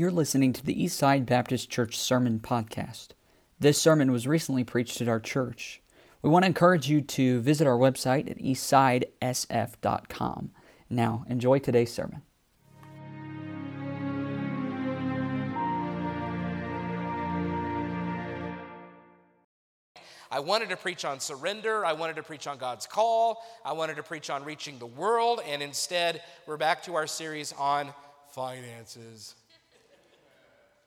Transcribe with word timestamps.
You're 0.00 0.10
listening 0.10 0.54
to 0.54 0.64
the 0.64 0.74
Eastside 0.74 1.26
Baptist 1.26 1.68
Church 1.68 1.98
Sermon 1.98 2.40
Podcast. 2.40 3.08
This 3.58 3.76
sermon 3.76 4.10
was 4.10 4.26
recently 4.26 4.64
preached 4.64 5.02
at 5.02 5.08
our 5.08 5.20
church. 5.20 5.82
We 6.22 6.30
want 6.30 6.44
to 6.44 6.46
encourage 6.46 6.88
you 6.88 7.02
to 7.02 7.42
visit 7.42 7.66
our 7.66 7.76
website 7.76 8.30
at 8.30 8.38
eastsidesf.com. 8.38 10.52
Now, 10.88 11.26
enjoy 11.28 11.58
today's 11.58 11.92
sermon. 11.92 12.22
I 20.30 20.40
wanted 20.40 20.70
to 20.70 20.78
preach 20.78 21.04
on 21.04 21.20
surrender. 21.20 21.84
I 21.84 21.92
wanted 21.92 22.16
to 22.16 22.22
preach 22.22 22.46
on 22.46 22.56
God's 22.56 22.86
call. 22.86 23.42
I 23.66 23.74
wanted 23.74 23.96
to 23.96 24.02
preach 24.02 24.30
on 24.30 24.44
reaching 24.44 24.78
the 24.78 24.86
world. 24.86 25.42
And 25.46 25.62
instead, 25.62 26.22
we're 26.46 26.56
back 26.56 26.84
to 26.84 26.94
our 26.94 27.06
series 27.06 27.52
on 27.52 27.92
finances. 28.30 29.34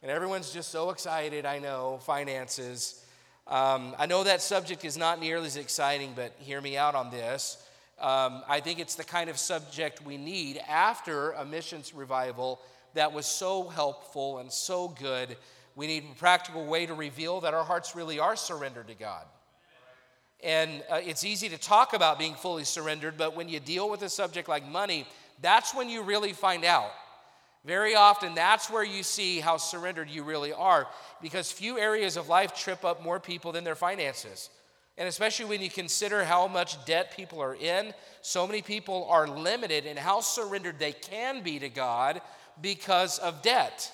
And 0.03 0.11
everyone's 0.11 0.51
just 0.51 0.69
so 0.69 0.89
excited, 0.89 1.45
I 1.45 1.59
know, 1.59 1.97
finances. 2.03 3.01
Um, 3.47 3.95
I 3.97 4.05
know 4.05 4.25
that 4.25 4.41
subject 4.41 4.83
is 4.83 4.97
not 4.97 5.21
nearly 5.21 5.47
as 5.47 5.55
exciting, 5.55 6.11
but 6.13 6.35
hear 6.39 6.59
me 6.59 6.75
out 6.75 6.93
on 6.93 7.09
this. 7.09 7.65
Um, 8.01 8.43
I 8.49 8.59
think 8.59 8.79
it's 8.79 8.95
the 8.95 9.05
kind 9.05 9.29
of 9.29 9.37
subject 9.37 10.05
we 10.05 10.17
need 10.17 10.59
after 10.67 11.31
a 11.31 11.45
missions 11.45 11.93
revival 11.93 12.59
that 12.95 13.13
was 13.13 13.25
so 13.25 13.69
helpful 13.69 14.39
and 14.39 14.51
so 14.51 14.89
good. 14.89 15.37
We 15.73 15.87
need 15.87 16.03
a 16.11 16.15
practical 16.19 16.65
way 16.65 16.85
to 16.85 16.93
reveal 16.93 17.39
that 17.39 17.53
our 17.53 17.63
hearts 17.63 17.95
really 17.95 18.19
are 18.19 18.35
surrendered 18.35 18.89
to 18.89 18.95
God. 18.95 19.23
And 20.43 20.83
uh, 20.89 20.99
it's 21.01 21.23
easy 21.23 21.47
to 21.47 21.57
talk 21.57 21.93
about 21.93 22.19
being 22.19 22.33
fully 22.33 22.65
surrendered, 22.65 23.15
but 23.17 23.37
when 23.37 23.47
you 23.47 23.61
deal 23.61 23.89
with 23.89 24.01
a 24.01 24.09
subject 24.09 24.49
like 24.49 24.67
money, 24.67 25.07
that's 25.41 25.73
when 25.73 25.87
you 25.87 26.03
really 26.03 26.33
find 26.33 26.65
out. 26.65 26.91
Very 27.65 27.95
often, 27.95 28.35
that's 28.35 28.69
where 28.69 28.83
you 28.83 29.03
see 29.03 29.39
how 29.39 29.57
surrendered 29.57 30.09
you 30.09 30.23
really 30.23 30.51
are, 30.51 30.87
because 31.21 31.51
few 31.51 31.77
areas 31.77 32.17
of 32.17 32.27
life 32.27 32.53
trip 32.53 32.83
up 32.83 33.01
more 33.01 33.19
people 33.19 33.51
than 33.51 33.63
their 33.63 33.75
finances. 33.75 34.49
And 34.97 35.07
especially 35.07 35.45
when 35.45 35.61
you 35.61 35.69
consider 35.69 36.23
how 36.23 36.47
much 36.47 36.83
debt 36.85 37.15
people 37.15 37.41
are 37.41 37.55
in, 37.55 37.93
so 38.21 38.45
many 38.45 38.61
people 38.61 39.07
are 39.09 39.27
limited 39.27 39.85
in 39.85 39.97
how 39.97 40.19
surrendered 40.19 40.77
they 40.77 40.91
can 40.91 41.41
be 41.41 41.57
to 41.59 41.69
God 41.69 42.21
because 42.61 43.17
of 43.19 43.41
debt. 43.41 43.91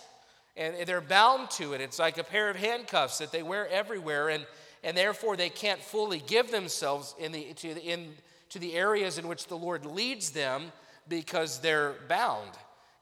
And 0.58 0.76
they're 0.86 1.00
bound 1.00 1.52
to 1.52 1.74
it. 1.74 1.80
It's 1.80 2.00
like 2.00 2.18
a 2.18 2.24
pair 2.24 2.50
of 2.50 2.58
handcuffs 2.58 3.20
that 3.20 3.32
they 3.32 3.44
wear 3.44 3.70
everywhere. 3.70 4.30
And 4.30 4.46
and 4.84 4.96
therefore 4.96 5.36
they 5.36 5.50
can't 5.50 5.82
fully 5.82 6.22
give 6.26 6.52
themselves 6.52 7.16
in 7.20 7.32
the, 7.32 7.54
to, 7.56 7.74
the, 7.74 7.82
in, 7.82 8.14
to 8.50 8.60
the 8.60 8.76
areas 8.76 9.18
in 9.18 9.28
which 9.28 9.48
the 9.48 9.58
Lord 9.58 9.86
leads 9.86 10.32
them 10.32 10.72
because 11.08 11.60
they're 11.60 11.96
bound. 12.08 12.52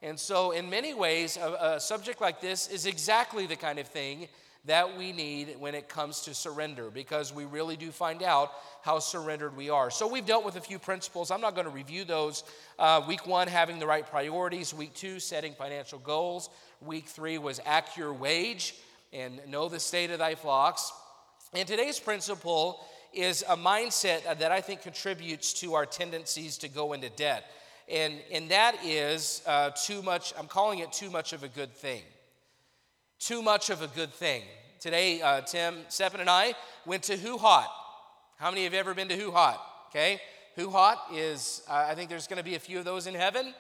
And 0.02 0.20
so, 0.20 0.52
in 0.52 0.70
many 0.70 0.94
ways, 0.94 1.38
a, 1.38 1.76
a 1.76 1.80
subject 1.80 2.22
like 2.22 2.40
this 2.40 2.68
is 2.68 2.86
exactly 2.86 3.48
the 3.48 3.56
kind 3.56 3.80
of 3.80 3.88
thing 3.88 4.28
that 4.66 4.98
we 4.98 5.12
need 5.12 5.56
when 5.60 5.74
it 5.74 5.88
comes 5.88 6.22
to 6.22 6.34
surrender 6.34 6.90
because 6.92 7.34
we 7.34 7.46
really 7.46 7.78
do 7.78 7.90
find 7.90 8.22
out 8.22 8.52
how 8.84 9.00
surrendered 9.00 9.56
we 9.58 9.70
are. 9.70 9.90
So, 9.90 10.08
we've 10.08 10.26
dealt 10.26 10.46
with 10.46 10.56
a 10.56 10.62
few 10.62 10.78
principles. 10.78 11.32
I'm 11.32 11.42
not 11.42 11.56
going 11.56 11.66
to 11.66 11.74
review 11.74 12.04
those. 12.04 12.44
Uh, 12.78 13.02
week 13.08 13.26
one, 13.26 13.48
having 13.48 13.80
the 13.80 13.88
right 13.88 14.06
priorities. 14.06 14.72
Week 14.74 14.94
two, 14.94 15.20
setting 15.20 15.54
financial 15.54 16.00
goals. 16.00 16.50
Week 16.80 17.08
three 17.08 17.40
was 17.40 17.60
act 17.66 17.98
your 17.98 18.14
wage 18.14 18.76
and 19.12 19.40
know 19.48 19.68
the 19.68 19.80
state 19.80 20.12
of 20.12 20.20
thy 20.20 20.36
flocks. 20.36 20.92
And 21.54 21.68
today's 21.68 22.00
principle 22.00 22.86
is 23.14 23.44
a 23.50 23.56
mindset 23.56 24.38
that 24.38 24.52
I 24.52 24.62
think 24.62 24.82
contributes 24.82 25.54
to 25.54 25.74
our 25.74 25.86
tendencies 25.86 26.58
to 26.60 26.68
go 26.68 26.94
into 26.94 27.10
debt. 27.10 27.50
And, 27.90 28.16
and 28.32 28.50
that 28.50 28.84
is 28.84 29.42
uh, 29.46 29.72
too 29.72 30.02
much, 30.02 30.34
I'm 30.38 30.48
calling 30.48 30.80
it 30.80 30.92
too 30.92 31.10
much 31.10 31.34
of 31.34 31.44
a 31.44 31.48
good 31.48 31.74
thing. 31.74 32.02
Too 33.20 33.42
much 33.42 33.70
of 33.70 33.82
a 33.82 33.88
good 33.88 34.14
thing. 34.14 34.44
Today, 34.80 35.22
uh, 35.22 35.42
Tim, 35.42 35.78
Stephen, 35.90 36.20
and 36.20 36.30
I 36.30 36.54
went 36.86 37.04
to 37.04 37.18
HuHot. 37.18 37.66
How 38.38 38.52
many 38.52 38.64
have 38.66 38.74
ever 38.74 38.94
been 38.94 39.08
to 39.08 39.18
HuHot? 39.18 39.58
Okay? 39.90 40.22
HuHot 40.58 40.98
is, 41.14 41.64
uh, 41.70 41.86
I 41.90 41.96
think 41.96 42.10
there's 42.10 42.28
going 42.28 42.38
to 42.38 42.44
be 42.44 42.56
a 42.56 42.60
few 42.60 42.78
of 42.78 42.86
those 42.86 43.08
in 43.08 43.16
heaven. 43.16 43.54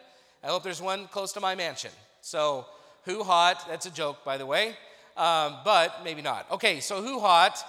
I 0.43 0.47
hope 0.47 0.63
there's 0.63 0.81
one 0.81 1.07
close 1.07 1.33
to 1.33 1.39
my 1.39 1.55
mansion. 1.55 1.91
So, 2.21 2.65
HuHot, 3.07 3.67
that's 3.67 3.85
a 3.85 3.91
joke, 3.91 4.23
by 4.25 4.37
the 4.37 4.45
way, 4.45 4.75
um, 5.15 5.57
but 5.63 6.01
maybe 6.03 6.21
not. 6.21 6.51
Okay, 6.51 6.79
so 6.79 7.01
HuHot 7.01 7.63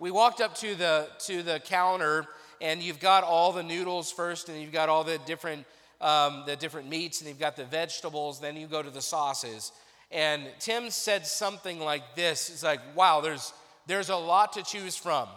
we 0.00 0.10
walked 0.10 0.40
up 0.40 0.54
to 0.56 0.74
the 0.74 1.08
to 1.20 1.42
the 1.42 1.60
counter 1.60 2.26
and 2.60 2.82
you've 2.82 3.00
got 3.00 3.24
all 3.24 3.52
the 3.52 3.62
noodles 3.62 4.10
first 4.10 4.48
and 4.48 4.60
you've 4.60 4.72
got 4.72 4.88
all 4.88 5.04
the 5.04 5.18
different 5.26 5.64
um, 6.00 6.42
the 6.46 6.56
different 6.56 6.88
meats 6.88 7.20
and 7.20 7.28
you've 7.28 7.38
got 7.38 7.56
the 7.56 7.64
vegetables 7.64 8.40
then 8.40 8.56
you 8.56 8.66
go 8.66 8.82
to 8.82 8.90
the 8.90 9.02
sauces. 9.02 9.72
And 10.10 10.44
tim 10.58 10.90
said 10.90 11.26
something 11.26 11.80
like 11.80 12.14
this. 12.14 12.50
It's 12.50 12.62
like 12.62 12.80
wow 12.96 13.20
there's 13.20 13.52
there's 13.86 14.08
a 14.08 14.16
lot 14.16 14.54
to 14.54 14.62
choose 14.62 14.96
from. 14.96 15.28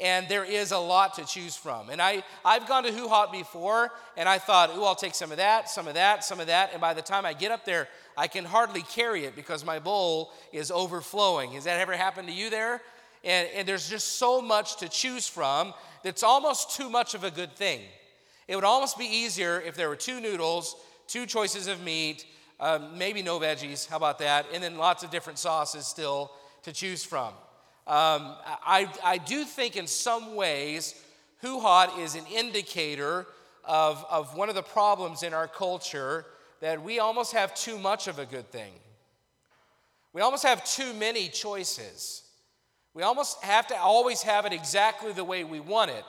And 0.00 0.28
there 0.28 0.44
is 0.44 0.72
a 0.72 0.78
lot 0.78 1.14
to 1.14 1.24
choose 1.24 1.56
from. 1.56 1.90
And 1.90 2.00
I, 2.00 2.22
i've 2.44 2.66
gone 2.66 2.84
to 2.84 2.90
HuHot 2.90 3.32
before 3.32 3.90
and 4.16 4.28
i 4.28 4.38
thought 4.38 4.70
oh 4.72 4.84
i'll 4.84 4.94
take 4.94 5.14
some 5.14 5.30
of 5.30 5.38
that 5.38 5.68
some 5.68 5.88
of 5.88 5.94
that 5.94 6.24
some 6.24 6.40
of 6.40 6.46
that. 6.48 6.70
And 6.72 6.80
by 6.80 6.94
the 6.94 7.02
time 7.02 7.26
i 7.26 7.32
get 7.32 7.50
up 7.50 7.64
there 7.64 7.88
i 8.16 8.26
can 8.26 8.44
hardly 8.44 8.82
carry 8.82 9.24
it 9.24 9.34
because 9.36 9.64
my 9.64 9.78
bowl 9.78 10.32
is 10.52 10.70
overflowing. 10.70 11.52
Has 11.52 11.64
that 11.64 11.80
ever 11.80 11.92
happened 11.92 12.28
to 12.28 12.34
you 12.34 12.50
there? 12.50 12.80
And, 13.24 13.48
and 13.54 13.66
there's 13.66 13.88
just 13.88 14.18
so 14.18 14.42
much 14.42 14.76
to 14.76 14.88
choose 14.88 15.26
from 15.26 15.72
that's 16.02 16.22
almost 16.22 16.76
too 16.76 16.90
much 16.90 17.14
of 17.14 17.24
a 17.24 17.30
good 17.30 17.56
thing. 17.56 17.80
It 18.48 18.54
would 18.56 18.64
almost 18.64 18.98
be 18.98 19.06
easier 19.06 19.60
if 19.60 19.74
there 19.74 19.88
were 19.88 19.96
two 19.96 20.20
noodles, 20.20 20.76
two 21.06 21.26
choices 21.26 21.66
of 21.66 21.82
meat, 21.82 22.26
um, 22.60 22.96
maybe 22.96 23.22
no 23.22 23.38
veggies, 23.38 23.88
how 23.88 23.96
about 23.96 24.18
that? 24.20 24.46
And 24.52 24.62
then 24.62 24.76
lots 24.76 25.02
of 25.02 25.10
different 25.10 25.38
sauces 25.38 25.86
still 25.86 26.30
to 26.62 26.72
choose 26.72 27.04
from. 27.04 27.28
Um, 27.86 28.36
I, 28.66 28.88
I 29.04 29.18
do 29.18 29.44
think 29.44 29.76
in 29.76 29.86
some 29.86 30.34
ways, 30.34 30.94
HuHot 31.42 31.98
is 31.98 32.14
an 32.14 32.24
indicator 32.32 33.26
of, 33.64 34.04
of 34.10 34.36
one 34.36 34.48
of 34.48 34.54
the 34.54 34.62
problems 34.62 35.22
in 35.22 35.34
our 35.34 35.48
culture 35.48 36.24
that 36.60 36.82
we 36.82 36.98
almost 36.98 37.32
have 37.32 37.54
too 37.54 37.78
much 37.78 38.08
of 38.08 38.18
a 38.18 38.24
good 38.24 38.50
thing. 38.50 38.72
We 40.14 40.22
almost 40.22 40.44
have 40.44 40.64
too 40.64 40.94
many 40.94 41.28
choices. 41.28 42.22
We 42.94 43.02
almost 43.02 43.42
have 43.42 43.66
to 43.66 43.76
always 43.76 44.22
have 44.22 44.46
it 44.46 44.52
exactly 44.52 45.12
the 45.12 45.24
way 45.24 45.44
we 45.44 45.60
want 45.60 45.90
it. 45.90 46.04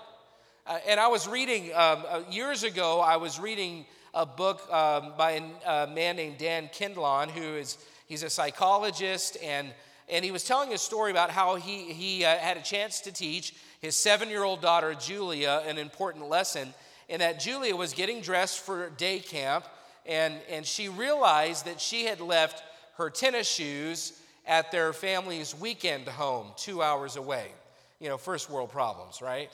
Uh, 0.67 0.79
and 0.87 0.99
I 0.99 1.07
was 1.09 1.27
reading, 1.27 1.71
um, 1.75 2.03
uh, 2.09 2.21
years 2.31 2.63
ago, 2.63 2.99
I 2.99 3.17
was 3.17 3.39
reading 3.39 3.85
a 4.15 4.25
book 4.25 4.61
um, 4.73 5.13
by 5.15 5.43
a, 5.63 5.85
man 5.85 6.15
named 6.15 6.39
Dan 6.39 6.69
Kindlon, 6.73 7.29
who 7.29 7.55
is, 7.55 7.77
he's 8.07 8.23
a 8.23 8.31
psychologist, 8.31 9.37
and, 9.43 9.67
and 10.09 10.25
he 10.25 10.31
was 10.31 10.43
telling 10.43 10.73
a 10.73 10.77
story 10.79 11.11
about 11.11 11.29
how 11.29 11.53
he, 11.53 11.93
he 11.93 12.25
uh, 12.25 12.35
had 12.37 12.57
a 12.57 12.63
chance 12.63 12.99
to 13.01 13.11
teach 13.11 13.53
his 13.79 13.95
seven-year-old 13.95 14.59
daughter, 14.59 14.95
Julia, 14.95 15.61
an 15.67 15.77
important 15.77 16.29
lesson, 16.29 16.73
and 17.09 17.21
that 17.21 17.39
Julia 17.39 17.75
was 17.75 17.93
getting 17.93 18.21
dressed 18.21 18.61
for 18.61 18.89
day 18.97 19.19
camp, 19.19 19.67
and, 20.07 20.33
and 20.49 20.65
she 20.65 20.89
realized 20.89 21.65
that 21.67 21.79
she 21.79 22.05
had 22.05 22.21
left 22.21 22.63
her 22.97 23.11
tennis 23.11 23.47
shoes 23.47 24.19
at 24.47 24.71
their 24.71 24.93
family's 24.93 25.53
weekend 25.53 26.07
home, 26.07 26.47
two 26.57 26.81
hours 26.81 27.17
away. 27.17 27.49
You 27.99 28.09
know, 28.09 28.17
first 28.17 28.49
world 28.49 28.71
problems, 28.71 29.21
right? 29.21 29.51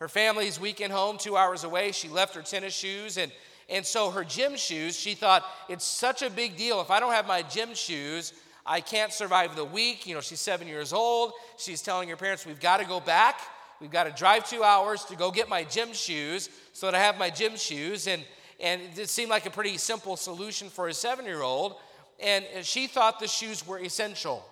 Her 0.00 0.08
family's 0.08 0.60
weekend 0.60 0.92
home, 0.92 1.18
two 1.18 1.36
hours 1.36 1.64
away. 1.64 1.92
She 1.92 2.08
left 2.08 2.34
her 2.34 2.42
tennis 2.42 2.74
shoes 2.74 3.16
and 3.16 3.32
and 3.68 3.84
so 3.84 4.12
her 4.12 4.22
gym 4.22 4.56
shoes, 4.56 4.96
she 4.96 5.14
thought, 5.14 5.44
it's 5.68 5.84
such 5.84 6.22
a 6.22 6.30
big 6.30 6.56
deal. 6.56 6.80
If 6.80 6.88
I 6.92 7.00
don't 7.00 7.12
have 7.12 7.26
my 7.26 7.42
gym 7.42 7.74
shoes, 7.74 8.32
I 8.64 8.80
can't 8.80 9.12
survive 9.12 9.56
the 9.56 9.64
week. 9.64 10.06
You 10.06 10.14
know, 10.14 10.20
she's 10.20 10.38
seven 10.38 10.68
years 10.68 10.92
old. 10.92 11.32
She's 11.58 11.82
telling 11.82 12.08
her 12.10 12.16
parents, 12.16 12.46
we've 12.46 12.60
got 12.60 12.76
to 12.76 12.86
go 12.86 13.00
back. 13.00 13.40
We've 13.80 13.90
got 13.90 14.04
to 14.04 14.12
drive 14.12 14.48
two 14.48 14.62
hours 14.62 15.02
to 15.06 15.16
go 15.16 15.32
get 15.32 15.48
my 15.48 15.64
gym 15.64 15.92
shoes 15.92 16.48
so 16.74 16.86
that 16.86 16.94
I 16.94 17.00
have 17.00 17.18
my 17.18 17.28
gym 17.28 17.56
shoes. 17.56 18.06
And, 18.06 18.24
and 18.60 18.82
it 18.96 19.08
seemed 19.08 19.30
like 19.30 19.46
a 19.46 19.50
pretty 19.50 19.78
simple 19.78 20.16
solution 20.16 20.68
for 20.68 20.86
a 20.86 20.94
seven 20.94 21.24
year 21.24 21.42
old 21.42 21.74
and 22.20 22.44
she 22.62 22.86
thought 22.86 23.20
the 23.20 23.28
shoes 23.28 23.66
were 23.66 23.78
essential. 23.78 24.44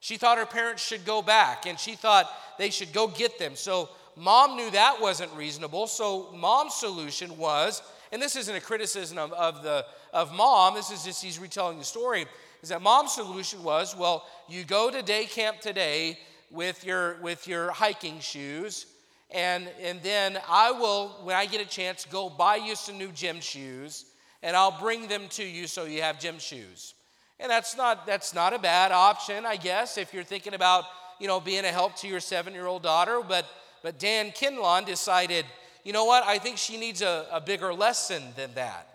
She 0.00 0.16
thought 0.16 0.38
her 0.38 0.46
parents 0.46 0.84
should 0.84 1.04
go 1.04 1.22
back 1.22 1.66
and 1.66 1.78
she 1.78 1.94
thought 1.94 2.30
they 2.58 2.70
should 2.70 2.92
go 2.92 3.08
get 3.08 3.38
them. 3.38 3.56
So 3.56 3.88
mom 4.18 4.56
knew 4.56 4.70
that 4.70 5.00
wasn't 5.00 5.32
reasonable. 5.34 5.86
So 5.86 6.32
mom's 6.34 6.74
solution 6.74 7.36
was, 7.38 7.82
and 8.12 8.20
this 8.20 8.36
isn't 8.36 8.54
a 8.54 8.60
criticism 8.60 9.18
of, 9.18 9.32
of, 9.32 9.62
the, 9.62 9.84
of 10.12 10.32
mom, 10.32 10.74
this 10.74 10.90
is 10.90 11.04
just 11.04 11.22
he's 11.22 11.38
retelling 11.38 11.78
the 11.78 11.84
story, 11.84 12.26
is 12.62 12.70
that 12.70 12.82
mom's 12.82 13.12
solution 13.12 13.62
was, 13.62 13.94
well, 13.96 14.26
you 14.48 14.64
go 14.64 14.90
to 14.90 15.02
day 15.02 15.24
camp 15.26 15.60
today 15.60 16.18
with 16.50 16.84
your, 16.84 17.20
with 17.20 17.46
your 17.46 17.70
hiking 17.70 18.18
shoes, 18.20 18.86
and, 19.30 19.68
and 19.80 20.00
then 20.02 20.38
I 20.48 20.72
will, 20.72 21.08
when 21.22 21.36
I 21.36 21.46
get 21.46 21.60
a 21.60 21.68
chance, 21.68 22.06
go 22.06 22.30
buy 22.30 22.56
you 22.56 22.74
some 22.74 22.96
new 22.96 23.12
gym 23.12 23.40
shoes, 23.40 24.06
and 24.42 24.56
I'll 24.56 24.78
bring 24.80 25.08
them 25.08 25.28
to 25.30 25.44
you 25.44 25.66
so 25.66 25.84
you 25.84 26.00
have 26.02 26.18
gym 26.18 26.38
shoes. 26.38 26.94
And 27.38 27.50
that's 27.50 27.76
not, 27.76 28.06
that's 28.06 28.34
not 28.34 28.54
a 28.54 28.58
bad 28.58 28.90
option, 28.90 29.44
I 29.44 29.56
guess, 29.56 29.98
if 29.98 30.14
you're 30.14 30.24
thinking 30.24 30.54
about, 30.54 30.84
you 31.20 31.26
know, 31.26 31.40
being 31.40 31.64
a 31.64 31.68
help 31.68 31.94
to 31.96 32.08
your 32.08 32.20
seven-year-old 32.20 32.82
daughter. 32.82 33.20
But, 33.26 33.44
but 33.82 33.98
Dan 33.98 34.30
Kindlon 34.30 34.86
decided, 34.86 35.44
you 35.84 35.92
know 35.92 36.04
what, 36.04 36.24
I 36.24 36.38
think 36.38 36.58
she 36.58 36.76
needs 36.76 37.02
a, 37.02 37.26
a 37.32 37.40
bigger 37.40 37.72
lesson 37.72 38.22
than 38.36 38.54
that. 38.54 38.88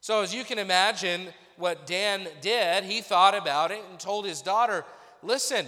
So 0.00 0.22
as 0.22 0.34
you 0.34 0.44
can 0.44 0.58
imagine, 0.58 1.28
what 1.56 1.86
Dan 1.86 2.28
did, 2.40 2.84
he 2.84 3.00
thought 3.00 3.36
about 3.36 3.70
it 3.70 3.82
and 3.90 3.98
told 3.98 4.24
his 4.24 4.42
daughter, 4.42 4.84
Listen, 5.22 5.66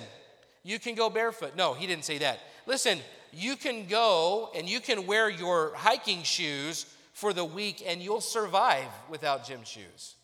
you 0.62 0.78
can 0.78 0.94
go 0.94 1.10
barefoot. 1.10 1.56
No, 1.56 1.74
he 1.74 1.86
didn't 1.86 2.04
say 2.04 2.18
that. 2.18 2.38
Listen, 2.66 3.00
you 3.32 3.56
can 3.56 3.86
go 3.86 4.50
and 4.54 4.68
you 4.68 4.80
can 4.80 5.06
wear 5.06 5.28
your 5.28 5.74
hiking 5.74 6.22
shoes 6.22 6.86
for 7.12 7.32
the 7.32 7.44
week 7.44 7.82
and 7.86 8.00
you'll 8.00 8.20
survive 8.20 8.86
without 9.08 9.44
gym 9.44 9.64
shoes. 9.64 10.14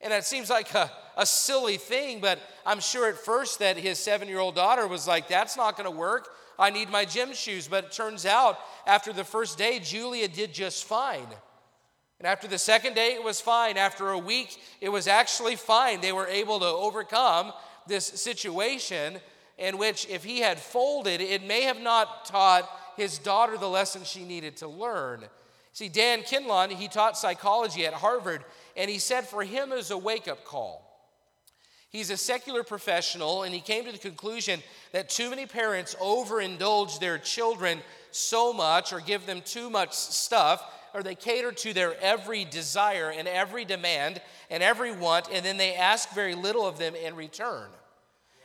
And 0.00 0.12
that 0.12 0.24
seems 0.24 0.48
like 0.48 0.74
a, 0.74 0.90
a 1.16 1.26
silly 1.26 1.76
thing, 1.76 2.20
but 2.20 2.38
I'm 2.64 2.80
sure 2.80 3.08
at 3.08 3.18
first 3.18 3.58
that 3.58 3.76
his 3.76 3.98
seven 3.98 4.28
year 4.28 4.38
old 4.38 4.54
daughter 4.54 4.86
was 4.86 5.06
like, 5.06 5.28
That's 5.28 5.56
not 5.56 5.76
going 5.76 5.90
to 5.90 5.96
work. 5.96 6.28
I 6.60 6.70
need 6.70 6.90
my 6.90 7.04
gym 7.04 7.32
shoes. 7.32 7.66
But 7.66 7.84
it 7.86 7.92
turns 7.92 8.26
out 8.26 8.58
after 8.86 9.12
the 9.12 9.24
first 9.24 9.58
day, 9.58 9.80
Julia 9.80 10.28
did 10.28 10.52
just 10.52 10.84
fine. 10.84 11.26
And 12.18 12.26
after 12.26 12.46
the 12.46 12.58
second 12.58 12.94
day, 12.94 13.14
it 13.14 13.24
was 13.24 13.40
fine. 13.40 13.78
After 13.78 14.10
a 14.10 14.18
week, 14.18 14.58
it 14.80 14.90
was 14.90 15.08
actually 15.08 15.56
fine. 15.56 16.00
They 16.02 16.12
were 16.12 16.28
able 16.28 16.60
to 16.60 16.66
overcome 16.66 17.52
this 17.86 18.04
situation 18.04 19.18
in 19.56 19.78
which, 19.78 20.06
if 20.08 20.22
he 20.22 20.40
had 20.40 20.60
folded, 20.60 21.20
it 21.20 21.42
may 21.42 21.62
have 21.62 21.80
not 21.80 22.26
taught 22.26 22.68
his 22.96 23.18
daughter 23.18 23.56
the 23.56 23.68
lesson 23.68 24.04
she 24.04 24.24
needed 24.24 24.56
to 24.58 24.68
learn. 24.68 25.24
See, 25.72 25.88
Dan 25.88 26.22
Kindlon, 26.22 26.70
he 26.70 26.88
taught 26.88 27.16
psychology 27.16 27.86
at 27.86 27.94
Harvard, 27.94 28.44
and 28.76 28.90
he 28.90 28.98
said 28.98 29.26
for 29.26 29.42
him 29.42 29.72
it 29.72 29.76
was 29.76 29.90
a 29.90 29.98
wake 29.98 30.28
up 30.28 30.44
call. 30.44 30.89
He's 31.90 32.10
a 32.10 32.16
secular 32.16 32.62
professional, 32.62 33.42
and 33.42 33.52
he 33.52 33.60
came 33.60 33.84
to 33.84 33.92
the 33.92 33.98
conclusion 33.98 34.62
that 34.92 35.10
too 35.10 35.28
many 35.28 35.44
parents 35.44 35.96
overindulge 36.00 37.00
their 37.00 37.18
children 37.18 37.80
so 38.12 38.52
much 38.52 38.92
or 38.92 39.00
give 39.00 39.26
them 39.26 39.42
too 39.44 39.68
much 39.68 39.92
stuff 39.92 40.64
or 40.94 41.02
they 41.02 41.14
cater 41.14 41.52
to 41.52 41.72
their 41.72 41.98
every 42.00 42.44
desire 42.44 43.12
and 43.16 43.28
every 43.28 43.64
demand 43.64 44.20
and 44.50 44.62
every 44.62 44.92
want, 44.92 45.28
and 45.32 45.44
then 45.44 45.56
they 45.56 45.74
ask 45.74 46.10
very 46.10 46.34
little 46.34 46.66
of 46.66 46.78
them 46.78 46.94
in 46.94 47.14
return. 47.14 47.68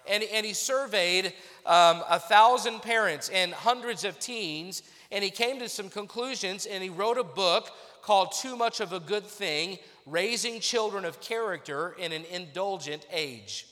And, 0.08 0.24
and 0.24 0.46
he 0.46 0.54
surveyed 0.54 1.34
um, 1.66 2.04
a 2.08 2.20
thousand 2.20 2.82
parents 2.82 3.30
and 3.30 3.52
hundreds 3.54 4.04
of 4.04 4.20
teens, 4.20 4.84
and 5.12 5.24
he 5.24 5.32
came 5.32 5.60
to 5.60 5.70
some 5.70 5.90
conclusions, 5.90 6.68
and 6.68 6.84
he 6.84 6.90
wrote 6.90 7.18
a 7.18 7.24
book 7.24 7.72
called 8.06 8.32
Too 8.34 8.56
Much 8.56 8.82
of 8.82 8.94
a 8.94 9.00
Good 9.00 9.26
Thing 9.26 9.80
Raising 10.06 10.60
Children 10.60 11.06
of 11.06 11.20
Character 11.22 11.96
in 11.98 12.12
an 12.12 12.24
Indulgent 12.26 13.04
Age. 13.12 13.66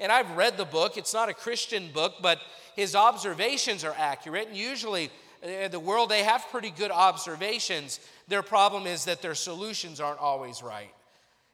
And 0.00 0.10
I've 0.10 0.36
read 0.36 0.56
the 0.56 0.64
book, 0.64 0.96
it's 0.96 1.14
not 1.14 1.28
a 1.28 1.34
Christian 1.34 1.92
book, 1.92 2.14
but 2.20 2.40
his 2.74 2.96
observations 2.96 3.84
are 3.84 3.94
accurate, 3.96 4.48
and 4.48 4.56
usually 4.56 5.10
uh, 5.44 5.68
the 5.68 5.78
world, 5.78 6.08
they 6.08 6.24
have 6.24 6.44
pretty 6.50 6.70
good 6.70 6.90
observations. 6.90 8.00
Their 8.26 8.42
problem 8.42 8.88
is 8.88 9.04
that 9.04 9.22
their 9.22 9.36
solutions 9.36 10.00
aren't 10.00 10.18
always 10.18 10.60
right. 10.60 10.92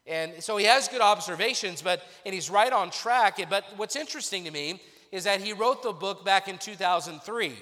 And 0.07 0.41
so 0.43 0.57
he 0.57 0.65
has 0.65 0.87
good 0.87 1.01
observations, 1.01 1.83
but 1.83 2.01
and 2.25 2.33
he's 2.33 2.49
right 2.49 2.73
on 2.73 2.89
track. 2.89 3.39
But 3.47 3.65
what's 3.75 3.95
interesting 3.95 4.45
to 4.45 4.51
me 4.51 4.81
is 5.11 5.25
that 5.25 5.41
he 5.41 5.53
wrote 5.53 5.83
the 5.83 5.91
book 5.91 6.25
back 6.25 6.47
in 6.47 6.57
2003. 6.57 7.53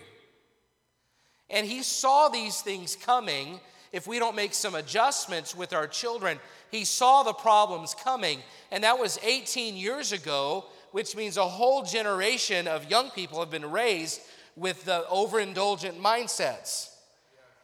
And 1.50 1.68
he 1.68 1.84
saw 1.84 2.30
these 2.30 2.62
things 2.62 2.96
coming 2.96 3.60
if 3.94 4.08
we 4.08 4.20
don't 4.20 4.36
make 4.36 4.54
some 4.56 4.76
adjustments 4.76 5.56
with 5.56 5.72
our 5.72 5.88
children. 5.88 6.40
He 6.72 6.84
saw 6.84 7.22
the 7.22 7.32
problems 7.32 7.96
coming, 7.96 8.40
and 8.72 8.84
that 8.84 9.00
was 9.00 9.20
18 9.24 9.78
years 9.78 10.12
ago, 10.12 10.66
which 10.92 11.16
means 11.16 11.38
a 11.38 11.48
whole 11.48 11.84
generation 11.84 12.68
of 12.68 12.90
young 12.90 13.12
people 13.12 13.40
have 13.40 13.52
been 13.52 13.70
raised 13.70 14.20
with 14.56 14.84
the 14.86 15.06
overindulgent 15.12 16.00
mindsets. 16.00 16.90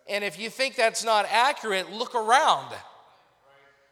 And 0.08 0.24
if 0.24 0.40
you 0.40 0.50
think 0.50 0.76
that's 0.76 1.04
not 1.04 1.26
accurate, 1.30 1.92
look 1.92 2.16
around. 2.16 2.74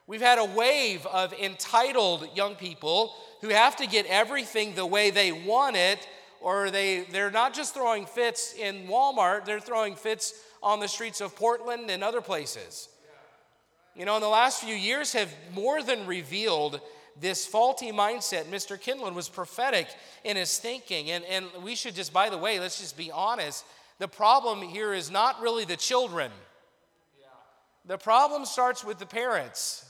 We've 0.05 0.21
had 0.21 0.39
a 0.39 0.45
wave 0.45 1.05
of 1.07 1.33
entitled 1.33 2.29
young 2.35 2.55
people 2.55 3.13
who 3.41 3.49
have 3.49 3.75
to 3.77 3.87
get 3.87 4.05
everything 4.05 4.73
the 4.73 4.85
way 4.85 5.09
they 5.09 5.31
want 5.31 5.75
it, 5.75 6.07
or 6.39 6.69
they, 6.71 7.01
they're 7.11 7.31
not 7.31 7.53
just 7.53 7.73
throwing 7.73 8.05
fits 8.05 8.53
in 8.53 8.87
Walmart, 8.87 9.45
they're 9.45 9.59
throwing 9.59 9.95
fits 9.95 10.33
on 10.61 10.79
the 10.79 10.87
streets 10.87 11.21
of 11.21 11.35
Portland 11.35 11.89
and 11.89 12.03
other 12.03 12.21
places. 12.21 12.89
You 13.95 14.05
know, 14.05 14.15
in 14.15 14.21
the 14.21 14.27
last 14.27 14.63
few 14.63 14.75
years 14.75 15.13
have 15.13 15.33
more 15.53 15.81
than 15.81 16.05
revealed 16.05 16.79
this 17.19 17.47
faulty 17.47 17.91
mindset. 17.91 18.43
Mr. 18.45 18.79
Kindlon 18.79 19.15
was 19.15 19.27
prophetic 19.27 19.87
in 20.23 20.37
his 20.37 20.59
thinking. 20.59 21.09
And, 21.09 21.25
and 21.25 21.47
we 21.63 21.75
should 21.75 21.95
just, 21.95 22.13
by 22.13 22.29
the 22.29 22.37
way, 22.37 22.59
let's 22.59 22.79
just 22.79 22.95
be 22.95 23.11
honest. 23.11 23.65
The 23.97 24.07
problem 24.07 24.61
here 24.61 24.93
is 24.93 25.09
not 25.09 25.41
really 25.41 25.65
the 25.65 25.75
children, 25.75 26.31
the 27.85 27.97
problem 27.97 28.45
starts 28.45 28.83
with 28.83 28.99
the 28.99 29.05
parents. 29.05 29.83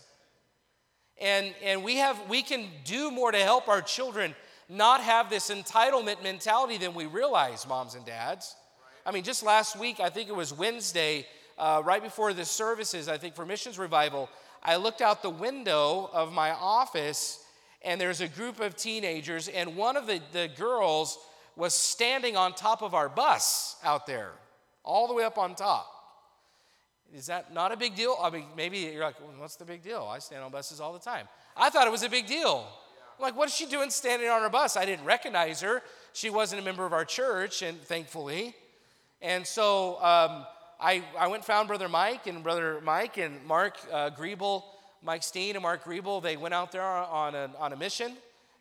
And, 1.20 1.54
and 1.64 1.84
we, 1.84 1.96
have, 1.96 2.30
we 2.30 2.44
can 2.44 2.68
do 2.86 3.10
more 3.10 3.32
to 3.32 3.40
help 3.40 3.68
our 3.68 3.82
children 3.82 4.36
not 4.70 5.02
have 5.02 5.32
this 5.32 5.50
entitlement 5.50 6.22
mentality 6.22 6.78
than 6.78 6.94
we 6.94 7.08
realize, 7.08 7.68
moms 7.68 7.96
and 7.96 8.06
dads. 8.06 8.56
I 9.08 9.12
mean, 9.12 9.24
just 9.24 9.42
last 9.42 9.80
week, 9.80 10.02
I 10.02 10.10
think 10.10 10.28
it 10.28 10.36
was 10.36 10.52
Wednesday, 10.52 11.26
uh, 11.58 11.82
right 11.86 12.04
before 12.04 12.34
the 12.34 12.44
services, 12.44 13.08
I 13.08 13.18
think 13.18 13.36
for 13.36 13.46
Missions 13.46 13.80
Revival, 13.80 14.30
I 14.62 14.76
looked 14.76 15.02
out 15.02 15.22
the 15.22 15.30
window 15.30 16.10
of 16.12 16.34
my 16.34 16.52
office 16.52 17.42
and 17.84 18.02
there's 18.02 18.20
a 18.20 18.28
group 18.28 18.60
of 18.60 18.76
teenagers, 18.76 19.48
and 19.48 19.78
one 19.78 19.96
of 19.96 20.08
the, 20.08 20.20
the 20.34 20.50
girls 20.58 21.20
was 21.56 21.74
standing 21.74 22.36
on 22.36 22.54
top 22.54 22.82
of 22.82 22.94
our 22.94 23.08
bus 23.08 23.78
out 23.82 24.08
there, 24.08 24.32
all 24.84 25.08
the 25.08 25.14
way 25.14 25.24
up 25.24 25.38
on 25.38 25.56
top. 25.56 25.88
Is 27.16 27.28
that 27.28 27.54
not 27.54 27.72
a 27.72 27.78
big 27.78 27.96
deal? 27.96 28.18
I 28.22 28.30
mean, 28.30 28.48
maybe 28.58 28.80
you're 28.80 29.04
like, 29.04 29.22
well, 29.22 29.30
what's 29.38 29.56
the 29.56 29.64
big 29.64 29.84
deal? 29.84 30.06
I 30.12 30.20
stand 30.20 30.44
on 30.44 30.52
buses 30.52 30.82
all 30.82 30.92
the 30.92 31.00
time. 31.00 31.30
I 31.56 31.70
thought 31.70 31.88
it 31.88 31.92
was 31.92 32.04
a 32.04 32.10
big 32.10 32.28
deal. 32.28 32.68
I'm 33.18 33.24
like, 33.24 33.38
what 33.38 33.48
is 33.48 33.56
she 33.56 33.68
doing 33.68 33.90
standing 33.90 34.28
on 34.28 34.42
our 34.42 34.50
bus? 34.50 34.76
I 34.76 34.86
didn't 34.86 35.06
recognize 35.06 35.62
her. 35.62 35.82
She 36.12 36.30
wasn't 36.30 36.62
a 36.62 36.66
member 36.66 36.86
of 36.86 36.92
our 36.92 37.06
church, 37.06 37.62
and 37.62 37.80
thankfully. 37.80 38.54
And 39.22 39.46
so 39.46 39.96
um, 39.96 40.46
I, 40.80 41.04
I 41.18 41.28
went 41.28 41.38
and 41.38 41.46
found 41.46 41.68
Brother 41.68 41.90
Mike, 41.90 42.28
and 42.28 42.44
Brother 42.44 42.80
Mike 42.84 43.18
and 43.18 43.44
Mark 43.46 43.78
uh, 43.92 44.12
Griebel, 44.12 44.64
Mike 45.02 45.24
Steen 45.24 45.56
and 45.56 45.64
Mark 45.64 45.84
Griebel, 45.84 46.22
they 46.22 46.38
went 46.38 46.54
out 46.54 46.72
there 46.72 46.84
on 46.84 47.36
a, 47.36 47.50
on 47.58 47.74
a 47.74 47.76
mission, 47.76 48.14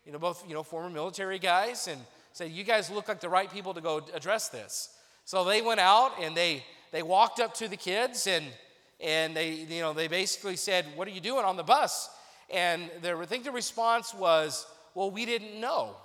you 0.05 0.13
know, 0.13 0.19
both, 0.19 0.45
you 0.47 0.55
know, 0.55 0.63
former 0.63 0.91
military 0.91 1.39
guys, 1.39 1.89
and 1.89 2.01
said, 2.33 2.51
you 2.51 2.65
guys 2.65 2.91
look 2.91 3.09
like 3.09 3.21
the 3.21 3.29
right 3.29 3.51
people 3.51 3.73
to 3.73 3.81
go 3.81 4.03
address 4.15 4.49
this. 4.49 4.91
So 5.25 5.45
they 5.45 5.63
went 5.63 5.81
out 5.81 6.13
and 6.21 6.37
they, 6.37 6.65
they 6.93 7.03
walked 7.03 7.41
up 7.41 7.55
to 7.55 7.69
the 7.69 7.77
kids 7.77 8.27
and, 8.27 8.45
and 9.01 9.35
they, 9.35 9.53
you 9.53 9.81
know, 9.81 9.93
they 9.93 10.07
basically 10.07 10.57
said, 10.57 10.85
what 10.95 11.09
are 11.09 11.13
you 11.13 11.21
doing 11.21 11.45
on 11.45 11.57
the 11.57 11.63
bus? 11.63 12.11
And 12.51 12.91
the, 13.01 13.17
I 13.17 13.27
think 13.27 13.45
the 13.45 13.51
response 13.51 14.15
was, 14.15 14.67
well, 14.95 15.11
we 15.11 15.25
didn't 15.25 15.59
know. 15.59 15.97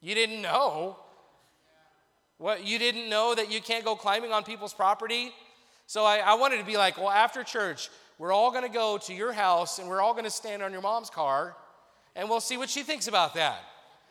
You 0.00 0.14
didn't 0.14 0.42
know? 0.42 0.98
What, 2.38 2.66
you 2.66 2.78
didn't 2.78 3.08
know 3.08 3.34
that 3.34 3.50
you 3.50 3.60
can't 3.60 3.84
go 3.84 3.96
climbing 3.96 4.32
on 4.32 4.44
people's 4.44 4.74
property? 4.74 5.32
So 5.86 6.04
I, 6.04 6.18
I 6.18 6.34
wanted 6.34 6.58
to 6.58 6.64
be 6.64 6.76
like, 6.76 6.98
well, 6.98 7.10
after 7.10 7.42
church, 7.42 7.88
we're 8.18 8.32
all 8.32 8.50
going 8.50 8.64
to 8.64 8.72
go 8.72 8.98
to 8.98 9.14
your 9.14 9.32
house 9.32 9.78
and 9.78 9.88
we're 9.88 10.00
all 10.00 10.12
going 10.12 10.24
to 10.24 10.30
stand 10.30 10.62
on 10.62 10.72
your 10.72 10.82
mom's 10.82 11.10
car 11.10 11.56
and 12.14 12.28
we'll 12.28 12.40
see 12.40 12.56
what 12.56 12.68
she 12.68 12.82
thinks 12.82 13.08
about 13.08 13.34
that. 13.34 13.60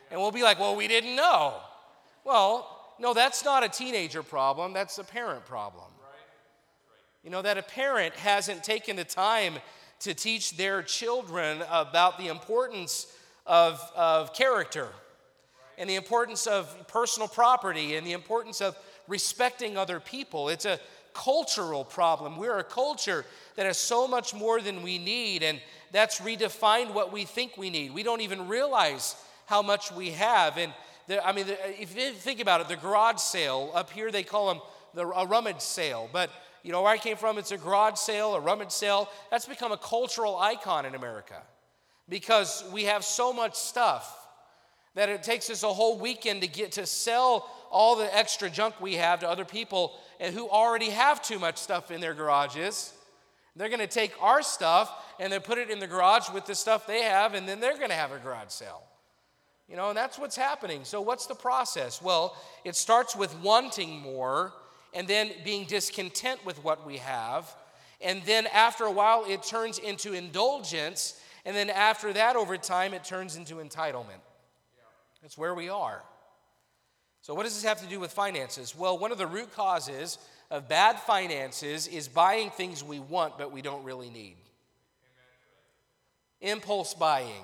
And 0.10 0.20
we'll 0.20 0.32
be 0.32 0.44
like, 0.44 0.60
well, 0.60 0.75
we 0.75 0.88
didn't 0.88 1.15
know. 1.15 1.55
Well, 2.24 2.94
no, 3.00 3.13
that's 3.13 3.44
not 3.44 3.63
a 3.63 3.70
teenager 3.70 4.24
problem, 4.24 4.74
that's 4.74 4.98
a 4.98 5.03
parent 5.03 5.46
problem. 5.46 5.86
You 7.24 7.32
know, 7.32 7.41
that 7.41 7.58
a 7.58 7.63
parent 7.63 8.15
hasn't 8.15 8.63
taken 8.63 8.96
the 8.96 9.03
time 9.03 9.55
to 10.01 10.13
teach 10.13 10.55
their 10.58 10.84
children 10.84 11.63
about 11.72 12.20
the 12.20 12.27
importance 12.27 13.08
of, 13.48 13.82
of 13.96 14.34
character 14.34 14.89
and 15.77 15.89
the 15.89 15.96
importance 15.96 16.48
of 16.48 16.88
personal 16.88 17.27
property 17.27 17.96
and 17.96 18.05
the 18.05 18.13
importance 18.13 18.62
of 18.62 18.77
respecting 19.08 19.77
other 19.77 20.00
people. 20.00 20.50
It's 20.50 20.65
a 20.65 20.79
cultural 21.13 21.84
problem. 21.84 22.38
We're 22.38 22.60
a 22.60 22.63
culture 22.63 23.25
that 23.55 23.65
has 23.65 23.77
so 23.77 24.08
much 24.08 24.34
more 24.34 24.62
than 24.62 24.84
we 24.84 24.98
need, 24.98 25.44
and 25.44 25.60
that's 25.91 26.20
redefined 26.20 26.94
what 26.94 27.12
we 27.12 27.25
think 27.25 27.58
we 27.58 27.70
need. 27.70 27.94
We 27.94 28.03
don't 28.03 28.22
even 28.22 28.48
realize 28.48 29.15
how 29.46 29.62
much 29.62 29.91
we 29.91 30.12
have. 30.12 30.58
And 30.58 30.74
the, 31.08 31.25
I 31.25 31.32
mean, 31.32 31.48
the, 31.48 31.82
if 31.82 31.96
you 31.96 32.12
think 32.12 32.39
about 32.39 32.62
it, 32.62 32.67
the 32.67 32.75
garage 32.75 33.20
sale 33.20 33.72
up 33.74 33.89
here, 33.91 34.12
they 34.12 34.24
call 34.24 34.53
them 34.53 34.62
the, 34.94 35.08
a 35.08 35.25
rummage 35.25 35.62
sale. 35.62 36.10
But 36.12 36.29
you 36.63 36.72
know 36.72 36.82
where 36.82 36.91
I 36.91 36.98
came 36.98 37.15
from, 37.15 37.38
it's 37.38 37.51
a 37.51 37.58
garage 37.58 37.98
sale, 37.98 38.36
a 38.36 38.39
rummage 38.39 38.72
sale. 38.72 39.10
That's 39.32 39.46
become 39.46 39.72
a 39.72 39.77
cultural 39.77 40.38
icon 40.38 40.86
in 40.86 40.96
America 40.96 41.41
because 42.10 42.63
we 42.74 42.84
have 42.86 43.03
so 43.03 43.32
much 43.32 43.55
stuff 43.55 44.25
that 44.95 45.09
it 45.09 45.23
takes 45.23 45.49
us 45.49 45.63
a 45.63 45.71
whole 45.71 45.99
weekend 45.99 46.41
to 46.41 46.47
get 46.47 46.73
to 46.73 46.85
sell 46.85 47.49
all 47.69 47.95
the 47.95 48.17
extra 48.17 48.49
junk 48.49 48.79
we 48.81 48.95
have 48.95 49.19
to 49.19 49.29
other 49.29 49.45
people 49.45 49.93
and 50.19 50.33
who 50.33 50.49
already 50.49 50.89
have 50.89 51.21
too 51.21 51.37
much 51.37 51.57
stuff 51.57 51.91
in 51.91 52.01
their 52.01 52.13
garages. 52.13 52.93
They're 53.55 53.69
going 53.69 53.79
to 53.79 53.87
take 53.87 54.13
our 54.21 54.41
stuff 54.41 54.91
and 55.19 55.31
then 55.31 55.41
put 55.41 55.57
it 55.57 55.69
in 55.69 55.79
the 55.79 55.87
garage 55.87 56.29
with 56.33 56.45
the 56.45 56.55
stuff 56.55 56.87
they 56.87 57.03
have, 57.03 57.33
and 57.33 57.47
then 57.47 57.59
they're 57.59 57.77
going 57.77 57.89
to 57.89 57.95
have 57.95 58.11
a 58.11 58.17
garage 58.17 58.49
sale. 58.49 58.83
You 59.69 59.75
know, 59.75 59.89
and 59.89 59.97
that's 59.97 60.19
what's 60.19 60.35
happening. 60.35 60.83
So, 60.83 61.01
what's 61.01 61.25
the 61.25 61.35
process? 61.35 62.01
Well, 62.01 62.35
it 62.63 62.75
starts 62.75 63.15
with 63.15 63.35
wanting 63.39 63.99
more 63.99 64.53
and 64.93 65.07
then 65.07 65.31
being 65.43 65.65
discontent 65.65 66.45
with 66.45 66.63
what 66.63 66.85
we 66.85 66.97
have. 66.97 67.53
And 68.01 68.21
then 68.23 68.47
after 68.47 68.83
a 68.83 68.91
while, 68.91 69.25
it 69.27 69.43
turns 69.43 69.79
into 69.79 70.13
indulgence. 70.13 71.19
And 71.45 71.55
then 71.55 71.69
after 71.69 72.13
that, 72.13 72.35
over 72.35 72.57
time, 72.57 72.93
it 72.93 73.03
turns 73.03 73.35
into 73.35 73.55
entitlement. 73.55 74.21
That's 75.25 75.39
where 75.39 75.55
we 75.55 75.70
are. 75.70 76.03
So, 77.22 77.34
what 77.34 77.46
does 77.46 77.55
this 77.55 77.63
have 77.63 77.82
to 77.82 77.88
do 77.88 78.00
with 78.00 78.12
finances? 78.12 78.75
Well, 78.77 78.96
one 79.00 79.12
of 79.12 79.17
the 79.17 79.25
root 79.25 79.55
causes 79.55 80.20
of 80.51 80.70
bad 80.70 81.00
finances 81.00 81.88
is 81.88 82.08
buying 82.08 82.51
things 82.51 82.84
we 82.84 83.00
want 83.00 83.36
but 83.36 83.51
we 83.51 83.63
don't 83.63 83.84
really 83.84 84.12
need. 84.12 84.36
Impulse 86.41 86.94
buying. 86.94 87.44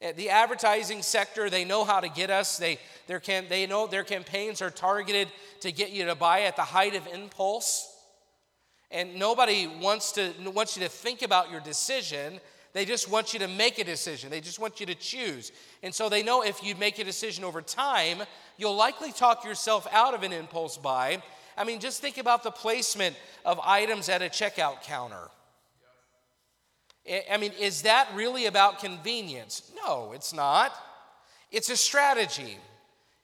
Eh, 0.00 0.10
the 0.16 0.30
advertising 0.30 1.00
sector, 1.00 1.48
they 1.48 1.64
know 1.64 1.84
how 1.84 2.00
to 2.00 2.08
get 2.08 2.28
us. 2.28 2.58
They, 2.58 2.80
their 3.06 3.20
they 3.48 3.64
know 3.68 3.86
their 3.86 4.02
campaigns 4.02 4.60
are 4.60 4.70
targeted 4.70 5.28
to 5.60 5.70
get 5.70 5.92
you 5.92 6.06
to 6.06 6.16
buy 6.16 6.40
at 6.40 6.56
the 6.56 6.62
height 6.62 6.96
of 6.96 7.06
impulse. 7.06 7.88
And 8.90 9.14
nobody 9.14 9.68
wants, 9.68 10.10
to, 10.12 10.32
wants 10.46 10.76
you 10.76 10.82
to 10.82 10.88
think 10.88 11.22
about 11.22 11.52
your 11.52 11.60
decision. 11.60 12.40
They 12.76 12.84
just 12.84 13.10
want 13.10 13.32
you 13.32 13.38
to 13.38 13.48
make 13.48 13.78
a 13.78 13.84
decision. 13.84 14.28
They 14.28 14.42
just 14.42 14.58
want 14.58 14.80
you 14.80 14.84
to 14.84 14.94
choose. 14.94 15.50
And 15.82 15.94
so 15.94 16.10
they 16.10 16.22
know 16.22 16.42
if 16.42 16.62
you 16.62 16.74
make 16.74 16.98
a 16.98 17.04
decision 17.04 17.42
over 17.42 17.62
time, 17.62 18.18
you'll 18.58 18.76
likely 18.76 19.12
talk 19.12 19.46
yourself 19.46 19.86
out 19.92 20.12
of 20.12 20.22
an 20.22 20.30
impulse 20.34 20.76
buy. 20.76 21.22
I 21.56 21.64
mean, 21.64 21.80
just 21.80 22.02
think 22.02 22.18
about 22.18 22.42
the 22.42 22.50
placement 22.50 23.16
of 23.46 23.58
items 23.64 24.10
at 24.10 24.20
a 24.20 24.26
checkout 24.26 24.82
counter. 24.82 25.30
I 27.32 27.38
mean, 27.38 27.52
is 27.58 27.80
that 27.80 28.10
really 28.14 28.44
about 28.44 28.80
convenience? 28.80 29.72
No, 29.82 30.12
it's 30.12 30.34
not. 30.34 30.70
It's 31.50 31.70
a 31.70 31.78
strategy. 31.78 32.58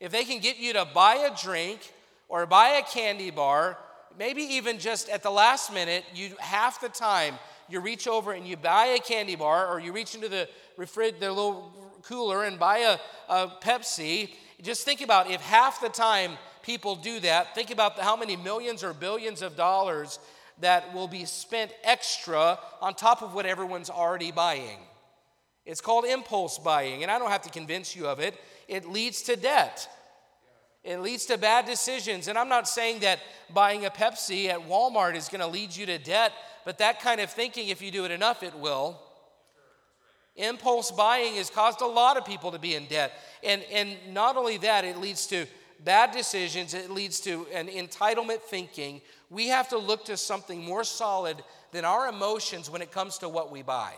If 0.01 0.13
they 0.13 0.25
can 0.25 0.41
get 0.41 0.57
you 0.57 0.73
to 0.73 0.87
buy 0.95 1.29
a 1.31 1.37
drink 1.37 1.93
or 2.31 2.47
buy 2.47 2.81
a 2.83 2.83
candy 2.91 3.31
bar, 3.31 3.77
maybe 4.19 4.41
even 4.45 4.79
just 4.79 5.11
at 5.11 5.23
the 5.23 5.31
last 5.31 5.75
minute, 5.75 6.07
you 6.15 6.37
half 6.39 6.81
the 6.81 6.89
time 6.89 7.35
you 7.73 7.81
reach 7.81 8.07
over 8.07 8.33
and 8.33 8.47
you 8.47 8.57
buy 8.57 8.87
a 8.87 8.99
candy 8.99 9.35
bar 9.35 9.67
or 9.67 9.81
you 9.81 9.93
reach 9.93 10.15
into 10.15 10.29
the 10.29 10.49
refrigerator, 10.77 11.31
little 11.31 11.73
cooler 12.03 12.45
and 12.45 12.59
buy 12.59 12.79
a, 12.79 12.99
a 13.29 13.49
Pepsi. 13.63 14.31
Just 14.61 14.85
think 14.85 15.01
about 15.01 15.31
if 15.31 15.41
half 15.41 15.81
the 15.81 15.89
time 15.89 16.33
people 16.63 16.95
do 16.95 17.19
that, 17.21 17.55
think 17.55 17.71
about 17.71 17.99
how 17.99 18.17
many 18.17 18.37
millions 18.37 18.85
or 18.85 18.93
billions 18.93 19.43
of 19.43 19.57
dollars 19.57 20.19
that 20.61 20.95
will 20.95 21.09
be 21.09 21.25
spent 21.25 21.73
extra 21.83 22.59
on 22.81 22.95
top 22.95 23.23
of 23.23 23.35
what 23.35 23.47
everyone's 23.47 23.91
already 23.91 24.31
buying. 24.31 24.79
It's 25.65 25.81
called 25.81 26.05
impulse 26.05 26.59
buying, 26.59 27.03
and 27.03 27.11
I 27.11 27.19
don't 27.19 27.31
have 27.31 27.43
to 27.43 27.51
convince 27.51 27.97
you 27.97 28.07
of 28.07 28.21
it. 28.21 28.35
It 28.69 28.89
leads 28.89 29.23
to 29.23 29.37
debt. 29.37 29.89
It 30.85 30.99
leads 30.99 31.27
to 31.27 31.39
bad 31.39 31.67
decisions. 31.67 32.27
And 32.27 32.37
I'm 32.37 32.49
not 32.49 32.67
saying 32.67 33.01
that 33.01 33.21
buying 33.55 33.85
a 33.85 33.91
Pepsi 33.91 34.49
at 34.49 34.59
Walmart 34.69 35.15
is 35.15 35.29
going 35.29 35.41
to 35.41 35.47
lead 35.47 35.75
you 35.75 35.87
to 35.87 35.99
debt, 35.99 36.33
but 36.65 36.79
that 36.79 37.01
kind 37.01 37.21
of 37.21 37.31
thinking, 37.31 37.69
if 37.69 37.83
you 37.83 37.91
do 37.91 38.05
it 38.05 38.11
enough, 38.11 38.43
it 38.43 38.55
will. 38.55 39.01
Impulse 40.37 40.91
buying 40.91 41.35
has 41.35 41.51
caused 41.51 41.83
a 41.83 41.87
lot 41.87 42.17
of 42.17 42.25
people 42.25 42.53
to 42.53 42.59
be 42.59 42.75
in 42.75 42.87
debt. 42.87 43.13
And, 43.43 43.63
and 43.73 43.97
not 44.11 44.37
only 44.37 44.57
that, 44.59 44.85
it 44.85 44.99
leads 44.99 45.27
to 45.29 45.47
bad 45.85 46.13
decisions, 46.13 46.75
it 46.75 46.91
leads 46.91 47.21
to 47.21 47.47
an 47.53 47.69
entitlement 47.69 48.41
thinking. 48.41 49.03
We 49.31 49.49
have 49.49 49.69
to 49.71 49.79
look 49.79 50.07
to 50.07 50.17
something 50.17 50.63
more 50.65 50.85
solid 50.85 51.37
than 51.73 51.85
our 51.85 52.09
emotions 52.09 52.71
when 52.71 52.83
it 52.83 52.93
comes 52.93 53.19
to 53.19 53.29
what 53.29 53.51
we 53.51 53.63
buy. 53.63 53.93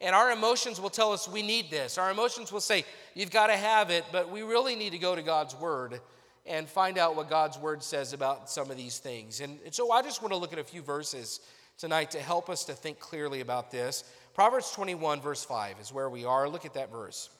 And 0.00 0.14
our 0.14 0.32
emotions 0.32 0.80
will 0.80 0.90
tell 0.90 1.12
us 1.12 1.28
we 1.28 1.42
need 1.42 1.70
this. 1.70 1.96
Our 1.96 2.10
emotions 2.10 2.52
will 2.52 2.60
say, 2.60 2.84
you've 3.14 3.30
got 3.30 3.46
to 3.46 3.56
have 3.56 3.90
it, 3.90 4.04
but 4.12 4.30
we 4.30 4.42
really 4.42 4.76
need 4.76 4.90
to 4.90 4.98
go 4.98 5.14
to 5.14 5.22
God's 5.22 5.54
Word 5.54 6.00
and 6.46 6.68
find 6.68 6.98
out 6.98 7.16
what 7.16 7.30
God's 7.30 7.56
Word 7.56 7.82
says 7.82 8.12
about 8.12 8.50
some 8.50 8.70
of 8.70 8.76
these 8.76 8.98
things. 8.98 9.40
And, 9.40 9.58
so 9.70 9.92
I 9.92 10.02
just 10.02 10.20
want 10.20 10.32
to 10.32 10.36
look 10.36 10.52
at 10.52 10.58
a 10.58 10.64
few 10.64 10.82
verses 10.82 11.40
tonight 11.78 12.10
to 12.12 12.20
help 12.20 12.48
us 12.48 12.64
to 12.64 12.72
think 12.72 12.98
clearly 12.98 13.40
about 13.40 13.70
this. 13.70 14.04
Proverbs 14.34 14.70
21, 14.72 15.20
verse 15.20 15.44
5 15.44 15.80
is 15.80 15.92
where 15.92 16.10
we 16.10 16.24
are. 16.24 16.48
Look 16.48 16.64
at 16.64 16.74
that 16.74 16.90
verse. 16.90 17.30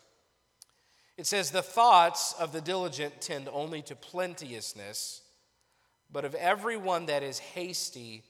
It 1.17 1.27
says, 1.27 1.51
The 1.51 1.63
thoughts 1.63 2.35
of 2.39 2.53
the 2.53 2.61
diligent 2.61 3.21
tend 3.21 3.49
only 3.53 3.83
to 3.83 3.97
plenteousness, 3.97 5.23
but 6.11 6.25
of 6.25 6.35
everyone 6.35 7.07
that 7.07 7.23
is 7.23 7.39
hasty, 7.39 8.23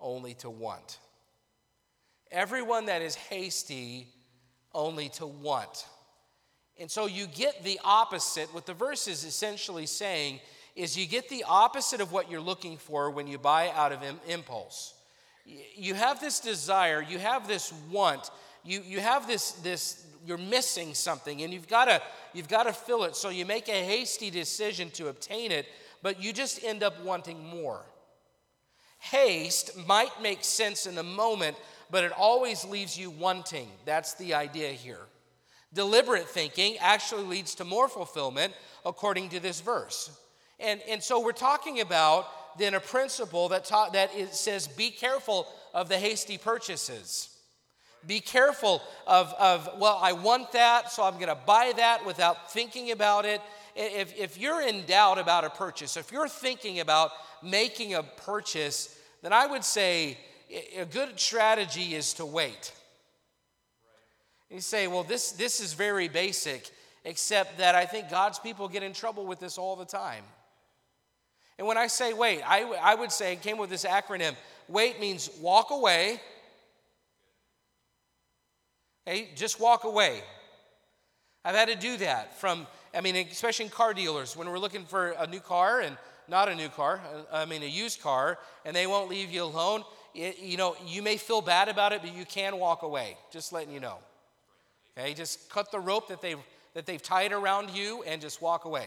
only 0.00 0.34
to 0.34 0.50
want. 0.50 0.98
Everyone 2.30 2.86
that 2.86 3.02
is 3.02 3.14
hasty, 3.14 4.08
only 4.74 5.08
to 5.10 5.26
want. 5.26 5.86
And 6.78 6.90
so 6.90 7.06
you 7.06 7.26
get 7.26 7.64
the 7.64 7.80
opposite. 7.82 8.52
What 8.54 8.66
the 8.66 8.74
verse 8.74 9.08
is 9.08 9.24
essentially 9.24 9.86
saying 9.86 10.40
is 10.74 10.98
you 10.98 11.06
get 11.06 11.28
the 11.30 11.44
opposite 11.48 12.02
of 12.02 12.12
what 12.12 12.30
you're 12.30 12.40
looking 12.40 12.76
for 12.76 13.10
when 13.10 13.26
you 13.26 13.38
buy 13.38 13.70
out 13.70 13.92
of 13.92 14.00
impulse. 14.28 14.92
You 15.74 15.94
have 15.94 16.20
this 16.20 16.40
desire, 16.40 17.00
you 17.02 17.18
have 17.18 17.46
this 17.46 17.72
want, 17.90 18.30
you, 18.64 18.82
you 18.84 19.00
have 19.00 19.26
this, 19.26 19.52
this, 19.52 20.04
you're 20.26 20.38
missing 20.38 20.94
something, 20.94 21.42
and 21.42 21.52
you've 21.52 21.68
got 21.68 21.84
to 21.84 22.02
you've 22.34 22.48
got 22.48 22.64
to 22.64 22.72
fill 22.72 23.04
it. 23.04 23.14
So 23.14 23.28
you 23.28 23.46
make 23.46 23.68
a 23.68 23.84
hasty 23.84 24.30
decision 24.30 24.90
to 24.92 25.08
obtain 25.08 25.52
it, 25.52 25.66
but 26.02 26.22
you 26.22 26.32
just 26.32 26.64
end 26.64 26.82
up 26.82 27.02
wanting 27.04 27.44
more. 27.44 27.84
Haste 28.98 29.76
might 29.86 30.20
make 30.20 30.42
sense 30.42 30.86
in 30.86 30.94
the 30.94 31.02
moment, 31.02 31.56
but 31.90 32.02
it 32.02 32.12
always 32.12 32.64
leaves 32.64 32.98
you 32.98 33.10
wanting. 33.10 33.68
That's 33.84 34.14
the 34.14 34.34
idea 34.34 34.70
here. 34.70 35.06
Deliberate 35.72 36.28
thinking 36.28 36.76
actually 36.78 37.24
leads 37.24 37.54
to 37.56 37.64
more 37.64 37.88
fulfillment, 37.88 38.52
according 38.84 39.28
to 39.30 39.40
this 39.40 39.60
verse. 39.60 40.10
And, 40.58 40.80
and 40.88 41.02
so 41.02 41.20
we're 41.20 41.32
talking 41.32 41.80
about 41.80 42.26
then 42.58 42.74
a 42.74 42.80
principle 42.80 43.48
that, 43.48 43.64
ta- 43.64 43.90
that 43.90 44.10
it 44.14 44.34
says 44.34 44.66
be 44.66 44.90
careful 44.90 45.46
of 45.74 45.88
the 45.88 45.98
hasty 45.98 46.38
purchases. 46.38 47.30
Be 48.06 48.20
careful 48.20 48.82
of, 49.06 49.34
of, 49.38 49.68
well, 49.78 49.98
I 50.00 50.12
want 50.12 50.52
that, 50.52 50.92
so 50.92 51.02
I'm 51.02 51.14
going 51.14 51.28
to 51.28 51.38
buy 51.46 51.72
that 51.76 52.06
without 52.06 52.52
thinking 52.52 52.92
about 52.92 53.24
it. 53.24 53.40
If, 53.74 54.16
if 54.16 54.38
you're 54.38 54.62
in 54.62 54.84
doubt 54.86 55.18
about 55.18 55.44
a 55.44 55.50
purchase, 55.50 55.96
if 55.96 56.12
you're 56.12 56.28
thinking 56.28 56.80
about 56.80 57.10
making 57.42 57.94
a 57.94 58.02
purchase, 58.02 58.96
then 59.22 59.32
I 59.32 59.46
would 59.46 59.64
say 59.64 60.18
a 60.78 60.84
good 60.84 61.18
strategy 61.18 61.94
is 61.94 62.14
to 62.14 62.24
wait. 62.24 62.72
You 64.50 64.60
say, 64.60 64.86
well, 64.86 65.02
this, 65.02 65.32
this 65.32 65.60
is 65.60 65.72
very 65.72 66.06
basic, 66.06 66.70
except 67.04 67.58
that 67.58 67.74
I 67.74 67.84
think 67.84 68.08
God's 68.08 68.38
people 68.38 68.68
get 68.68 68.84
in 68.84 68.92
trouble 68.92 69.26
with 69.26 69.40
this 69.40 69.58
all 69.58 69.74
the 69.74 69.84
time. 69.84 70.22
And 71.58 71.66
when 71.66 71.78
I 71.78 71.86
say 71.86 72.12
wait, 72.12 72.42
I, 72.46 72.62
I 72.82 72.94
would 72.94 73.12
say, 73.12 73.32
it 73.32 73.42
came 73.42 73.58
with 73.58 73.70
this 73.70 73.84
acronym 73.84 74.34
wait 74.68 75.00
means 75.00 75.30
walk 75.40 75.70
away. 75.70 76.20
Hey, 79.04 79.30
just 79.36 79.60
walk 79.60 79.84
away. 79.84 80.22
I've 81.44 81.54
had 81.54 81.68
to 81.68 81.76
do 81.76 81.96
that 81.98 82.38
from, 82.40 82.66
I 82.92 83.00
mean, 83.00 83.14
especially 83.16 83.66
in 83.66 83.70
car 83.70 83.94
dealers, 83.94 84.36
when 84.36 84.50
we're 84.50 84.58
looking 84.58 84.84
for 84.84 85.10
a 85.10 85.28
new 85.28 85.38
car 85.38 85.80
and 85.80 85.96
not 86.28 86.48
a 86.48 86.54
new 86.56 86.68
car, 86.68 87.00
uh, 87.14 87.36
I 87.36 87.44
mean, 87.44 87.62
a 87.62 87.66
used 87.66 88.00
car, 88.00 88.38
and 88.64 88.74
they 88.74 88.88
won't 88.88 89.08
leave 89.08 89.30
you 89.30 89.44
alone. 89.44 89.84
It, 90.12 90.40
you 90.40 90.56
know, 90.56 90.74
you 90.84 91.02
may 91.02 91.18
feel 91.18 91.40
bad 91.40 91.68
about 91.68 91.92
it, 91.92 92.02
but 92.02 92.12
you 92.16 92.24
can 92.24 92.58
walk 92.58 92.82
away. 92.82 93.16
Just 93.30 93.52
letting 93.52 93.72
you 93.72 93.78
know. 93.78 93.98
Okay, 94.98 95.14
just 95.14 95.48
cut 95.50 95.70
the 95.70 95.78
rope 95.78 96.08
that 96.08 96.20
they've 96.20 96.38
that 96.74 96.84
they've 96.84 97.02
tied 97.02 97.32
around 97.32 97.70
you 97.70 98.02
and 98.02 98.20
just 98.20 98.42
walk 98.42 98.66
away. 98.66 98.86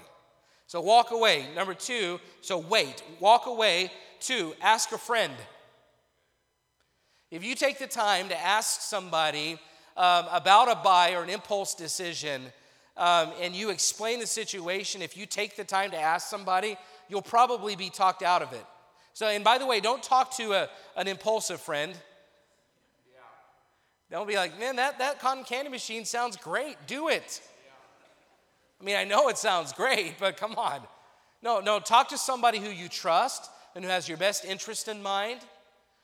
So 0.69 0.81
walk 0.81 1.09
away. 1.09 1.47
Number 1.55 1.73
two, 1.73 2.19
so 2.41 2.59
wait. 2.59 3.01
Walk 3.19 3.47
away. 3.47 3.91
Two, 4.19 4.53
ask 4.61 4.91
a 4.91 4.99
friend. 4.99 5.33
If 7.31 7.43
you 7.43 7.55
take 7.55 7.79
the 7.79 7.88
time 7.88 8.29
to 8.29 8.39
ask 8.39 8.81
somebody 8.81 9.53
um, 9.97 10.25
about 10.31 10.71
a 10.71 10.75
buy 10.75 11.15
or 11.15 11.23
an 11.23 11.29
impulse 11.31 11.73
decision, 11.73 12.43
um, 12.97 13.31
and 13.41 13.55
you 13.55 13.71
explain 13.71 14.19
the 14.19 14.27
situation, 14.27 15.01
if 15.01 15.17
you 15.17 15.25
take 15.25 15.55
the 15.55 15.63
time 15.63 15.89
to 15.89 15.97
ask 15.99 16.27
somebody, 16.27 16.77
you'll 17.07 17.23
probably 17.23 17.75
be 17.75 17.89
talked 17.89 18.21
out 18.21 18.43
of 18.43 18.53
it. 18.53 18.63
So, 19.13 19.25
and 19.25 19.43
by 19.43 19.57
the 19.57 19.65
way, 19.65 19.79
don't 19.79 20.03
talk 20.03 20.38
to 20.38 20.53
a, 20.53 20.69
an 20.95 21.07
impulsive 21.07 21.59
friend. 21.59 21.95
Don't 24.11 24.27
be 24.27 24.35
like, 24.35 24.59
man, 24.59 24.75
that, 24.75 24.99
that 24.99 25.19
cotton 25.19 25.45
candy 25.45 25.71
machine 25.71 26.05
sounds 26.05 26.38
great. 26.38 26.77
Do 26.85 27.07
it. 27.07 27.41
I 28.79 28.83
mean, 28.83 28.95
I 28.95 29.03
know 29.03 29.29
it 29.29 29.38
sounds 29.38 29.74
great, 29.74 30.15
but 30.19 30.38
come 30.38 30.55
on. 30.55 30.81
No, 31.41 31.59
no, 31.59 31.79
talk 31.79 32.09
to 32.09 32.17
somebody 32.17 32.59
who 32.59 32.69
you 32.69 32.89
trust 32.89 33.50
and 33.75 33.83
who 33.83 33.89
has 33.89 34.07
your 34.07 34.17
best 34.17 34.45
interest 34.45 34.88
in 34.88 35.01
mind. 35.01 35.41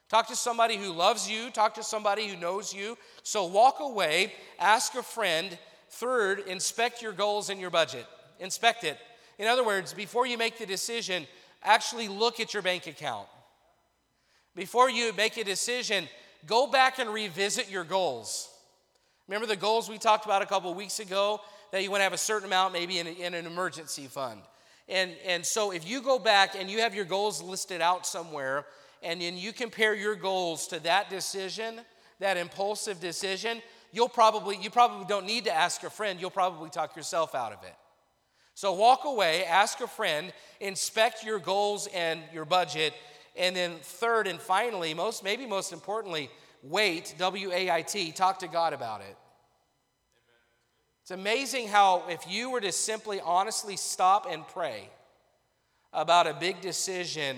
Talk 0.10 0.28
to 0.28 0.36
somebody 0.36 0.78
who 0.78 0.92
loves 0.92 1.30
you. 1.30 1.50
Talk 1.50 1.74
to 1.76 1.84
somebody 1.84 2.28
who 2.28 2.38
knows 2.38 2.74
you. 2.74 2.98
So 3.24 3.46
walk 3.46 3.80
away, 3.80 4.34
ask 4.60 4.96
a 4.96 5.04
friend. 5.04 5.58
Third, 5.90 6.40
inspect 6.48 7.02
your 7.02 7.12
goals 7.12 7.50
and 7.50 7.60
your 7.60 7.70
budget. 7.70 8.06
Inspect 8.40 8.84
it. 8.84 8.98
In 9.40 9.48
other 9.48 9.66
words, 9.66 9.94
before 9.94 10.28
you 10.28 10.38
make 10.38 10.58
the 10.58 10.66
decision, 10.66 11.26
actually 11.64 12.08
look 12.08 12.40
at 12.40 12.54
your 12.54 12.64
bank 12.64 12.88
account. 12.88 13.28
Before 14.56 14.90
you 14.90 15.12
make 15.14 15.38
a 15.38 15.44
decision, 15.44 16.08
go 16.46 16.68
back 16.68 17.00
and 17.00 17.10
revisit 17.10 17.70
your 17.70 17.84
goals. 17.84 18.50
Remember 19.28 19.48
the 19.48 19.56
goals 19.56 19.90
we 19.90 19.98
talked 19.98 20.26
about 20.26 20.42
a 20.42 20.46
couple 20.46 20.74
weeks 20.74 21.00
ago 21.00 21.42
that 21.76 21.84
you 21.84 21.92
want 21.92 22.00
to 22.00 22.06
have 22.06 22.14
a 22.14 22.18
certain 22.18 22.48
amount 22.48 22.72
maybe 22.72 23.00
in, 23.00 23.08
in 23.08 23.34
an 23.34 23.46
emergency 23.46 24.08
fund. 24.08 24.40
And, 24.88 25.12
and 25.26 25.46
so 25.46 25.72
if 25.72 25.86
you 25.86 26.02
go 26.02 26.18
back 26.18 26.56
and 26.58 26.70
you 26.70 26.80
have 26.80 26.96
your 26.96 27.04
goals 27.04 27.42
listed 27.42 27.82
out 27.82 28.08
somewhere, 28.08 28.66
and 29.04 29.20
then 29.20 29.38
you 29.38 29.52
compare 29.52 29.94
your 29.94 30.16
goals 30.16 30.68
to 30.68 30.80
that 30.84 31.10
decision, 31.10 31.82
that 32.22 32.38
impulsive 32.38 33.02
decision, 33.02 33.62
you'll 33.92 34.08
probably, 34.08 34.56
you 34.56 34.70
probably 34.70 35.06
don't 35.06 35.26
need 35.26 35.44
to 35.44 35.54
ask 35.54 35.84
a 35.84 35.90
friend, 35.90 36.22
you'll 36.22 36.30
probably 36.30 36.70
talk 36.70 36.96
yourself 36.96 37.36
out 37.36 37.52
of 37.52 37.62
it. 37.64 37.76
So 38.54 38.72
walk 38.72 39.04
away, 39.04 39.44
ask 39.44 39.82
a 39.82 39.88
friend, 39.88 40.32
inspect 40.62 41.26
your 41.26 41.40
goals 41.40 41.90
and 41.94 42.22
your 42.34 42.46
budget, 42.46 42.94
and 43.36 43.54
then 43.54 43.74
third 43.82 44.28
and 44.28 44.40
finally, 44.40 44.94
most 44.94 45.26
maybe 45.26 45.46
most 45.46 45.74
importantly, 45.74 46.30
wait, 46.64 47.16
W 47.18 47.52
A 47.52 47.70
I 47.70 47.82
T, 47.82 48.14
talk 48.14 48.40
to 48.40 48.48
God 48.48 48.72
about 48.72 49.02
it. 49.02 49.18
It's 51.06 51.12
amazing 51.12 51.68
how 51.68 52.02
if 52.10 52.28
you 52.28 52.50
were 52.50 52.62
to 52.62 52.72
simply 52.72 53.22
honestly 53.22 53.78
stop 53.78 54.26
and 54.28 54.44
pray 54.48 54.90
about 55.94 56.26
a 56.26 56.34
big 56.34 56.62
decision, 56.62 57.38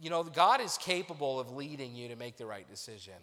you 0.00 0.10
know, 0.10 0.24
God 0.24 0.60
is 0.60 0.76
capable 0.78 1.38
of 1.38 1.52
leading 1.52 1.94
you 1.94 2.08
to 2.08 2.16
make 2.16 2.36
the 2.36 2.44
right 2.44 2.68
decision. 2.68 3.14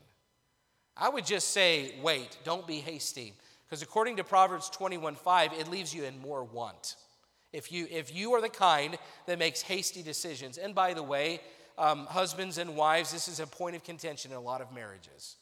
I 0.96 1.10
would 1.10 1.26
just 1.26 1.50
say, 1.50 1.96
wait, 2.02 2.38
don't 2.46 2.66
be 2.66 2.78
hasty. 2.78 3.34
Because 3.66 3.82
according 3.82 4.16
to 4.16 4.24
Proverbs 4.24 4.70
21 4.70 5.16
5, 5.16 5.52
it 5.52 5.68
leaves 5.68 5.94
you 5.94 6.06
in 6.06 6.18
more 6.22 6.46
want. 6.46 6.96
If 7.52 7.70
you, 7.70 7.86
if 7.92 8.16
you 8.16 8.32
are 8.36 8.42
the 8.42 8.48
kind 8.48 8.98
that 9.26 9.40
makes 9.40 9.62
hasty 9.62 10.02
decisions, 10.02 10.58
and 10.58 10.74
by 10.74 10.94
the 10.94 11.04
way, 11.04 11.42
um, 11.78 12.06
husbands 12.06 12.60
and 12.60 12.78
wives, 12.78 13.12
this 13.12 13.28
is 13.28 13.42
a 13.42 13.46
point 13.46 13.76
of 13.76 13.84
contention 13.84 14.32
in 14.32 14.38
a 14.38 14.42
lot 14.42 14.62
of 14.62 14.74
marriages. 14.74 15.36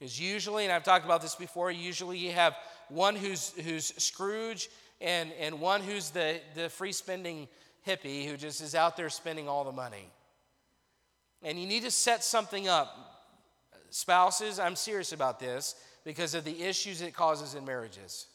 Because 0.00 0.18
usually, 0.18 0.64
and 0.64 0.72
I've 0.72 0.82
talked 0.82 1.04
about 1.04 1.20
this 1.20 1.34
before, 1.34 1.70
usually 1.70 2.16
you 2.16 2.32
have 2.32 2.56
one 2.88 3.14
who's, 3.14 3.50
who's 3.62 3.92
Scrooge 4.02 4.70
and, 4.98 5.30
and 5.38 5.60
one 5.60 5.82
who's 5.82 6.08
the, 6.08 6.40
the 6.54 6.70
free 6.70 6.92
spending 6.92 7.46
hippie 7.86 8.26
who 8.26 8.38
just 8.38 8.62
is 8.62 8.74
out 8.74 8.96
there 8.96 9.10
spending 9.10 9.46
all 9.46 9.62
the 9.62 9.72
money. 9.72 10.10
And 11.42 11.60
you 11.60 11.66
need 11.66 11.82
to 11.82 11.90
set 11.90 12.24
something 12.24 12.66
up. 12.66 12.96
Spouses, 13.90 14.58
I'm 14.58 14.74
serious 14.74 15.12
about 15.12 15.38
this 15.38 15.74
because 16.04 16.34
of 16.34 16.44
the 16.44 16.62
issues 16.62 17.02
it 17.02 17.12
causes 17.12 17.54
in 17.54 17.66
marriages. 17.66 18.26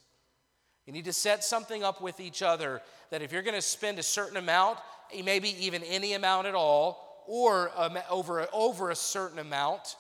You 0.86 0.94
need 0.94 1.06
to 1.06 1.14
set 1.14 1.44
something 1.44 1.84
up 1.84 2.00
with 2.00 2.20
each 2.20 2.44
other 2.44 2.82
that 3.10 3.24
if 3.24 3.32
you're 3.32 3.42
going 3.42 3.56
to 3.56 3.62
spend 3.62 3.98
a 3.98 4.04
certain 4.04 4.38
amount, 4.38 4.78
maybe 5.24 5.56
even 5.66 5.82
any 5.82 6.14
amount 6.14 6.46
at 6.46 6.54
all, 6.54 7.24
or 7.28 7.72
over, 8.10 8.48
over 8.54 8.92
a 8.92 8.96
certain 8.96 9.40
amount, 9.40 9.96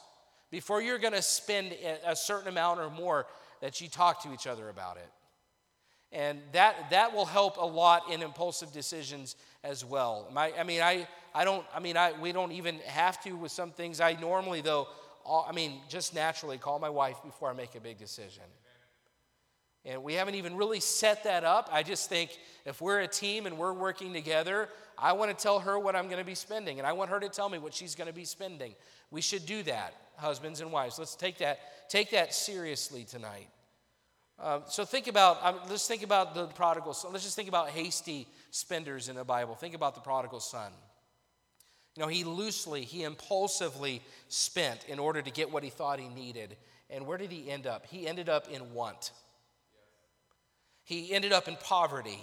before 0.55 0.81
you're 0.81 0.97
going 0.97 1.11
to 1.11 1.21
spend 1.21 1.75
a 2.07 2.15
certain 2.15 2.47
amount 2.47 2.79
or 2.79 2.89
more, 2.89 3.25
that 3.59 3.81
you 3.81 3.89
talk 3.89 4.23
to 4.23 4.33
each 4.33 4.47
other 4.47 4.69
about 4.69 4.95
it. 4.95 5.09
And 6.13 6.39
that, 6.53 6.91
that 6.91 7.13
will 7.13 7.25
help 7.25 7.57
a 7.57 7.65
lot 7.65 8.09
in 8.09 8.21
impulsive 8.21 8.71
decisions 8.71 9.35
as 9.65 9.83
well. 9.83 10.29
My, 10.31 10.53
I 10.57 10.63
mean, 10.63 10.79
I, 10.79 11.09
I 11.33 11.43
don't, 11.43 11.65
I 11.75 11.81
mean, 11.81 11.97
I, 11.97 12.13
we 12.13 12.31
don't 12.31 12.53
even 12.53 12.79
have 12.85 13.21
to 13.23 13.33
with 13.33 13.51
some 13.51 13.71
things. 13.71 13.99
I 13.99 14.13
normally, 14.13 14.61
though, 14.61 14.87
I 15.29 15.51
mean, 15.51 15.81
just 15.89 16.15
naturally 16.15 16.57
call 16.57 16.79
my 16.79 16.89
wife 16.89 17.17
before 17.21 17.49
I 17.49 17.53
make 17.53 17.75
a 17.75 17.81
big 17.81 17.97
decision. 17.97 18.43
And 19.83 20.05
we 20.05 20.13
haven't 20.13 20.35
even 20.35 20.55
really 20.55 20.79
set 20.79 21.25
that 21.25 21.43
up. 21.43 21.69
I 21.69 21.83
just 21.83 22.07
think 22.07 22.29
if 22.65 22.79
we're 22.79 23.01
a 23.01 23.09
team 23.09 23.45
and 23.45 23.57
we're 23.57 23.73
working 23.73 24.13
together, 24.13 24.69
I 24.97 25.11
want 25.11 25.37
to 25.37 25.43
tell 25.43 25.59
her 25.59 25.77
what 25.77 25.97
I'm 25.97 26.05
going 26.05 26.19
to 26.19 26.25
be 26.25 26.33
spending, 26.33 26.77
and 26.77 26.87
I 26.87 26.93
want 26.93 27.09
her 27.09 27.19
to 27.19 27.27
tell 27.27 27.49
me 27.49 27.57
what 27.57 27.73
she's 27.73 27.93
going 27.93 28.07
to 28.07 28.13
be 28.13 28.23
spending. 28.23 28.73
We 29.11 29.19
should 29.19 29.45
do 29.45 29.61
that, 29.63 29.93
husbands 30.17 30.61
and 30.61 30.71
wives. 30.71 30.99
Let's 30.99 31.15
take 31.15 31.37
that, 31.39 31.59
take 31.89 32.11
that 32.11 32.33
seriously 32.33 33.03
tonight. 33.03 33.47
Uh, 34.37 34.59
so 34.67 34.83
think 34.83 35.07
about, 35.07 35.43
um, 35.43 35.55
let's 35.69 35.87
think 35.87 36.03
about 36.03 36.35
the 36.35 36.47
prodigal 36.47 36.93
son. 36.93 37.13
Let's 37.13 37.23
just 37.23 37.35
think 37.35 37.47
about 37.47 37.69
hasty 37.69 38.27
spenders 38.51 39.07
in 39.07 39.15
the 39.15 39.23
Bible. 39.23 39.55
Think 39.55 39.75
about 39.75 39.95
the 39.95 40.01
prodigal 40.01 40.41
son. 40.41 40.71
You 41.95 42.03
know, 42.03 42.09
he 42.09 42.25
loosely, 42.25 42.81
he 42.81 43.03
impulsively 43.03 44.01
spent 44.27 44.85
in 44.89 44.99
order 44.99 45.21
to 45.21 45.31
get 45.31 45.51
what 45.51 45.63
he 45.63 45.69
thought 45.69 45.99
he 45.99 46.09
needed. 46.09 46.57
And 46.89 47.07
where 47.07 47.17
did 47.17 47.31
he 47.31 47.49
end 47.49 47.65
up? 47.65 47.85
He 47.85 48.07
ended 48.07 48.27
up 48.27 48.49
in 48.51 48.73
want. 48.73 49.11
He 50.83 51.13
ended 51.13 51.31
up 51.31 51.47
in 51.47 51.55
poverty. 51.55 52.19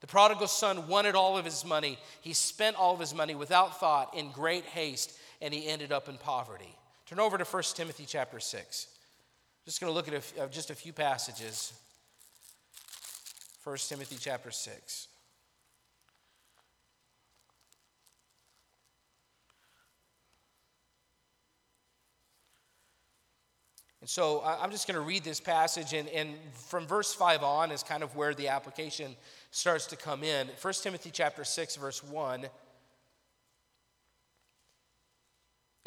The 0.00 0.06
prodigal 0.06 0.46
son 0.46 0.86
wanted 0.86 1.16
all 1.16 1.36
of 1.36 1.44
his 1.44 1.64
money. 1.64 1.98
He 2.20 2.32
spent 2.32 2.76
all 2.76 2.94
of 2.94 3.00
his 3.00 3.14
money 3.14 3.34
without 3.34 3.80
thought 3.80 4.16
in 4.16 4.30
great 4.30 4.64
haste, 4.64 5.12
and 5.42 5.52
he 5.52 5.66
ended 5.66 5.90
up 5.90 6.08
in 6.08 6.16
poverty. 6.16 6.74
Turn 7.08 7.20
over 7.20 7.38
to 7.38 7.44
1 7.44 7.62
Timothy 7.74 8.04
chapter 8.06 8.38
6. 8.38 8.86
Just 9.64 9.80
going 9.80 9.90
to 9.90 9.94
look 9.94 10.08
at 10.08 10.14
a, 10.14 10.42
uh, 10.42 10.48
just 10.48 10.68
a 10.68 10.74
few 10.74 10.92
passages. 10.92 11.72
1 13.64 13.76
Timothy 13.88 14.16
chapter 14.20 14.50
6. 14.50 15.08
And 24.02 24.10
so 24.10 24.42
I'm 24.44 24.70
just 24.70 24.86
going 24.86 24.94
to 24.94 25.00
read 25.00 25.24
this 25.24 25.40
passage, 25.40 25.94
and, 25.94 26.10
and 26.10 26.34
from 26.52 26.86
verse 26.86 27.14
5 27.14 27.42
on 27.42 27.70
is 27.70 27.82
kind 27.82 28.02
of 28.02 28.14
where 28.16 28.34
the 28.34 28.48
application 28.48 29.16
starts 29.50 29.86
to 29.86 29.96
come 29.96 30.22
in. 30.22 30.46
1 30.60 30.74
Timothy 30.82 31.10
chapter 31.10 31.42
6, 31.42 31.76
verse 31.76 32.04
1. 32.04 32.48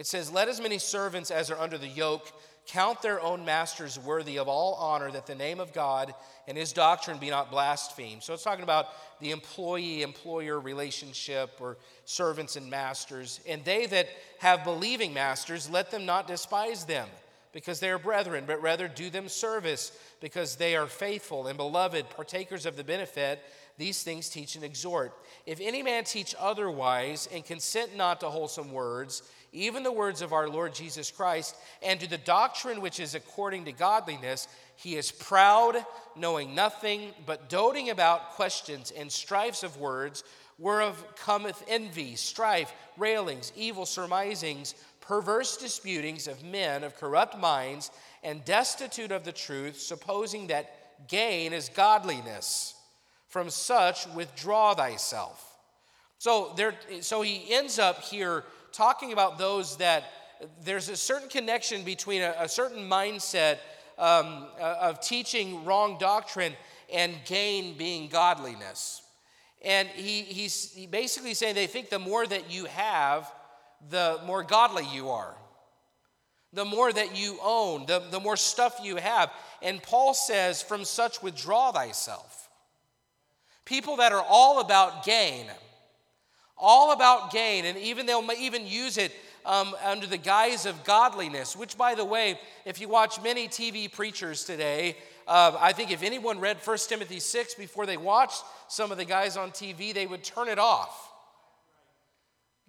It 0.01 0.07
says, 0.07 0.31
Let 0.31 0.49
as 0.49 0.59
many 0.59 0.79
servants 0.79 1.29
as 1.29 1.51
are 1.51 1.59
under 1.59 1.77
the 1.77 1.87
yoke 1.87 2.33
count 2.65 3.03
their 3.03 3.21
own 3.21 3.45
masters 3.45 3.99
worthy 3.99 4.39
of 4.39 4.47
all 4.47 4.73
honor, 4.73 5.11
that 5.11 5.27
the 5.27 5.35
name 5.35 5.59
of 5.59 5.73
God 5.73 6.11
and 6.47 6.57
his 6.57 6.73
doctrine 6.73 7.19
be 7.19 7.29
not 7.29 7.51
blasphemed. 7.51 8.23
So 8.23 8.33
it's 8.33 8.41
talking 8.41 8.63
about 8.63 8.87
the 9.19 9.29
employee 9.29 10.01
employer 10.01 10.59
relationship 10.59 11.51
or 11.59 11.77
servants 12.05 12.55
and 12.55 12.67
masters. 12.67 13.41
And 13.47 13.63
they 13.63 13.85
that 13.85 14.07
have 14.39 14.63
believing 14.63 15.13
masters, 15.13 15.69
let 15.69 15.91
them 15.91 16.07
not 16.07 16.27
despise 16.27 16.83
them 16.85 17.07
because 17.53 17.79
they 17.79 17.91
are 17.91 17.99
brethren, 17.99 18.45
but 18.47 18.59
rather 18.59 18.87
do 18.87 19.11
them 19.11 19.27
service 19.27 19.91
because 20.19 20.55
they 20.55 20.75
are 20.75 20.87
faithful 20.87 21.45
and 21.45 21.57
beloved, 21.57 22.09
partakers 22.09 22.65
of 22.65 22.75
the 22.75 22.83
benefit. 22.83 23.39
These 23.77 24.03
things 24.03 24.29
teach 24.29 24.55
and 24.55 24.63
exhort. 24.63 25.13
If 25.45 25.59
any 25.61 25.83
man 25.83 26.05
teach 26.05 26.35
otherwise 26.39 27.27
and 27.31 27.45
consent 27.45 27.95
not 27.95 28.19
to 28.21 28.29
wholesome 28.29 28.71
words, 28.71 29.23
even 29.51 29.83
the 29.83 29.91
words 29.91 30.21
of 30.21 30.33
our 30.33 30.47
Lord 30.47 30.73
Jesus 30.73 31.11
Christ, 31.11 31.55
and 31.83 31.99
to 31.99 32.09
the 32.09 32.17
doctrine 32.17 32.81
which 32.81 32.99
is 32.99 33.15
according 33.15 33.65
to 33.65 33.71
godliness, 33.71 34.47
he 34.75 34.95
is 34.95 35.11
proud, 35.11 35.85
knowing 36.15 36.55
nothing, 36.55 37.11
but 37.25 37.49
doting 37.49 37.89
about 37.89 38.31
questions 38.31 38.91
and 38.91 39.11
strifes 39.11 39.63
of 39.63 39.77
words, 39.77 40.23
whereof 40.57 41.03
cometh 41.15 41.63
envy, 41.67 42.15
strife, 42.15 42.71
railings, 42.97 43.51
evil 43.55 43.85
surmisings 43.85 44.75
perverse 45.01 45.57
disputings 45.57 46.27
of 46.27 46.41
men 46.41 46.85
of 46.85 46.95
corrupt 46.95 47.37
minds 47.37 47.91
and 48.23 48.45
destitute 48.45 49.11
of 49.11 49.25
the 49.25 49.31
truth, 49.31 49.77
supposing 49.77 50.47
that 50.47 51.07
gain 51.09 51.51
is 51.51 51.67
godliness. 51.67 52.75
From 53.27 53.49
such 53.49 54.07
withdraw 54.07 54.73
thyself. 54.73 55.57
So 56.17 56.53
there 56.55 56.75
so 56.99 57.21
he 57.21 57.45
ends 57.49 57.79
up 57.79 58.01
here 58.01 58.43
talking 58.71 59.13
about 59.13 59.37
those 59.37 59.77
that 59.77 60.05
there's 60.63 60.89
a 60.89 60.95
certain 60.95 61.29
connection 61.29 61.83
between 61.83 62.21
a, 62.21 62.33
a 62.39 62.47
certain 62.47 62.89
mindset 62.89 63.57
um, 63.97 64.47
uh, 64.59 64.77
of 64.81 64.99
teaching 64.99 65.63
wrong 65.65 65.97
doctrine 65.99 66.53
and 66.91 67.15
gain 67.25 67.77
being 67.77 68.09
godliness. 68.09 69.01
And 69.63 69.87
he, 69.89 70.21
he's 70.21 70.75
basically 70.89 71.33
saying 71.33 71.55
they 71.55 71.67
think 71.67 71.89
the 71.89 71.99
more 71.99 72.25
that 72.25 72.51
you 72.51 72.65
have, 72.65 73.31
the 73.89 74.19
more 74.25 74.43
godly 74.43 74.85
you 74.91 75.09
are, 75.09 75.35
the 76.53 76.65
more 76.65 76.91
that 76.91 77.15
you 77.15 77.37
own, 77.43 77.85
the, 77.85 78.01
the 78.11 78.19
more 78.19 78.35
stuff 78.35 78.79
you 78.83 78.95
have. 78.97 79.31
And 79.61 79.81
Paul 79.81 80.13
says, 80.13 80.61
From 80.61 80.83
such 80.83 81.21
withdraw 81.21 81.71
thyself. 81.71 82.49
People 83.65 83.97
that 83.97 84.11
are 84.11 84.25
all 84.27 84.59
about 84.59 85.05
gain, 85.05 85.45
all 86.61 86.93
about 86.93 87.31
gain, 87.31 87.65
and 87.65 87.77
even 87.77 88.05
they'll 88.05 88.27
even 88.37 88.65
use 88.65 88.97
it 88.97 89.11
um, 89.45 89.75
under 89.83 90.07
the 90.07 90.17
guise 90.17 90.65
of 90.65 90.83
godliness, 90.83 91.55
which, 91.55 91.77
by 91.77 91.95
the 91.95 92.05
way, 92.05 92.39
if 92.63 92.79
you 92.79 92.87
watch 92.87 93.21
many 93.21 93.47
TV 93.47 93.91
preachers 93.91 94.43
today, 94.43 94.95
uh, 95.27 95.57
I 95.59 95.73
think 95.73 95.91
if 95.91 96.03
anyone 96.03 96.39
read 96.39 96.57
1 96.63 96.77
Timothy 96.87 97.19
6 97.19 97.55
before 97.55 97.85
they 97.85 97.97
watched 97.97 98.43
some 98.67 98.91
of 98.91 98.97
the 98.97 99.05
guys 99.05 99.35
on 99.35 99.51
TV, 99.51 99.93
they 99.93 100.07
would 100.07 100.23
turn 100.23 100.47
it 100.47 100.59
off 100.59 101.11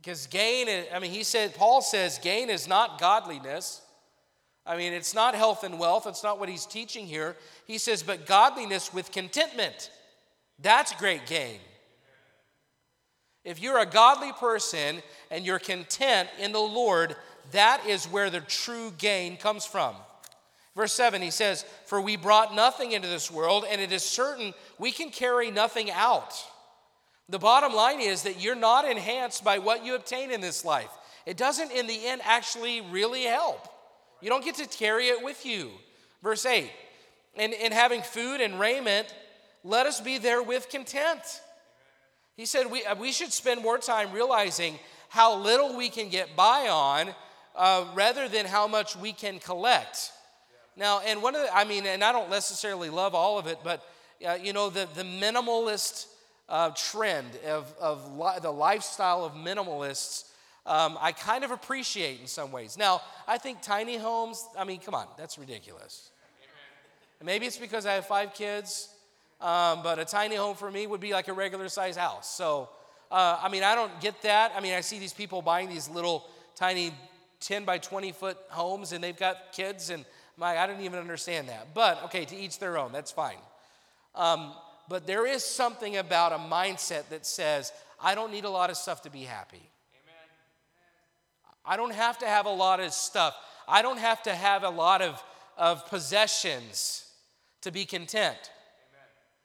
because 0.02 0.26
gain, 0.26 0.66
I 0.92 0.98
mean, 0.98 1.12
he 1.12 1.22
said, 1.22 1.54
Paul 1.54 1.80
says, 1.80 2.18
gain 2.18 2.50
is 2.50 2.66
not 2.66 2.98
godliness. 2.98 3.82
I 4.66 4.76
mean, 4.76 4.92
it's 4.92 5.14
not 5.14 5.36
health 5.36 5.62
and 5.62 5.78
wealth. 5.78 6.08
It's 6.08 6.24
not 6.24 6.40
what 6.40 6.48
he's 6.48 6.66
teaching 6.66 7.06
here. 7.06 7.36
He 7.66 7.78
says, 7.78 8.02
but 8.02 8.26
godliness 8.26 8.92
with 8.92 9.12
contentment. 9.12 9.90
That's 10.58 10.92
great 10.94 11.26
gain. 11.26 11.60
If 13.44 13.60
you're 13.60 13.78
a 13.78 13.86
godly 13.86 14.32
person 14.32 15.02
and 15.30 15.44
you're 15.44 15.58
content 15.58 16.28
in 16.38 16.52
the 16.52 16.60
Lord, 16.60 17.16
that 17.50 17.84
is 17.86 18.06
where 18.06 18.30
the 18.30 18.40
true 18.40 18.92
gain 18.98 19.36
comes 19.36 19.66
from. 19.66 19.94
Verse 20.74 20.92
7, 20.92 21.20
he 21.20 21.30
says, 21.30 21.64
For 21.86 22.00
we 22.00 22.16
brought 22.16 22.54
nothing 22.54 22.92
into 22.92 23.08
this 23.08 23.30
world, 23.30 23.64
and 23.68 23.80
it 23.80 23.92
is 23.92 24.02
certain 24.02 24.54
we 24.78 24.90
can 24.90 25.10
carry 25.10 25.50
nothing 25.50 25.90
out. 25.90 26.32
The 27.28 27.38
bottom 27.38 27.74
line 27.74 28.00
is 28.00 28.22
that 28.22 28.42
you're 28.42 28.54
not 28.54 28.88
enhanced 28.88 29.44
by 29.44 29.58
what 29.58 29.84
you 29.84 29.94
obtain 29.94 30.30
in 30.30 30.40
this 30.40 30.64
life. 30.64 30.90
it 31.24 31.36
doesn't 31.36 31.70
in 31.70 31.86
the 31.86 32.06
end 32.06 32.20
actually 32.24 32.80
really 32.80 33.24
help. 33.24 33.68
You 34.20 34.28
don't 34.28 34.44
get 34.44 34.56
to 34.56 34.66
carry 34.66 35.08
it 35.08 35.22
with 35.22 35.44
you. 35.44 35.70
Verse 36.22 36.46
8, 36.46 36.70
and 37.36 37.52
in 37.52 37.72
having 37.72 38.02
food 38.02 38.40
and 38.40 38.60
raiment, 38.60 39.12
let 39.64 39.86
us 39.86 40.00
be 40.00 40.18
therewith 40.18 40.68
content. 40.68 41.40
He 42.36 42.46
said 42.46 42.70
we, 42.70 42.84
uh, 42.84 42.94
we 42.94 43.12
should 43.12 43.32
spend 43.32 43.62
more 43.62 43.78
time 43.78 44.12
realizing 44.12 44.78
how 45.08 45.36
little 45.36 45.76
we 45.76 45.90
can 45.90 46.08
get 46.08 46.34
by 46.34 46.68
on 46.68 47.14
uh, 47.54 47.84
rather 47.94 48.28
than 48.28 48.46
how 48.46 48.66
much 48.66 48.96
we 48.96 49.12
can 49.12 49.38
collect. 49.38 50.10
Now, 50.76 51.00
and 51.00 51.22
one 51.22 51.34
of 51.34 51.42
the, 51.42 51.54
I 51.54 51.64
mean, 51.64 51.84
and 51.84 52.02
I 52.02 52.12
don't 52.12 52.30
necessarily 52.30 52.88
love 52.88 53.14
all 53.14 53.38
of 53.38 53.46
it, 53.46 53.58
but 53.62 53.84
uh, 54.26 54.38
you 54.40 54.52
know, 54.52 54.70
the, 54.70 54.88
the 54.94 55.02
minimalist 55.02 56.06
uh, 56.48 56.70
trend 56.70 57.28
of, 57.46 57.74
of 57.78 58.16
li- 58.16 58.38
the 58.40 58.50
lifestyle 58.50 59.24
of 59.24 59.32
minimalists, 59.32 60.24
um, 60.64 60.96
I 61.00 61.12
kind 61.12 61.44
of 61.44 61.50
appreciate 61.50 62.20
in 62.20 62.26
some 62.26 62.52
ways. 62.52 62.78
Now, 62.78 63.02
I 63.28 63.36
think 63.36 63.60
tiny 63.60 63.96
homes, 63.96 64.46
I 64.56 64.64
mean, 64.64 64.80
come 64.80 64.94
on, 64.94 65.06
that's 65.18 65.36
ridiculous. 65.38 66.10
Maybe 67.22 67.46
it's 67.46 67.58
because 67.58 67.86
I 67.86 67.92
have 67.92 68.06
five 68.06 68.34
kids, 68.34 68.88
um, 69.42 69.82
but 69.82 69.98
a 69.98 70.04
tiny 70.04 70.36
home 70.36 70.54
for 70.56 70.70
me 70.70 70.86
would 70.86 71.00
be 71.00 71.12
like 71.12 71.28
a 71.28 71.32
regular 71.32 71.68
size 71.68 71.96
house. 71.96 72.32
So, 72.32 72.68
uh, 73.10 73.40
I 73.42 73.48
mean, 73.48 73.64
I 73.64 73.74
don't 73.74 74.00
get 74.00 74.22
that. 74.22 74.52
I 74.56 74.60
mean, 74.60 74.74
I 74.74 74.80
see 74.80 74.98
these 74.98 75.12
people 75.12 75.42
buying 75.42 75.68
these 75.68 75.88
little 75.88 76.28
tiny 76.54 76.94
10 77.40 77.64
by 77.64 77.78
20 77.78 78.12
foot 78.12 78.38
homes 78.48 78.92
and 78.92 79.02
they've 79.02 79.18
got 79.18 79.52
kids, 79.52 79.90
and 79.90 80.04
my, 80.36 80.56
I 80.56 80.66
don't 80.66 80.80
even 80.80 81.00
understand 81.00 81.48
that. 81.48 81.74
But 81.74 82.04
okay, 82.04 82.24
to 82.24 82.36
each 82.36 82.60
their 82.60 82.78
own, 82.78 82.92
that's 82.92 83.10
fine. 83.10 83.36
Um, 84.14 84.52
but 84.88 85.06
there 85.06 85.26
is 85.26 85.42
something 85.42 85.96
about 85.96 86.32
a 86.32 86.38
mindset 86.38 87.08
that 87.08 87.26
says, 87.26 87.72
I 88.00 88.14
don't 88.14 88.30
need 88.30 88.44
a 88.44 88.50
lot 88.50 88.70
of 88.70 88.76
stuff 88.76 89.02
to 89.02 89.10
be 89.10 89.22
happy. 89.22 89.56
Amen. 89.56 90.30
I 91.64 91.76
don't 91.76 91.94
have 91.94 92.18
to 92.18 92.26
have 92.26 92.46
a 92.46 92.52
lot 92.52 92.78
of 92.78 92.92
stuff. 92.92 93.34
I 93.66 93.82
don't 93.82 93.98
have 93.98 94.22
to 94.24 94.34
have 94.34 94.62
a 94.62 94.70
lot 94.70 95.02
of, 95.02 95.22
of 95.56 95.88
possessions 95.88 97.06
to 97.62 97.70
be 97.70 97.84
content. 97.84 98.50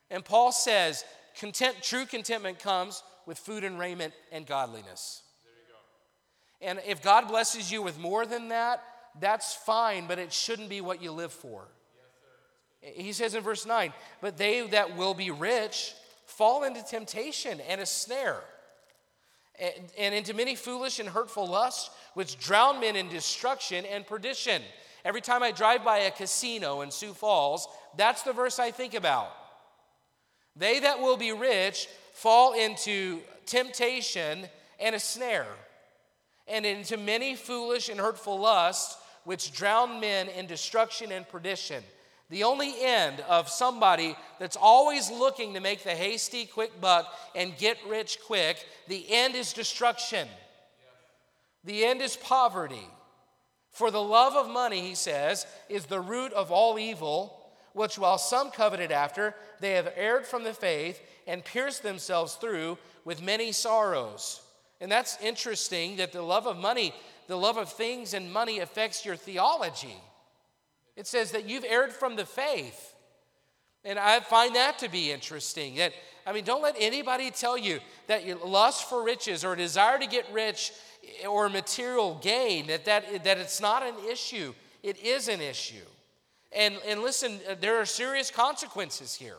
And 0.09 0.23
Paul 0.23 0.51
says, 0.51 1.03
content, 1.39 1.77
true 1.81 2.05
contentment 2.05 2.59
comes 2.59 3.03
with 3.25 3.37
food 3.37 3.63
and 3.63 3.77
raiment 3.77 4.13
and 4.31 4.45
godliness. 4.45 5.21
Go. 5.67 6.67
And 6.67 6.79
if 6.87 7.01
God 7.01 7.27
blesses 7.27 7.71
you 7.71 7.81
with 7.81 7.99
more 7.99 8.25
than 8.25 8.49
that, 8.49 8.83
that's 9.19 9.53
fine, 9.53 10.07
but 10.07 10.19
it 10.19 10.31
shouldn't 10.31 10.69
be 10.69 10.81
what 10.81 11.01
you 11.01 11.11
live 11.11 11.33
for. 11.33 11.67
He 12.81 13.11
says 13.11 13.35
in 13.35 13.43
verse 13.43 13.65
9, 13.65 13.91
but 14.21 14.37
they 14.37 14.65
that 14.67 14.95
will 14.95 15.13
be 15.13 15.31
rich 15.31 15.93
fall 16.25 16.63
into 16.63 16.83
temptation 16.83 17.59
and 17.67 17.81
a 17.81 17.85
snare, 17.85 18.41
and, 19.59 19.73
and 19.97 20.13
into 20.13 20.33
many 20.33 20.55
foolish 20.55 20.99
and 20.99 21.09
hurtful 21.09 21.47
lusts, 21.47 21.89
which 22.13 22.37
drown 22.37 22.79
men 22.79 22.95
in 22.95 23.09
destruction 23.09 23.85
and 23.85 24.05
perdition. 24.05 24.61
Every 25.03 25.21
time 25.21 25.41
I 25.41 25.51
drive 25.51 25.83
by 25.83 25.99
a 25.99 26.11
casino 26.11 26.81
in 26.81 26.91
Sioux 26.91 27.13
Falls, 27.13 27.67
that's 27.95 28.23
the 28.23 28.33
verse 28.33 28.59
I 28.59 28.71
think 28.71 28.93
about. 28.93 29.31
They 30.57 30.79
that 30.79 30.99
will 30.99 31.17
be 31.17 31.31
rich 31.31 31.87
fall 32.13 32.53
into 32.53 33.21
temptation 33.45 34.47
and 34.79 34.95
a 34.95 34.99
snare, 34.99 35.47
and 36.47 36.65
into 36.65 36.97
many 36.97 37.35
foolish 37.35 37.89
and 37.89 37.99
hurtful 37.99 38.39
lusts, 38.39 38.97
which 39.23 39.53
drown 39.53 39.99
men 39.99 40.29
in 40.29 40.47
destruction 40.47 41.11
and 41.11 41.27
perdition. 41.27 41.83
The 42.29 42.43
only 42.43 42.73
end 42.81 43.21
of 43.29 43.49
somebody 43.49 44.15
that's 44.39 44.57
always 44.57 45.09
looking 45.09 45.53
to 45.53 45.59
make 45.59 45.83
the 45.83 45.95
hasty, 45.95 46.45
quick 46.45 46.81
buck 46.81 47.13
and 47.35 47.57
get 47.57 47.77
rich 47.87 48.19
quick, 48.25 48.65
the 48.87 49.05
end 49.09 49.35
is 49.35 49.53
destruction. 49.53 50.27
The 51.63 51.85
end 51.85 52.01
is 52.01 52.17
poverty. 52.17 52.87
For 53.71 53.91
the 53.91 54.01
love 54.01 54.35
of 54.35 54.49
money, 54.49 54.81
he 54.81 54.95
says, 54.95 55.45
is 55.69 55.85
the 55.85 56.01
root 56.01 56.33
of 56.33 56.51
all 56.51 56.79
evil, 56.79 57.36
which 57.77 57.99
while 57.99 58.17
some 58.17 58.49
coveted 58.49 58.91
after, 58.91 59.35
they 59.59 59.73
have 59.73 59.93
erred 59.95 60.25
from 60.25 60.43
the 60.43 60.53
faith 60.53 60.99
and 61.27 61.45
pierced 61.45 61.83
themselves 61.83 62.33
through 62.33 62.77
with 63.05 63.21
many 63.21 63.51
sorrows. 63.51 64.41
And 64.81 64.91
that's 64.91 65.21
interesting 65.21 65.97
that 65.97 66.11
the 66.11 66.21
love 66.21 66.47
of 66.47 66.57
money, 66.57 66.93
the 67.27 67.37
love 67.37 67.57
of 67.57 67.71
things 67.71 68.13
and 68.15 68.33
money 68.33 68.59
affects 68.59 69.05
your 69.05 69.15
theology. 69.15 69.95
It 70.95 71.05
says 71.05 71.31
that 71.31 71.47
you've 71.47 71.65
erred 71.65 71.93
from 71.93 72.15
the 72.15 72.25
faith. 72.25 72.95
And 73.85 73.99
I 73.99 74.19
find 74.21 74.55
that 74.55 74.79
to 74.79 74.89
be 74.89 75.11
interesting. 75.11 75.75
That 75.75 75.93
I 76.25 76.33
mean, 76.33 76.43
don't 76.43 76.63
let 76.63 76.75
anybody 76.79 77.29
tell 77.29 77.57
you 77.57 77.79
that 78.07 78.25
your 78.25 78.37
lust 78.37 78.89
for 78.89 79.03
riches 79.03 79.45
or 79.45 79.55
desire 79.55 79.99
to 79.99 80.07
get 80.07 80.25
rich 80.33 80.73
or 81.29 81.47
material 81.47 82.19
gain, 82.21 82.67
that, 82.67 82.85
that, 82.85 83.23
that 83.23 83.37
it's 83.37 83.61
not 83.61 83.83
an 83.83 83.95
issue. 84.09 84.53
It 84.83 84.99
is 84.99 85.27
an 85.27 85.41
issue. 85.41 85.85
And, 86.51 86.75
and 86.87 87.01
listen, 87.01 87.39
uh, 87.49 87.55
there 87.59 87.79
are 87.79 87.85
serious 87.85 88.31
consequences 88.31 89.13
here. 89.13 89.37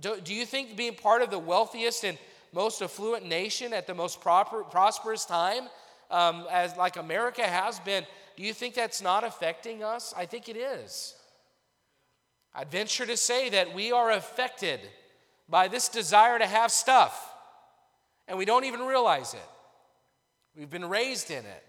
Do, 0.00 0.20
do 0.22 0.34
you 0.34 0.44
think 0.44 0.76
being 0.76 0.94
part 0.94 1.22
of 1.22 1.30
the 1.30 1.38
wealthiest 1.38 2.04
and 2.04 2.18
most 2.52 2.82
affluent 2.82 3.26
nation 3.26 3.72
at 3.72 3.86
the 3.86 3.94
most 3.94 4.20
proper, 4.20 4.62
prosperous 4.62 5.24
time, 5.24 5.68
um, 6.10 6.46
as 6.50 6.76
like 6.76 6.96
America 6.96 7.42
has 7.42 7.78
been, 7.80 8.04
do 8.36 8.42
you 8.42 8.52
think 8.52 8.74
that's 8.74 9.00
not 9.00 9.24
affecting 9.24 9.82
us? 9.82 10.12
I 10.16 10.26
think 10.26 10.48
it 10.48 10.56
is. 10.56 11.14
I'd 12.54 12.70
venture 12.70 13.06
to 13.06 13.16
say 13.16 13.50
that 13.50 13.74
we 13.74 13.92
are 13.92 14.10
affected 14.10 14.80
by 15.48 15.68
this 15.68 15.88
desire 15.88 16.38
to 16.38 16.46
have 16.46 16.70
stuff, 16.72 17.32
and 18.26 18.36
we 18.38 18.44
don't 18.44 18.64
even 18.64 18.80
realize 18.80 19.34
it. 19.34 19.48
We've 20.56 20.70
been 20.70 20.88
raised 20.88 21.30
in 21.30 21.44
it. 21.44 21.64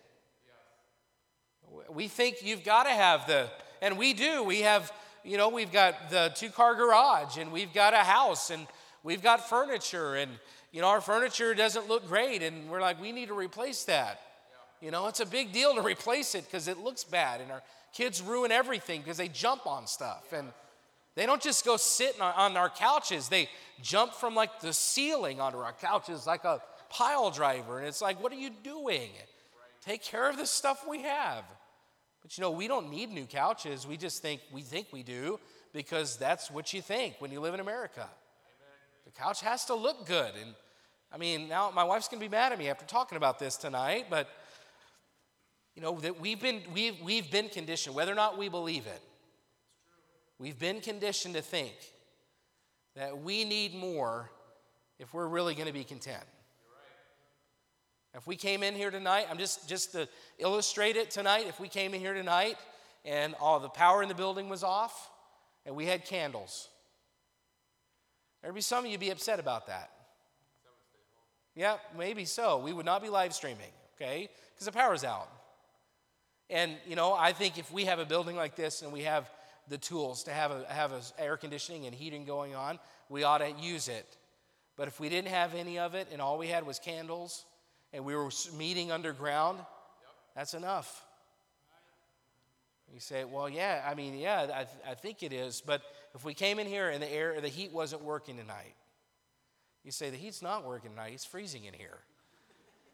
We 1.90 2.08
think 2.08 2.38
you've 2.42 2.64
got 2.64 2.84
to 2.84 2.92
have 2.92 3.28
the, 3.28 3.50
and 3.82 3.98
we 3.98 4.14
do. 4.14 4.44
We 4.44 4.62
have, 4.62 4.92
you 5.24 5.38
know, 5.38 5.50
we've 5.50 5.72
got 5.72 6.10
the 6.10 6.32
two 6.36 6.50
car 6.50 6.76
garage 6.76 7.38
and 7.38 7.52
we've 7.52 7.74
got 7.74 7.94
a 7.94 7.98
house 7.98 8.50
and 8.50 8.68
we've 9.04 9.22
got 9.22 9.50
furniture 9.50 10.16
and, 10.16 10.32
you 10.72 10.82
know, 10.82 10.88
our 10.88 11.02
furniture 11.02 11.54
doesn't 11.54 11.88
look 11.88 12.08
great 12.08 12.42
and 12.42 12.70
we're 12.70 12.82
like, 12.82 13.02
we 13.02 13.12
need 13.12 13.28
to 13.28 13.34
replace 13.34 13.84
that. 13.86 14.22
You 14.82 14.92
know, 14.92 15.08
it's 15.08 15.20
a 15.20 15.26
big 15.26 15.52
deal 15.52 15.74
to 15.76 15.82
replace 15.82 16.36
it 16.36 16.46
because 16.46 16.68
it 16.68 16.78
looks 16.78 17.04
bad 17.04 17.42
and 17.42 17.52
our 17.52 17.64
kids 17.94 18.22
ruin 18.22 18.52
everything 18.52 19.02
because 19.02 19.18
they 19.18 19.28
jump 19.28 19.66
on 19.66 19.88
stuff 19.88 20.32
and 20.34 20.48
they 21.16 21.26
don't 21.26 21.42
just 21.42 21.66
go 21.66 21.78
sit 21.78 22.20
on 22.22 22.56
our 22.56 22.70
couches, 22.70 23.28
they 23.28 23.50
jump 23.82 24.14
from 24.14 24.36
like 24.36 24.60
the 24.60 24.72
ceiling 24.72 25.42
onto 25.42 25.58
our 25.58 25.74
couches 25.74 26.28
like 26.28 26.44
a 26.44 26.62
pile 26.90 27.32
driver. 27.32 27.80
And 27.80 27.88
it's 27.88 28.02
like, 28.02 28.22
what 28.22 28.32
are 28.32 28.36
you 28.36 28.52
doing? 28.64 29.10
Take 29.84 30.04
care 30.04 30.30
of 30.30 30.38
the 30.38 30.46
stuff 30.46 30.86
we 30.88 31.02
have. 31.02 31.44
But 32.28 32.38
you 32.38 32.42
know, 32.42 32.52
we 32.52 32.68
don't 32.68 32.90
need 32.90 33.10
new 33.10 33.26
couches. 33.26 33.88
We 33.88 33.96
just 33.96 34.22
think 34.22 34.42
we 34.52 34.62
think 34.62 34.88
we 34.92 35.02
do 35.02 35.40
because 35.72 36.18
that's 36.18 36.52
what 36.52 36.74
you 36.74 36.82
think 36.82 37.16
when 37.20 37.32
you 37.32 37.40
live 37.40 37.54
in 37.54 37.62
America. 37.62 38.02
Amen. 38.02 39.06
The 39.06 39.12
couch 39.12 39.40
has 39.40 39.64
to 39.66 39.76
look 39.76 40.06
good. 40.06 40.34
And 40.44 40.54
I 41.10 41.18
mean, 41.18 41.48
now 41.48 41.72
my 41.72 41.86
wife's 41.86 42.10
gonna 42.10 42.20
be 42.20 42.28
mad 42.28 42.52
at 42.52 42.60
me 42.60 42.68
after 42.68 42.84
talking 42.84 43.16
about 43.16 43.40
this 43.40 43.56
tonight, 43.56 44.08
but 44.10 44.28
you 45.74 45.82
know, 45.82 45.98
that 46.02 46.20
we've 46.20 46.42
been 46.42 46.64
we've 46.74 47.00
we've 47.02 47.32
been 47.32 47.48
conditioned, 47.48 47.96
whether 47.96 48.12
or 48.12 48.16
not 48.16 48.38
we 48.38 48.50
believe 48.50 48.88
it, 48.88 49.02
we've 50.38 50.60
been 50.60 50.82
conditioned 50.82 51.36
to 51.36 51.42
think 51.42 51.76
that 52.98 53.18
we 53.18 53.46
need 53.46 53.74
more 53.74 54.30
if 55.00 55.14
we're 55.14 55.28
really 55.28 55.56
gonna 55.56 55.72
be 55.72 55.86
content. 55.86 56.26
If 58.18 58.26
we 58.26 58.36
came 58.36 58.64
in 58.64 58.74
here 58.74 58.90
tonight, 58.90 59.28
I'm 59.30 59.38
just 59.38 59.70
just 59.70 59.92
to 59.92 60.10
illustrate 60.40 60.96
it 60.96 61.12
tonight, 61.12 61.46
if 61.48 61.60
we 61.60 61.68
came 61.68 61.94
in 61.94 62.00
here 62.00 62.16
tonight 62.16 62.58
and 63.06 63.36
all 63.40 63.60
the 63.60 63.70
power 63.70 64.02
in 64.02 64.10
the 64.10 64.16
building 64.16 64.50
was 64.50 64.64
off 64.64 65.12
and 65.68 65.76
we 65.76 65.86
had 65.86 66.04
candles, 66.04 66.68
there'd 68.42 68.56
be 68.56 68.62
some 68.62 68.84
of 68.84 68.92
you 68.92 68.98
be 68.98 69.12
upset 69.12 69.40
about 69.40 69.68
that. 69.68 69.92
Yeah, 71.54 71.78
maybe 71.96 72.26
so. 72.26 72.58
We 72.58 72.74
would 72.74 72.88
not 72.88 73.04
be 73.04 73.10
live 73.10 73.36
streaming, 73.36 73.72
okay? 73.96 74.30
Because 74.54 74.66
the 74.66 74.72
power's 74.72 75.04
out. 75.04 75.30
And 76.50 76.76
you 76.88 76.96
know, 76.96 77.14
I 77.14 77.34
think 77.34 77.60
if 77.60 77.72
we 77.72 77.86
have 77.86 78.00
a 78.00 78.06
building 78.06 78.36
like 78.36 78.56
this 78.56 78.82
and 78.82 78.92
we 78.92 79.04
have 79.04 79.30
the 79.68 79.78
tools 79.78 80.24
to 80.24 80.32
have 80.32 80.50
a, 80.50 80.66
have 80.70 80.92
a 80.92 81.02
air 81.20 81.38
conditioning 81.38 81.86
and 81.86 81.94
heating 81.94 82.26
going 82.26 82.56
on, 82.56 82.80
we 83.10 83.24
ought 83.24 83.40
to 83.40 83.52
use 83.62 83.88
it. 83.88 84.18
But 84.76 84.88
if 84.88 85.00
we 85.00 85.08
didn't 85.08 85.30
have 85.30 85.54
any 85.54 85.78
of 85.78 85.94
it 85.94 86.08
and 86.12 86.20
all 86.20 86.40
we 86.40 86.48
had 86.48 86.66
was 86.66 86.80
candles 86.80 87.46
and 87.98 88.06
we 88.06 88.16
were 88.16 88.30
meeting 88.56 88.92
underground, 88.92 89.58
that's 90.36 90.54
enough. 90.54 91.04
You 92.94 93.00
say, 93.00 93.26
well, 93.26 93.50
yeah, 93.50 93.84
I 93.86 93.96
mean, 93.96 94.18
yeah, 94.18 94.44
I, 94.44 94.64
th- 94.64 94.68
I 94.88 94.94
think 94.94 95.24
it 95.24 95.34
is. 95.34 95.62
But 95.66 95.82
if 96.14 96.24
we 96.24 96.36
came 96.36 96.60
in 96.60 96.68
here 96.68 96.90
and 96.90 97.02
the 97.02 97.12
air, 97.12 97.42
the 97.42 97.50
heat 97.50 97.74
wasn't 97.74 98.04
working 98.04 98.38
tonight, 98.38 98.76
you 99.84 99.92
say, 99.92 100.12
the 100.12 100.18
heat's 100.18 100.44
not 100.44 100.64
working 100.64 100.92
tonight, 100.92 101.12
it's 101.14 101.26
freezing 101.26 101.66
in 101.66 101.74
here. 101.74 101.98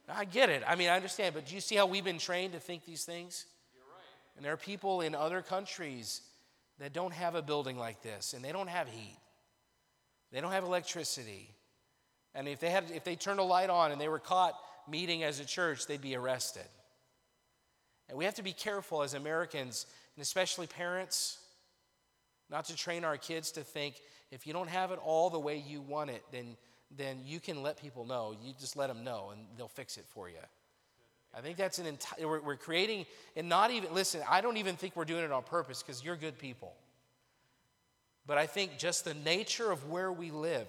I 0.07 0.25
get 0.25 0.49
it. 0.49 0.63
I 0.65 0.75
mean, 0.75 0.89
I 0.89 0.95
understand. 0.95 1.35
But 1.35 1.47
do 1.47 1.55
you 1.55 1.61
see 1.61 1.75
how 1.75 1.85
we've 1.85 2.03
been 2.03 2.17
trained 2.17 2.53
to 2.53 2.59
think 2.59 2.85
these 2.85 3.03
things? 3.03 3.45
You're 3.73 3.83
right. 3.83 4.37
And 4.37 4.45
there 4.45 4.53
are 4.53 4.57
people 4.57 5.01
in 5.01 5.15
other 5.15 5.41
countries 5.41 6.21
that 6.79 6.93
don't 6.93 7.13
have 7.13 7.35
a 7.35 7.41
building 7.41 7.77
like 7.77 8.01
this, 8.01 8.33
and 8.33 8.43
they 8.43 8.51
don't 8.51 8.69
have 8.69 8.87
heat. 8.87 9.17
They 10.31 10.39
don't 10.41 10.51
have 10.51 10.63
electricity. 10.63 11.49
And 12.33 12.47
if 12.47 12.59
they 12.59 12.69
had, 12.69 12.85
if 12.91 13.03
they 13.03 13.15
turned 13.15 13.39
a 13.39 13.43
light 13.43 13.69
on 13.69 13.91
and 13.91 13.99
they 13.99 14.09
were 14.09 14.19
caught 14.19 14.55
meeting 14.89 15.23
as 15.23 15.39
a 15.39 15.45
church, 15.45 15.87
they'd 15.87 16.01
be 16.01 16.15
arrested. 16.15 16.65
And 18.09 18.17
we 18.17 18.25
have 18.25 18.35
to 18.35 18.43
be 18.43 18.53
careful 18.53 19.01
as 19.03 19.13
Americans, 19.13 19.85
and 20.15 20.21
especially 20.21 20.67
parents, 20.67 21.39
not 22.49 22.65
to 22.65 22.75
train 22.75 23.03
our 23.03 23.17
kids 23.17 23.51
to 23.53 23.61
think 23.61 23.95
if 24.31 24.45
you 24.45 24.53
don't 24.53 24.69
have 24.69 24.91
it 24.91 24.99
all 25.03 25.29
the 25.29 25.39
way 25.39 25.63
you 25.65 25.81
want 25.81 26.09
it, 26.09 26.23
then, 26.31 26.57
then 26.95 27.19
you 27.25 27.39
can 27.39 27.63
let 27.63 27.81
people 27.81 28.05
know. 28.05 28.35
You 28.43 28.53
just 28.59 28.75
let 28.75 28.87
them 28.87 29.03
know 29.03 29.29
and 29.31 29.41
they'll 29.57 29.67
fix 29.67 29.97
it 29.97 30.05
for 30.07 30.29
you. 30.29 30.35
I 31.35 31.41
think 31.41 31.57
that's 31.57 31.79
an 31.79 31.87
entire, 31.87 32.27
we're, 32.27 32.41
we're 32.41 32.55
creating, 32.57 33.05
and 33.35 33.49
not 33.49 33.71
even, 33.71 33.93
listen, 33.93 34.21
I 34.29 34.41
don't 34.41 34.57
even 34.57 34.75
think 34.75 34.95
we're 34.95 35.05
doing 35.05 35.23
it 35.23 35.31
on 35.31 35.43
purpose 35.43 35.81
because 35.81 36.03
you're 36.03 36.15
good 36.15 36.37
people. 36.37 36.73
But 38.27 38.37
I 38.37 38.45
think 38.45 38.77
just 38.77 39.03
the 39.03 39.15
nature 39.15 39.71
of 39.71 39.89
where 39.89 40.11
we 40.11 40.31
live 40.31 40.67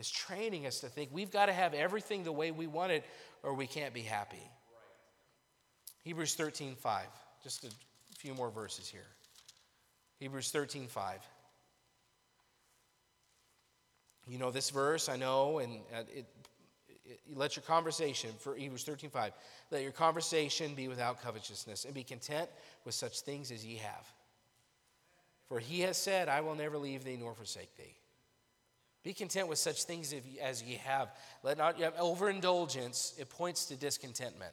is 0.00 0.10
training 0.10 0.66
us 0.66 0.80
to 0.80 0.88
think 0.88 1.10
we've 1.12 1.30
got 1.30 1.46
to 1.46 1.52
have 1.52 1.74
everything 1.74 2.24
the 2.24 2.32
way 2.32 2.50
we 2.50 2.66
want 2.66 2.90
it 2.90 3.04
or 3.42 3.54
we 3.54 3.66
can't 3.66 3.92
be 3.92 4.00
happy. 4.00 4.50
Hebrews 6.02 6.34
13 6.34 6.74
5. 6.74 7.04
Just 7.44 7.64
a 7.64 7.70
few 8.18 8.34
more 8.34 8.50
verses 8.50 8.88
here. 8.88 9.06
Hebrews 10.18 10.50
13 10.50 10.88
5. 10.88 11.20
You 14.26 14.38
know 14.38 14.50
this 14.50 14.70
verse, 14.70 15.08
I 15.08 15.16
know, 15.16 15.58
and 15.58 15.80
uh, 15.94 16.00
it, 16.14 16.26
it, 16.88 16.96
it, 17.04 17.20
let 17.34 17.56
your 17.56 17.64
conversation, 17.64 18.30
for 18.38 18.54
Hebrews 18.54 18.84
13 18.84 19.10
5, 19.10 19.32
let 19.70 19.82
your 19.82 19.92
conversation 19.92 20.74
be 20.74 20.88
without 20.88 21.20
covetousness, 21.22 21.84
and 21.84 21.94
be 21.94 22.04
content 22.04 22.48
with 22.84 22.94
such 22.94 23.20
things 23.20 23.50
as 23.50 23.66
ye 23.66 23.76
have. 23.76 24.06
For 25.48 25.58
he 25.58 25.80
has 25.80 25.96
said, 25.96 26.28
I 26.28 26.42
will 26.42 26.54
never 26.54 26.78
leave 26.78 27.02
thee 27.02 27.16
nor 27.18 27.34
forsake 27.34 27.76
thee. 27.76 27.99
Be 29.02 29.14
content 29.14 29.48
with 29.48 29.58
such 29.58 29.84
things 29.84 30.14
as 30.42 30.62
ye 30.62 30.74
have. 30.84 31.10
Let 31.42 31.56
not 31.58 31.80
overindulgence, 31.98 33.14
it 33.18 33.30
points 33.30 33.66
to 33.66 33.76
discontentment. 33.76 34.52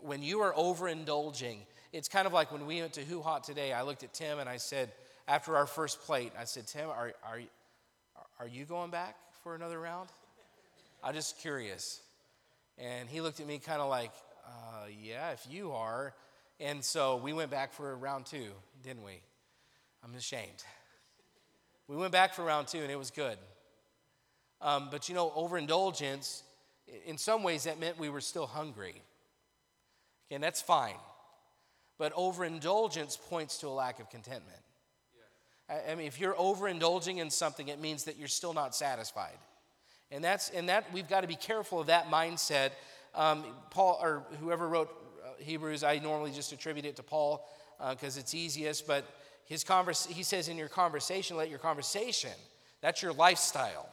When 0.00 0.22
you 0.22 0.40
are 0.40 0.52
overindulging, 0.52 1.58
it's 1.92 2.08
kind 2.08 2.26
of 2.26 2.32
like 2.32 2.50
when 2.50 2.66
we 2.66 2.80
went 2.80 2.94
to 2.94 3.02
HuHot 3.02 3.42
today. 3.42 3.72
I 3.72 3.82
looked 3.82 4.02
at 4.02 4.12
Tim 4.12 4.38
and 4.38 4.48
I 4.48 4.56
said, 4.56 4.90
after 5.28 5.56
our 5.56 5.66
first 5.66 6.00
plate, 6.02 6.32
I 6.38 6.44
said, 6.44 6.66
Tim, 6.66 6.88
are, 6.88 7.12
are, 7.24 7.40
are 8.40 8.48
you 8.48 8.64
going 8.64 8.90
back 8.90 9.16
for 9.42 9.54
another 9.54 9.78
round? 9.78 10.08
I'm 11.04 11.14
just 11.14 11.38
curious. 11.38 12.00
And 12.78 13.08
he 13.08 13.20
looked 13.20 13.40
at 13.40 13.46
me 13.46 13.58
kind 13.58 13.80
of 13.80 13.88
like, 13.88 14.12
uh, 14.46 14.86
yeah, 15.02 15.30
if 15.30 15.46
you 15.50 15.72
are. 15.72 16.14
And 16.58 16.84
so 16.84 17.16
we 17.16 17.32
went 17.32 17.50
back 17.50 17.72
for 17.72 17.94
round 17.96 18.26
two, 18.26 18.50
didn't 18.82 19.04
we? 19.04 19.20
I'm 20.04 20.14
ashamed. 20.14 20.64
We 21.86 21.96
went 21.96 22.12
back 22.12 22.34
for 22.34 22.44
round 22.44 22.68
two 22.68 22.78
and 22.78 22.90
it 22.90 22.98
was 22.98 23.10
good. 23.10 23.36
Um, 24.62 24.88
but 24.90 25.08
you 25.08 25.14
know, 25.14 25.32
overindulgence, 25.34 26.44
in 27.04 27.18
some 27.18 27.42
ways, 27.42 27.64
that 27.64 27.78
meant 27.80 27.98
we 27.98 28.08
were 28.08 28.20
still 28.20 28.46
hungry. 28.46 29.02
And 30.30 30.42
that's 30.42 30.62
fine. 30.62 30.94
But 31.98 32.12
overindulgence 32.16 33.16
points 33.16 33.58
to 33.58 33.68
a 33.68 33.70
lack 33.70 34.00
of 34.00 34.08
contentment. 34.08 34.58
I 35.88 35.94
mean, 35.94 36.06
if 36.06 36.20
you're 36.20 36.34
overindulging 36.34 37.18
in 37.18 37.30
something, 37.30 37.68
it 37.68 37.80
means 37.80 38.04
that 38.04 38.18
you're 38.18 38.28
still 38.28 38.52
not 38.52 38.74
satisfied. 38.74 39.38
And 40.10 40.22
that's 40.22 40.50
and 40.50 40.68
that 40.68 40.92
we've 40.92 41.08
got 41.08 41.22
to 41.22 41.26
be 41.26 41.36
careful 41.36 41.80
of 41.80 41.86
that 41.86 42.10
mindset. 42.10 42.70
Um, 43.14 43.44
Paul 43.70 43.98
or 44.02 44.24
whoever 44.40 44.68
wrote 44.68 44.90
uh, 45.24 45.28
Hebrews, 45.38 45.82
I 45.82 45.98
normally 45.98 46.32
just 46.32 46.52
attribute 46.52 46.84
it 46.84 46.96
to 46.96 47.02
Paul 47.02 47.48
because 47.90 48.16
uh, 48.16 48.20
it's 48.20 48.34
easiest. 48.34 48.86
But 48.86 49.06
his 49.46 49.64
converse, 49.64 50.06
he 50.06 50.22
says 50.22 50.48
in 50.48 50.58
your 50.58 50.68
conversation, 50.68 51.36
let 51.36 51.48
your 51.48 51.58
conversation, 51.58 52.32
that's 52.80 53.02
your 53.02 53.12
lifestyle, 53.12 53.88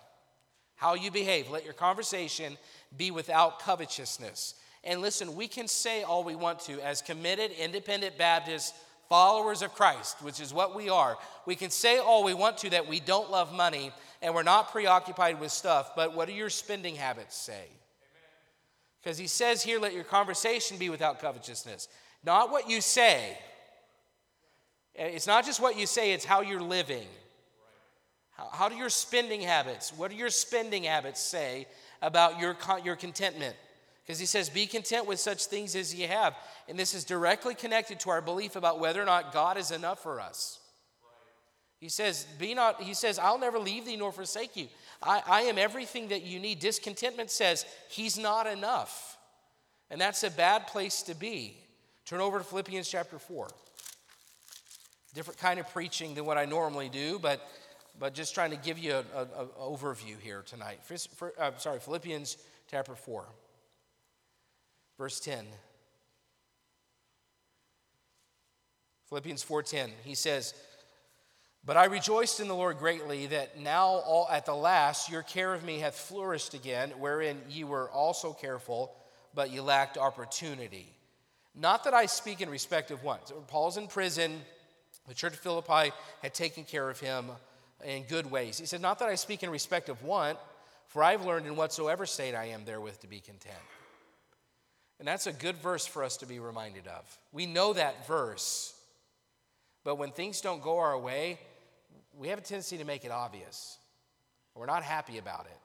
how 0.80 0.96
you 0.96 1.12
behave. 1.12 1.52
Let 1.52 1.66
your 1.66 1.74
conversation 1.74 2.58
be 2.98 3.12
without 3.12 3.60
covetousness. 3.60 4.56
And 4.86 5.02
listen, 5.02 5.36
we 5.36 5.48
can 5.48 5.68
say 5.68 6.04
all 6.04 6.24
we 6.24 6.36
want 6.36 6.62
to 6.62 6.80
as 6.80 7.02
committed 7.02 7.52
independent 7.52 8.18
Baptists, 8.18 8.74
followers 9.10 9.62
of 9.62 9.74
Christ, 9.74 10.22
which 10.22 10.40
is 10.40 10.54
what 10.54 10.74
we 10.74 10.88
are. 10.88 11.18
We 11.46 11.56
can 11.56 11.70
say 11.70 11.98
all 11.98 12.24
we 12.24 12.34
want 12.34 12.58
to 12.60 12.70
that 12.70 12.88
we 12.88 13.02
don't 13.02 13.30
love 13.30 13.54
money 13.54 13.92
and 14.22 14.34
we're 14.34 14.44
not 14.44 14.72
preoccupied 14.72 15.40
with 15.42 15.52
stuff, 15.52 15.96
but 15.98 16.16
what 16.16 16.30
do 16.30 16.34
your 16.34 16.50
spending 16.50 16.96
habits 16.96 17.36
say? 17.36 17.66
Because 19.04 19.18
he 19.18 19.28
says 19.28 19.62
here, 19.62 19.80
let 19.80 19.94
your 19.94 20.06
conversation 20.06 20.78
be 20.78 20.90
without 20.90 21.20
covetousness. 21.20 21.90
Not 22.24 22.52
what 22.52 22.70
you 22.70 22.80
say. 22.80 23.38
It's 24.96 25.28
not 25.28 25.46
just 25.46 25.62
what 25.62 25.78
you 25.78 25.86
say, 25.86 26.14
it's 26.14 26.26
how 26.26 26.42
you're 26.42 26.62
living. 26.62 27.08
How, 28.40 28.50
how 28.54 28.70
do 28.70 28.76
your 28.76 28.90
spending 28.90 29.42
habits, 29.42 29.92
what 29.92 30.12
do 30.12 30.18
your 30.18 30.30
spending 30.30 30.84
habits 30.84 31.20
say 31.20 31.68
about 32.02 32.40
your, 32.40 32.56
your 32.84 32.96
contentment? 32.96 33.56
Because 34.06 34.18
he 34.18 34.26
says, 34.26 34.50
Be 34.50 34.66
content 34.66 35.06
with 35.06 35.20
such 35.20 35.46
things 35.46 35.76
as 35.76 35.94
ye 35.94 36.06
have. 36.06 36.36
And 36.70 36.80
this 36.80 36.94
is 36.94 37.04
directly 37.04 37.54
connected 37.54 38.00
to 38.02 38.10
our 38.12 38.22
belief 38.22 38.56
about 38.56 38.80
whether 38.80 39.02
or 39.02 39.06
not 39.06 39.34
God 39.34 39.58
is 39.58 39.72
enough 39.72 40.02
for 40.02 40.22
us. 40.22 40.60
He 41.80 41.90
says, 41.90 42.26
Be 42.40 42.54
not, 42.54 42.82
he 42.82 42.94
says, 42.94 43.20
I'll 43.20 43.40
never 43.40 43.60
leave 43.60 43.86
thee 43.86 43.98
nor 43.98 44.12
forsake 44.12 44.56
you. 44.56 44.68
I, 45.04 45.22
I 45.28 45.42
am 45.42 45.58
everything 45.58 46.08
that 46.08 46.24
you 46.24 46.40
need. 46.40 46.60
Discontentment 46.60 47.30
says 47.32 47.66
he's 47.90 48.18
not 48.18 48.48
enough. 48.48 49.18
And 49.92 50.00
that's 50.00 50.24
a 50.24 50.32
bad 50.32 50.68
place 50.68 51.02
to 51.04 51.14
be. 51.14 51.58
Turn 52.06 52.22
over 52.22 52.38
to 52.38 52.44
Philippians 52.44 52.88
chapter 52.88 53.20
4. 53.20 53.48
Different 55.14 55.40
kind 55.40 55.60
of 55.60 55.70
preaching 55.74 56.16
than 56.16 56.26
what 56.26 56.38
I 56.38 56.46
normally 56.46 56.88
do, 56.88 57.20
but, 57.20 57.42
but 58.00 58.14
just 58.14 58.34
trying 58.34 58.52
to 58.52 58.58
give 58.58 58.80
you 58.80 58.96
an 58.96 59.28
overview 59.60 60.20
here 60.20 60.42
tonight. 60.46 60.80
For, 60.84 60.98
for, 60.98 61.34
uh, 61.38 61.52
sorry, 61.58 61.80
Philippians 61.80 62.38
chapter 62.70 62.96
4. 62.96 63.26
Verse 64.98 65.20
10. 65.20 65.46
Philippians 69.10 69.44
4:10. 69.44 69.92
He 70.04 70.14
says, 70.14 70.54
"But 71.66 71.78
I 71.78 71.86
rejoiced 71.86 72.40
in 72.40 72.48
the 72.48 72.56
Lord 72.56 72.78
greatly 72.78 73.26
that 73.28 73.58
now 73.58 73.88
all 73.88 74.30
at 74.30 74.46
the 74.46 74.56
last 74.56 75.10
your 75.10 75.24
care 75.24 75.54
of 75.54 75.64
me 75.64 75.80
hath 75.80 75.98
flourished 75.98 76.54
again, 76.54 76.92
wherein 77.00 77.44
ye 77.50 77.64
were 77.64 77.90
also 77.90 78.34
careful, 78.34 78.96
but 79.34 79.50
ye 79.50 79.62
lacked 79.62 79.98
opportunity. 79.98 80.96
Not 81.56 81.86
that 81.86 81.94
I 81.96 82.06
speak 82.06 82.40
in 82.40 82.52
respect 82.52 82.92
of 82.92 83.04
one." 83.04 83.20
Paul's 83.48 83.78
in 83.78 83.88
prison. 83.88 84.46
The 85.08 85.16
church 85.16 85.34
of 85.34 85.40
Philippi 85.40 85.92
had 86.22 86.36
taken 86.36 86.64
care 86.64 86.88
of 86.88 87.00
him 87.00 87.32
in 87.84 88.04
good 88.04 88.30
ways. 88.30 88.58
He 88.58 88.66
said, 88.66 88.82
Not 88.82 89.00
that 89.00 89.10
I 89.10 89.16
speak 89.16 89.44
in 89.44 89.50
respect 89.50 89.90
of 89.90 90.04
want, 90.04 90.38
for 90.88 91.04
I've 91.04 91.26
learned 91.26 91.46
in 91.46 91.56
whatsoever 91.56 92.06
state 92.06 92.36
I 92.36 92.46
am 92.46 92.66
therewith 92.66 93.00
to 93.02 93.08
be 93.08 93.20
content. 93.20 93.56
And 95.00 95.08
that's 95.08 95.28
a 95.28 95.34
good 95.34 95.56
verse 95.58 95.86
for 95.86 96.04
us 96.04 96.18
to 96.18 96.26
be 96.26 96.40
reminded 96.40 96.88
of. 96.88 97.18
We 97.32 97.46
know 97.46 97.74
that 97.74 98.06
verse, 98.06 98.74
but 99.84 99.96
when 99.96 100.12
things 100.12 100.42
don't 100.42 100.62
go 100.62 100.78
our 100.78 100.98
way, 100.98 101.40
we 102.18 102.28
have 102.28 102.40
a 102.40 102.42
tendency 102.42 102.78
to 102.78 102.86
make 102.86 103.06
it 103.06 103.12
obvious. 103.12 103.78
We're 104.56 104.66
not 104.66 104.84
happy 104.84 105.18
about 105.18 105.46
it. 105.46 105.58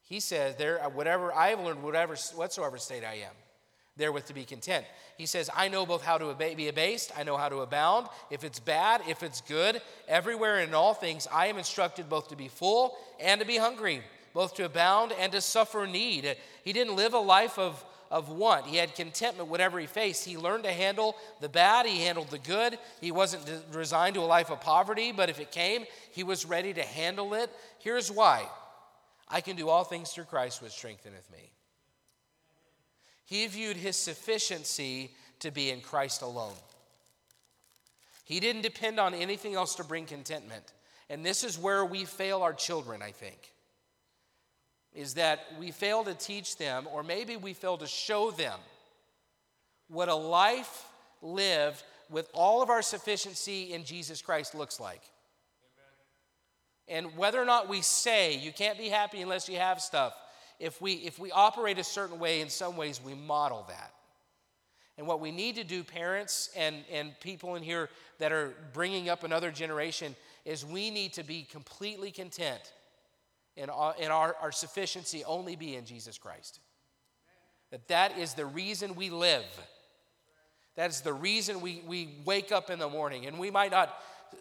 He 0.00 0.20
says, 0.20 0.56
"There, 0.56 0.78
whatever 0.90 1.34
I 1.34 1.48
have 1.48 1.60
learned, 1.60 1.82
whatever 1.82 2.16
whatsoever 2.34 2.78
state 2.78 3.04
I 3.04 3.14
am, 3.14 3.34
therewith 3.96 4.26
to 4.26 4.34
be 4.34 4.44
content." 4.44 4.86
He 5.16 5.26
says, 5.26 5.50
"I 5.54 5.68
know 5.68 5.86
both 5.86 6.02
how 6.02 6.18
to 6.18 6.34
be 6.34 6.68
abased, 6.68 7.12
I 7.16 7.22
know 7.22 7.36
how 7.36 7.48
to 7.48 7.60
abound. 7.60 8.08
If 8.30 8.44
it's 8.44 8.58
bad, 8.58 9.02
if 9.08 9.22
it's 9.22 9.40
good, 9.40 9.82
everywhere 10.08 10.58
and 10.58 10.68
in 10.68 10.74
all 10.74 10.94
things, 10.94 11.26
I 11.26 11.46
am 11.46 11.58
instructed 11.58 12.08
both 12.08 12.28
to 12.28 12.36
be 12.36 12.48
full 12.48 12.98
and 13.18 13.40
to 13.40 13.46
be 13.46 13.56
hungry, 13.56 14.02
both 14.34 14.54
to 14.54 14.64
abound 14.64 15.12
and 15.12 15.32
to 15.32 15.40
suffer 15.40 15.86
need." 15.86 16.36
He 16.62 16.72
didn't 16.72 16.96
live 16.96 17.14
a 17.14 17.18
life 17.18 17.58
of 17.58 17.84
of 18.10 18.28
want. 18.28 18.66
He 18.66 18.76
had 18.76 18.94
contentment 18.94 19.48
whatever 19.48 19.80
he 19.80 19.86
faced. 19.86 20.24
He 20.24 20.36
learned 20.36 20.62
to 20.62 20.72
handle 20.72 21.16
the 21.40 21.48
bad, 21.48 21.86
he 21.86 22.04
handled 22.04 22.30
the 22.30 22.38
good. 22.38 22.78
He 23.00 23.10
wasn't 23.10 23.44
resigned 23.74 24.14
to 24.14 24.20
a 24.20 24.26
life 24.26 24.48
of 24.50 24.60
poverty, 24.60 25.10
but 25.12 25.28
if 25.28 25.40
it 25.40 25.50
came, 25.50 25.86
he 26.12 26.22
was 26.22 26.46
ready 26.46 26.72
to 26.74 26.84
handle 26.84 27.34
it. 27.34 27.50
Here's 27.80 28.10
why 28.10 28.48
I 29.28 29.40
can 29.40 29.56
do 29.56 29.68
all 29.68 29.82
things 29.82 30.12
through 30.12 30.26
Christ, 30.26 30.62
which 30.62 30.72
strengtheneth 30.72 31.28
me. 31.32 31.50
He 33.26 33.46
viewed 33.46 33.76
his 33.76 33.96
sufficiency 33.96 35.10
to 35.40 35.50
be 35.50 35.70
in 35.70 35.82
Christ 35.82 36.22
alone. 36.22 36.54
He 38.24 38.40
didn't 38.40 38.62
depend 38.62 38.98
on 38.98 39.12
anything 39.12 39.54
else 39.54 39.74
to 39.74 39.84
bring 39.84 40.06
contentment. 40.06 40.72
And 41.10 41.24
this 41.24 41.44
is 41.44 41.58
where 41.58 41.84
we 41.84 42.04
fail 42.04 42.42
our 42.42 42.54
children, 42.54 43.02
I 43.02 43.12
think 43.12 43.52
is 44.96 45.14
that 45.14 45.40
we 45.60 45.70
fail 45.70 46.02
to 46.02 46.14
teach 46.14 46.56
them, 46.56 46.88
or 46.90 47.02
maybe 47.02 47.36
we 47.36 47.52
fail 47.52 47.76
to 47.76 47.86
show 47.86 48.30
them 48.30 48.58
what 49.88 50.08
a 50.08 50.14
life 50.14 50.86
lived 51.20 51.82
with 52.08 52.28
all 52.32 52.62
of 52.62 52.70
our 52.70 52.82
sufficiency 52.82 53.74
in 53.74 53.84
Jesus 53.84 54.22
Christ 54.22 54.54
looks 54.54 54.80
like. 54.80 55.02
Amen. 56.88 57.06
And 57.08 57.18
whether 57.18 57.40
or 57.40 57.44
not 57.44 57.68
we 57.68 57.82
say 57.82 58.36
you 58.36 58.52
can't 58.52 58.78
be 58.78 58.88
happy 58.88 59.20
unless 59.20 59.50
you 59.50 59.58
have 59.58 59.82
stuff, 59.82 60.14
if 60.58 60.80
we, 60.80 60.94
if 60.94 61.18
we 61.18 61.30
operate 61.32 61.78
a 61.78 61.84
certain 61.84 62.18
way, 62.18 62.40
in 62.40 62.48
some 62.48 62.76
ways 62.76 63.00
we 63.04 63.14
model 63.14 63.64
that. 63.68 63.92
And 64.98 65.06
what 65.06 65.20
we 65.20 65.30
need 65.30 65.56
to 65.56 65.64
do, 65.64 65.84
parents 65.84 66.50
and, 66.56 66.76
and 66.90 67.18
people 67.20 67.54
in 67.54 67.62
here 67.62 67.90
that 68.18 68.32
are 68.32 68.54
bringing 68.72 69.08
up 69.08 69.24
another 69.24 69.50
generation, 69.50 70.16
is 70.44 70.64
we 70.64 70.90
need 70.90 71.12
to 71.14 71.24
be 71.24 71.42
completely 71.42 72.10
content 72.10 72.72
and, 73.56 73.70
our, 73.70 73.94
and 74.00 74.12
our, 74.12 74.36
our 74.40 74.52
sufficiency 74.52 75.22
only 75.24 75.56
be 75.56 75.76
in 75.76 75.84
Jesus 75.84 76.16
Christ. 76.16 76.60
That 77.70 77.88
that 77.88 78.18
is 78.18 78.34
the 78.34 78.46
reason 78.46 78.94
we 78.94 79.10
live. 79.10 79.44
That 80.76 80.90
is 80.90 81.00
the 81.00 81.12
reason 81.12 81.60
we, 81.60 81.82
we 81.86 82.16
wake 82.24 82.52
up 82.52 82.70
in 82.70 82.78
the 82.78 82.88
morning. 82.88 83.26
And 83.26 83.38
we 83.38 83.50
might 83.50 83.70
not 83.70 83.94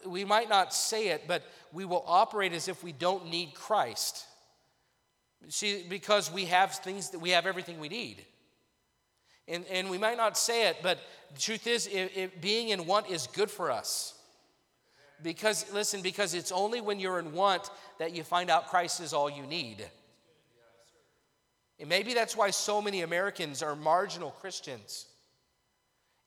we 0.05 0.25
might 0.25 0.49
not 0.49 0.73
say 0.73 1.09
it, 1.09 1.23
but 1.27 1.43
we 1.71 1.85
will 1.85 2.03
operate 2.07 2.53
as 2.53 2.67
if 2.67 2.83
we 2.83 2.91
don't 2.91 3.29
need 3.29 3.53
Christ. 3.53 4.25
See, 5.49 5.83
because 5.87 6.31
we 6.31 6.45
have 6.45 6.71
things 6.71 7.11
that 7.11 7.19
we 7.19 7.31
have 7.31 7.45
everything 7.45 7.79
we 7.79 7.89
need. 7.89 8.25
And, 9.47 9.63
and 9.71 9.89
we 9.89 9.97
might 9.97 10.17
not 10.17 10.37
say 10.37 10.67
it, 10.67 10.77
but 10.81 10.97
the 11.33 11.39
truth 11.39 11.67
is, 11.67 11.85
it, 11.87 12.11
it, 12.15 12.41
being 12.41 12.69
in 12.69 12.87
want 12.87 13.09
is 13.09 13.27
good 13.27 13.51
for 13.51 13.69
us. 13.69 14.13
Because, 15.21 15.71
listen, 15.71 16.01
because 16.01 16.33
it's 16.33 16.51
only 16.51 16.81
when 16.81 16.99
you're 16.99 17.19
in 17.19 17.31
want 17.31 17.69
that 17.99 18.15
you 18.15 18.23
find 18.23 18.49
out 18.49 18.67
Christ 18.67 18.99
is 18.99 19.13
all 19.13 19.29
you 19.29 19.43
need. 19.43 19.85
And 21.79 21.89
maybe 21.89 22.13
that's 22.13 22.35
why 22.35 22.49
so 22.49 22.81
many 22.81 23.01
Americans 23.01 23.61
are 23.61 23.75
marginal 23.75 24.31
Christians, 24.31 25.05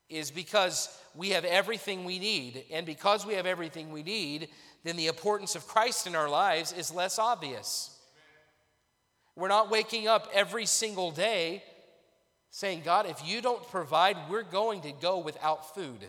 is 0.09 0.31
because 0.31 0.89
we 1.13 1.29
have 1.31 1.43
everything 1.43 2.05
we 2.05 2.19
need. 2.19 2.63
And 2.71 2.85
because 2.85 3.25
we 3.25 3.33
have 3.33 3.45
everything 3.45 3.91
we 3.91 4.01
need, 4.01 4.49
then 4.83 4.95
the 4.95 5.07
importance 5.07 5.55
of 5.55 5.67
Christ 5.67 6.07
in 6.07 6.15
our 6.15 6.29
lives 6.29 6.71
is 6.71 6.93
less 6.93 7.19
obvious. 7.19 7.98
We're 9.39 9.47
not 9.47 9.71
waking 9.71 10.07
up 10.07 10.27
every 10.33 10.65
single 10.65 11.11
day 11.11 11.63
saying, 12.51 12.81
God, 12.83 13.05
if 13.05 13.25
you 13.25 13.41
don't 13.41 13.65
provide, 13.69 14.17
we're 14.29 14.43
going 14.43 14.81
to 14.81 14.91
go 14.91 15.19
without 15.19 15.73
food. 15.73 16.05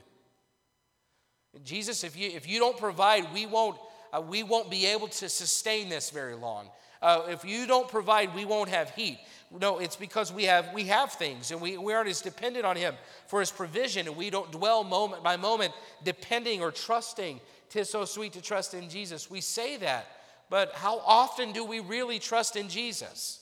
Jesus, 1.63 2.03
if 2.03 2.17
you, 2.17 2.29
if 2.29 2.49
you 2.49 2.59
don't 2.59 2.77
provide, 2.77 3.33
we 3.33 3.47
won't, 3.47 3.77
uh, 4.13 4.21
we 4.21 4.43
won't 4.43 4.69
be 4.69 4.87
able 4.87 5.07
to 5.09 5.29
sustain 5.29 5.89
this 5.89 6.11
very 6.11 6.35
long. 6.35 6.69
Uh, 7.03 7.27
if 7.29 7.45
you 7.45 7.67
don't 7.67 7.89
provide, 7.89 8.35
we 8.35 8.45
won't 8.45 8.69
have 8.69 8.91
heat. 8.91 9.19
No, 9.61 9.79
it's 9.79 9.97
because 9.97 10.33
we 10.33 10.45
have, 10.45 10.73
we 10.75 10.85
have 10.85 11.13
things 11.13 11.51
and 11.51 11.61
we, 11.61 11.79
we 11.79 11.93
aren't 11.93 12.09
as 12.09 12.21
dependent 12.21 12.65
on 12.65 12.77
Him 12.77 12.95
for 13.27 13.41
His 13.41 13.51
provision 13.51 14.07
and 14.07 14.17
we 14.17 14.31
don't 14.31 14.51
dwell 14.51 14.83
moment 14.85 15.23
by 15.23 15.37
moment 15.37 15.73
depending 16.05 16.63
or 16.63 16.71
trusting. 16.71 17.41
Tis 17.69 17.91
so 17.91 18.05
sweet 18.05 18.33
to 18.33 18.43
trust 18.43 18.75
in 18.75 18.89
Jesus. 18.89 19.31
We 19.31 19.41
say 19.41 19.77
that, 19.79 20.07
but 20.51 20.75
how 20.75 20.99
often 21.07 21.53
do 21.53 21.65
we 21.65 21.79
really 21.81 22.19
trust 22.19 22.57
in 22.57 22.69
Jesus? 22.69 23.41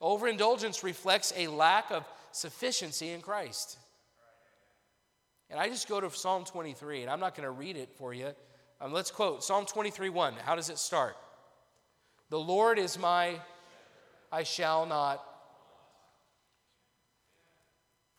Overindulgence 0.00 0.82
reflects 0.82 1.32
a 1.36 1.46
lack 1.46 1.90
of 1.90 2.04
sufficiency 2.32 3.10
in 3.10 3.20
Christ. 3.20 3.76
And 5.50 5.60
I 5.60 5.68
just 5.68 5.88
go 5.88 6.00
to 6.00 6.10
Psalm 6.10 6.44
23, 6.44 7.02
and 7.02 7.10
I'm 7.10 7.20
not 7.20 7.36
going 7.36 7.44
to 7.44 7.50
read 7.50 7.76
it 7.76 7.90
for 7.96 8.14
you. 8.14 8.30
Um, 8.80 8.92
let's 8.92 9.10
quote 9.10 9.44
Psalm 9.44 9.66
23 9.66 10.08
1. 10.08 10.34
How 10.44 10.56
does 10.56 10.70
it 10.70 10.78
start? 10.78 11.16
The 12.30 12.38
Lord 12.38 12.78
is 12.78 12.98
my, 12.98 13.38
I 14.32 14.44
shall 14.44 14.86
not. 14.86 15.22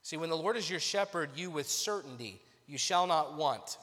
See, 0.03 0.17
when 0.17 0.29
the 0.29 0.37
Lord 0.37 0.57
is 0.57 0.69
your 0.69 0.79
shepherd, 0.79 1.31
you 1.35 1.49
with 1.49 1.67
certainty, 1.67 2.41
you 2.67 2.77
shall 2.77 3.07
not 3.07 3.37
want. 3.37 3.77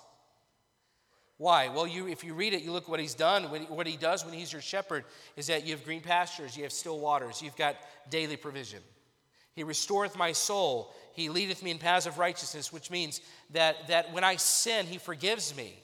Why? 1.38 1.68
Well, 1.68 1.86
you, 1.86 2.08
if 2.08 2.24
you 2.24 2.34
read 2.34 2.52
it, 2.52 2.62
you 2.62 2.72
look 2.72 2.88
what 2.88 2.98
he's 2.98 3.14
done. 3.14 3.44
What 3.44 3.86
he 3.86 3.96
does 3.96 4.24
when 4.24 4.34
he's 4.34 4.52
your 4.52 4.60
shepherd 4.60 5.04
is 5.36 5.46
that 5.46 5.64
you 5.64 5.72
have 5.72 5.84
green 5.84 6.00
pastures, 6.00 6.56
you 6.56 6.64
have 6.64 6.72
still 6.72 6.98
waters, 6.98 7.40
you've 7.40 7.56
got 7.56 7.76
daily 8.10 8.36
provision. 8.36 8.80
He 9.54 9.64
restoreth 9.64 10.16
my 10.16 10.32
soul. 10.32 10.94
He 11.14 11.28
leadeth 11.28 11.64
me 11.64 11.72
in 11.72 11.78
paths 11.78 12.06
of 12.06 12.18
righteousness, 12.18 12.72
which 12.72 12.92
means 12.92 13.20
that, 13.50 13.88
that 13.88 14.12
when 14.12 14.22
I 14.22 14.36
sin, 14.36 14.86
He 14.86 14.98
forgives 14.98 15.56
me. 15.56 15.74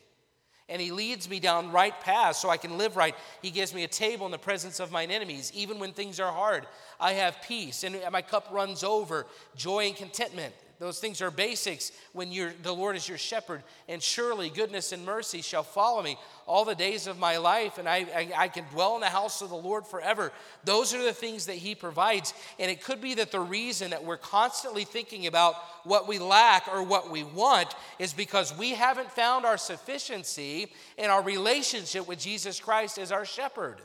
And 0.69 0.81
He 0.81 0.93
leads 0.93 1.29
me 1.29 1.41
down 1.41 1.73
right 1.73 1.99
paths 2.01 2.39
so 2.39 2.51
I 2.51 2.57
can 2.57 2.79
live 2.79 2.97
right. 2.97 3.17
He 3.43 3.51
gives 3.51 3.75
me 3.75 3.83
a 3.83 3.89
table 3.89 4.27
in 4.27 4.33
the 4.33 4.39
presence 4.39 4.79
of 4.79 4.93
mine 4.93 5.11
enemies. 5.11 5.51
Even 5.55 5.81
when 5.81 5.93
things 5.93 6.21
are 6.21 6.33
hard, 6.33 6.67
I 7.01 7.15
have 7.15 7.43
peace, 7.43 7.83
and 7.83 7.97
my 8.13 8.23
cup 8.23 8.49
runs 8.53 8.85
over, 8.85 9.27
joy 9.57 9.87
and 9.87 9.97
contentment. 9.97 10.55
Those 10.79 10.99
things 10.99 11.23
are 11.23 11.31
basics 11.31 11.93
when 12.13 12.33
you're, 12.33 12.53
the 12.63 12.75
Lord 12.75 12.97
is 12.97 13.09
your 13.09 13.19
shepherd. 13.19 13.63
And 13.89 14.03
surely 14.03 14.51
goodness 14.51 14.93
and 14.93 15.05
mercy 15.05 15.41
shall 15.41 15.63
follow 15.63 16.03
me 16.03 16.19
all 16.47 16.65
the 16.65 16.75
days 16.75 17.07
of 17.07 17.19
my 17.19 17.37
life, 17.37 17.79
and 17.79 17.89
I, 17.89 18.07
I, 18.15 18.31
I, 18.37 18.49
can 18.49 18.65
dwell 18.73 18.97
in 18.97 19.01
the 19.01 19.09
house 19.09 19.41
of 19.41 19.51
the 19.51 19.57
Lord 19.57 19.87
forever. 19.87 20.33
Those 20.65 20.93
are 20.93 21.03
the 21.03 21.13
things 21.13 21.47
that 21.47 21.57
He 21.57 21.75
provides. 21.75 22.35
And 22.59 22.71
it 22.71 22.83
could 22.83 23.01
be 23.01 23.15
that 23.15 23.31
the 23.31 23.41
reason 23.41 23.91
that 23.91 24.05
we're 24.05 24.17
constantly 24.17 24.85
thinking 24.85 25.27
about 25.27 25.55
what 25.85 26.09
we 26.09 26.19
lack 26.19 26.69
or 26.69 26.83
what 26.83 27.11
we 27.11 27.23
want 27.23 27.75
is 27.99 28.13
because 28.13 28.57
we 28.57 28.71
haven't 28.71 29.11
found 29.11 29.45
our 29.45 29.57
sufficiency 29.57 30.73
in 30.99 31.09
our 31.09 31.23
relationship 31.23 32.07
with 32.09 32.19
Jesus 32.19 32.61
Christ 32.61 32.99
as 32.99 33.13
our 33.13 33.25
shepherd. 33.25 33.81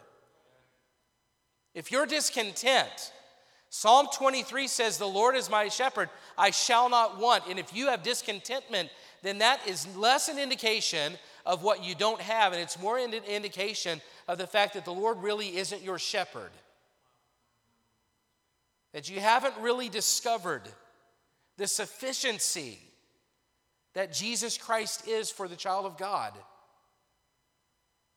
If 1.74 1.92
you're 1.92 2.06
discontent, 2.06 3.14
Psalm 3.70 4.08
23 4.14 4.68
says, 4.68 4.98
The 4.98 5.08
Lord 5.08 5.36
is 5.36 5.50
my 5.50 5.68
shepherd, 5.70 6.10
I 6.38 6.52
shall 6.52 6.90
not 6.90 7.20
want. 7.20 7.44
And 7.48 7.60
if 7.60 7.76
you 7.76 7.88
have 7.88 8.04
discontentment, 8.04 8.90
then 9.22 9.40
that 9.40 9.68
is 9.68 9.88
less 9.96 10.28
an 10.28 10.40
indication 10.40 11.14
of 11.46 11.64
what 11.64 11.84
you 11.84 11.96
don't 11.96 12.22
have, 12.22 12.54
and 12.54 12.62
it's 12.62 12.80
more 12.80 12.98
an 12.98 13.14
indication 13.14 14.02
of 14.28 14.38
the 14.38 14.48
fact 14.48 14.74
that 14.74 14.86
the 14.86 14.94
Lord 14.94 15.18
really 15.22 15.58
isn't 15.58 15.82
your 15.82 16.00
shepherd. 16.00 16.52
That 18.94 19.10
you 19.10 19.20
haven't 19.20 19.54
really 19.60 19.90
discovered 19.90 20.64
the 21.58 21.68
sufficiency 21.68 22.80
that 23.94 24.14
Jesus 24.14 24.58
Christ 24.58 25.08
is 25.08 25.32
for 25.32 25.48
the 25.48 25.56
child 25.56 25.86
of 25.86 25.98
God. 25.98 26.34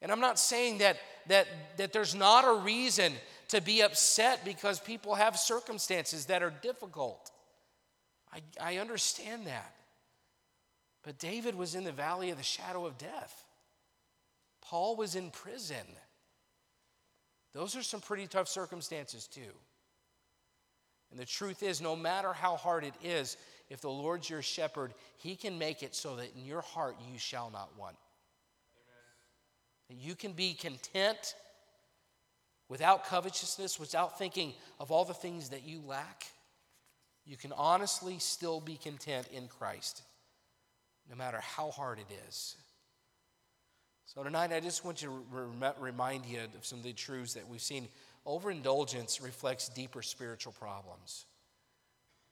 And 0.01 0.11
I'm 0.11 0.21
not 0.21 0.39
saying 0.39 0.79
that, 0.79 0.99
that, 1.29 1.47
that 1.77 1.93
there's 1.93 2.15
not 2.15 2.45
a 2.45 2.63
reason 2.63 3.13
to 3.53 3.61
be 3.61 3.83
upset 3.83 4.47
because 4.47 4.81
people 4.81 5.15
have 5.15 5.39
circumstances 5.39 6.25
that 6.27 6.43
are 6.43 6.53
difficult. 6.63 7.31
I, 8.33 8.41
I 8.59 8.77
understand 8.79 9.47
that. 9.47 9.75
But 11.03 11.19
David 11.19 11.55
was 11.55 11.75
in 11.75 11.85
the 11.85 11.93
valley 11.93 12.31
of 12.31 12.39
the 12.39 12.43
shadow 12.43 12.87
of 12.87 12.97
death, 12.97 13.45
Paul 14.63 14.97
was 14.97 15.15
in 15.17 15.31
prison. 15.31 15.87
Those 17.53 17.77
are 17.77 17.83
some 17.83 18.01
pretty 18.01 18.27
tough 18.27 18.49
circumstances, 18.49 19.27
too. 19.27 19.53
And 21.11 21.21
the 21.21 21.27
truth 21.27 21.63
is, 21.63 21.83
no 21.83 21.95
matter 21.95 22.33
how 22.33 22.57
hard 22.57 22.83
it 22.83 22.95
is, 23.05 23.37
if 23.69 23.83
the 23.83 23.91
Lord's 23.91 24.31
your 24.31 24.41
shepherd, 24.41 24.95
he 25.19 25.37
can 25.37 25.59
make 25.59 25.83
it 25.83 25.95
so 25.95 26.17
that 26.17 26.35
in 26.35 26.47
your 26.47 26.63
heart 26.63 26.97
you 27.13 27.19
shall 27.19 27.51
not 27.51 27.69
want. 27.79 27.97
Amen. 29.91 30.03
You 30.03 30.15
can 30.15 30.33
be 30.33 30.55
content 30.55 31.35
without 32.73 33.05
covetousness, 33.05 33.79
without 33.79 34.19
thinking 34.19 34.55
of 34.81 34.91
all 34.91 35.05
the 35.05 35.13
things 35.13 35.51
that 35.51 35.63
you 35.63 35.83
lack, 35.87 36.25
you 37.27 37.37
can 37.37 37.53
honestly 37.53 38.19
still 38.19 38.63
be 38.63 38.77
content 38.77 39.29
in 39.31 39.47
Christ, 39.47 40.01
no 41.11 41.15
matter 41.15 41.39
how 41.39 41.71
hard 41.71 41.99
it 41.99 42.11
is. 42.31 42.57
So, 44.07 44.23
tonight, 44.23 44.55
I 44.55 44.61
just 44.61 44.87
want 44.87 44.97
to 44.99 45.11
re- 45.11 45.73
remind 45.79 46.25
you 46.25 46.39
of 46.57 46.65
some 46.65 46.79
of 46.79 46.85
the 46.85 46.95
truths 46.95 47.35
that 47.35 47.47
we've 47.47 47.61
seen. 47.61 47.89
Overindulgence 48.25 49.21
reflects 49.21 49.69
deeper 49.69 50.01
spiritual 50.01 50.55
problems. 50.59 51.27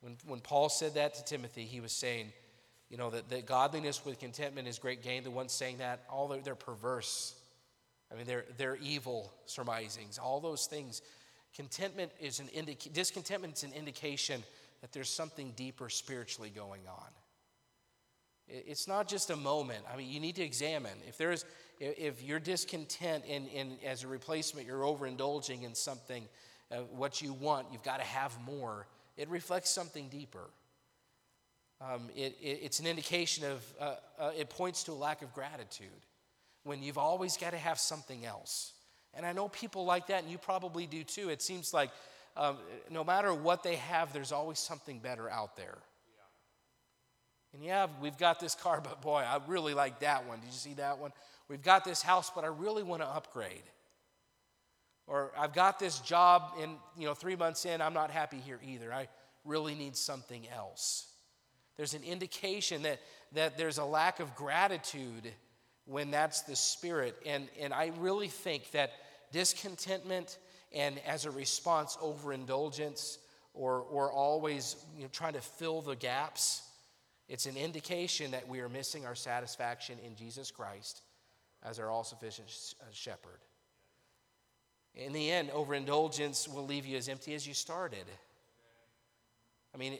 When, 0.00 0.16
when 0.26 0.40
Paul 0.40 0.70
said 0.70 0.94
that 0.94 1.16
to 1.16 1.24
Timothy, 1.24 1.64
he 1.64 1.80
was 1.80 1.92
saying, 1.92 2.32
you 2.88 2.96
know, 2.96 3.10
that, 3.10 3.28
that 3.28 3.44
godliness 3.44 4.06
with 4.06 4.18
contentment 4.18 4.68
is 4.68 4.78
great 4.78 5.02
gain. 5.02 5.22
The 5.22 5.30
ones 5.30 5.52
saying 5.52 5.78
that, 5.78 6.00
all 6.08 6.28
they're, 6.28 6.40
they're 6.40 6.54
perverse. 6.54 7.34
I 8.12 8.16
mean, 8.16 8.26
they're, 8.26 8.44
they're 8.58 8.76
evil 8.76 9.32
surmisings, 9.46 10.18
all 10.18 10.40
those 10.40 10.66
things. 10.66 11.02
Contentment 11.54 12.10
is 12.20 12.40
an 12.40 12.48
indica- 12.52 12.90
discontentment 12.90 13.54
is 13.54 13.62
an 13.62 13.72
indication 13.72 14.42
that 14.80 14.92
there's 14.92 15.10
something 15.10 15.52
deeper 15.56 15.88
spiritually 15.88 16.50
going 16.54 16.82
on. 16.88 17.08
It's 18.48 18.88
not 18.88 19.06
just 19.06 19.30
a 19.30 19.36
moment. 19.36 19.84
I 19.92 19.96
mean, 19.96 20.10
you 20.10 20.18
need 20.18 20.34
to 20.36 20.42
examine. 20.42 20.98
If 21.06 21.16
there's, 21.16 21.44
if 21.78 22.22
you're 22.22 22.40
discontent 22.40 23.24
and, 23.28 23.46
and 23.54 23.76
as 23.86 24.02
a 24.02 24.08
replacement, 24.08 24.66
you're 24.66 24.82
overindulging 24.82 25.62
in 25.62 25.74
something, 25.74 26.24
uh, 26.72 26.78
what 26.90 27.22
you 27.22 27.32
want, 27.32 27.68
you've 27.70 27.84
got 27.84 27.98
to 27.98 28.06
have 28.06 28.36
more. 28.44 28.86
It 29.16 29.28
reflects 29.28 29.70
something 29.70 30.08
deeper. 30.08 30.50
Um, 31.80 32.08
it, 32.16 32.36
it, 32.42 32.60
it's 32.62 32.80
an 32.80 32.86
indication 32.86 33.44
of, 33.44 33.64
uh, 33.80 33.94
uh, 34.18 34.32
it 34.36 34.50
points 34.50 34.82
to 34.84 34.92
a 34.92 34.94
lack 34.94 35.22
of 35.22 35.32
gratitude 35.32 35.88
when 36.64 36.82
you've 36.82 36.98
always 36.98 37.36
got 37.36 37.50
to 37.50 37.58
have 37.58 37.78
something 37.78 38.24
else. 38.24 38.72
And 39.14 39.26
I 39.26 39.32
know 39.32 39.48
people 39.48 39.84
like 39.84 40.06
that, 40.08 40.22
and 40.22 40.30
you 40.30 40.38
probably 40.38 40.86
do 40.86 41.02
too. 41.02 41.30
It 41.30 41.42
seems 41.42 41.74
like 41.74 41.90
um, 42.36 42.58
no 42.90 43.02
matter 43.02 43.34
what 43.34 43.62
they 43.62 43.76
have, 43.76 44.12
there's 44.12 44.32
always 44.32 44.58
something 44.58 44.98
better 44.98 45.28
out 45.28 45.56
there. 45.56 45.78
And 47.52 47.64
yeah, 47.64 47.88
we've 48.00 48.16
got 48.16 48.38
this 48.38 48.54
car, 48.54 48.80
but 48.80 49.02
boy, 49.02 49.24
I 49.26 49.40
really 49.48 49.74
like 49.74 50.00
that 50.00 50.28
one. 50.28 50.38
Did 50.38 50.46
you 50.46 50.52
see 50.52 50.74
that 50.74 50.98
one? 50.98 51.12
We've 51.48 51.62
got 51.62 51.84
this 51.84 52.00
house, 52.00 52.30
but 52.32 52.44
I 52.44 52.46
really 52.46 52.84
want 52.84 53.02
to 53.02 53.08
upgrade. 53.08 53.64
Or 55.08 55.32
I've 55.36 55.52
got 55.52 55.80
this 55.80 55.98
job, 55.98 56.52
and 56.60 56.76
you 56.96 57.06
know, 57.06 57.14
three 57.14 57.34
months 57.34 57.64
in, 57.66 57.82
I'm 57.82 57.94
not 57.94 58.12
happy 58.12 58.38
here 58.38 58.60
either. 58.64 58.92
I 58.92 59.08
really 59.44 59.74
need 59.74 59.96
something 59.96 60.46
else. 60.48 61.08
There's 61.76 61.94
an 61.94 62.04
indication 62.04 62.82
that, 62.82 63.00
that 63.32 63.58
there's 63.58 63.78
a 63.78 63.84
lack 63.84 64.20
of 64.20 64.36
gratitude 64.36 65.32
when 65.86 66.10
that's 66.10 66.42
the 66.42 66.56
spirit. 66.56 67.16
And, 67.26 67.48
and 67.58 67.72
I 67.72 67.92
really 67.98 68.28
think 68.28 68.70
that 68.72 68.92
discontentment 69.32 70.38
and 70.72 71.00
as 71.06 71.24
a 71.24 71.30
response, 71.30 71.98
overindulgence 72.00 73.18
or, 73.54 73.80
or 73.80 74.12
always 74.12 74.76
you 74.96 75.02
know, 75.02 75.08
trying 75.12 75.32
to 75.32 75.40
fill 75.40 75.82
the 75.82 75.96
gaps, 75.96 76.62
it's 77.28 77.46
an 77.46 77.56
indication 77.56 78.30
that 78.32 78.48
we 78.48 78.60
are 78.60 78.68
missing 78.68 79.04
our 79.04 79.14
satisfaction 79.14 79.98
in 80.04 80.14
Jesus 80.14 80.50
Christ 80.50 81.02
as 81.62 81.78
our 81.78 81.90
all 81.90 82.04
sufficient 82.04 82.48
uh, 82.80 82.84
shepherd. 82.92 83.40
In 84.94 85.12
the 85.12 85.30
end, 85.30 85.50
overindulgence 85.50 86.48
will 86.48 86.66
leave 86.66 86.86
you 86.86 86.96
as 86.96 87.08
empty 87.08 87.34
as 87.34 87.46
you 87.46 87.54
started. 87.54 88.04
I 89.74 89.78
mean, 89.78 89.98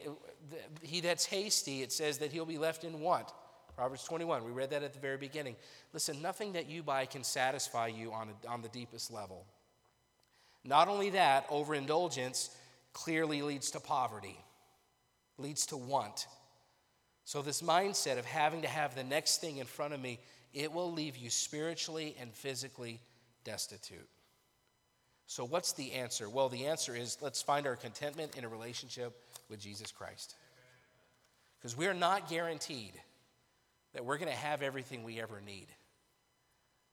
he 0.81 0.99
that's 0.99 1.25
hasty, 1.25 1.81
it 1.81 1.93
says 1.93 2.17
that 2.17 2.31
he'll 2.31 2.45
be 2.45 2.57
left 2.57 2.83
in 2.83 2.99
want. 2.99 3.31
Proverbs 3.75 4.03
21, 4.03 4.43
we 4.43 4.51
read 4.51 4.69
that 4.71 4.83
at 4.83 4.93
the 4.93 4.99
very 4.99 5.17
beginning. 5.17 5.55
Listen, 5.93 6.21
nothing 6.21 6.53
that 6.53 6.69
you 6.69 6.83
buy 6.83 7.05
can 7.05 7.23
satisfy 7.23 7.87
you 7.87 8.11
on, 8.11 8.29
a, 8.29 8.49
on 8.49 8.61
the 8.61 8.69
deepest 8.69 9.11
level. 9.11 9.45
Not 10.63 10.87
only 10.87 11.11
that, 11.11 11.45
overindulgence 11.49 12.55
clearly 12.93 13.41
leads 13.41 13.71
to 13.71 13.79
poverty, 13.79 14.37
leads 15.37 15.65
to 15.67 15.77
want. 15.77 16.27
So, 17.23 17.41
this 17.41 17.61
mindset 17.61 18.19
of 18.19 18.25
having 18.25 18.61
to 18.63 18.67
have 18.67 18.95
the 18.95 19.03
next 19.03 19.41
thing 19.41 19.57
in 19.57 19.65
front 19.65 19.93
of 19.93 20.01
me, 20.01 20.19
it 20.53 20.71
will 20.71 20.91
leave 20.91 21.17
you 21.17 21.29
spiritually 21.29 22.15
and 22.19 22.33
physically 22.33 22.99
destitute. 23.43 24.07
So, 25.27 25.45
what's 25.45 25.73
the 25.73 25.93
answer? 25.93 26.29
Well, 26.29 26.49
the 26.49 26.65
answer 26.65 26.95
is 26.95 27.17
let's 27.21 27.41
find 27.41 27.65
our 27.65 27.75
contentment 27.75 28.37
in 28.37 28.43
a 28.43 28.49
relationship 28.49 29.15
with 29.49 29.59
Jesus 29.59 29.91
Christ. 29.91 30.35
Because 31.57 31.77
we're 31.77 31.93
not 31.93 32.27
guaranteed 32.27 32.93
that 33.93 34.05
we're 34.05 34.17
going 34.17 34.31
to 34.31 34.37
have 34.37 34.61
everything 34.61 35.03
we 35.03 35.21
ever 35.21 35.41
need. 35.41 35.67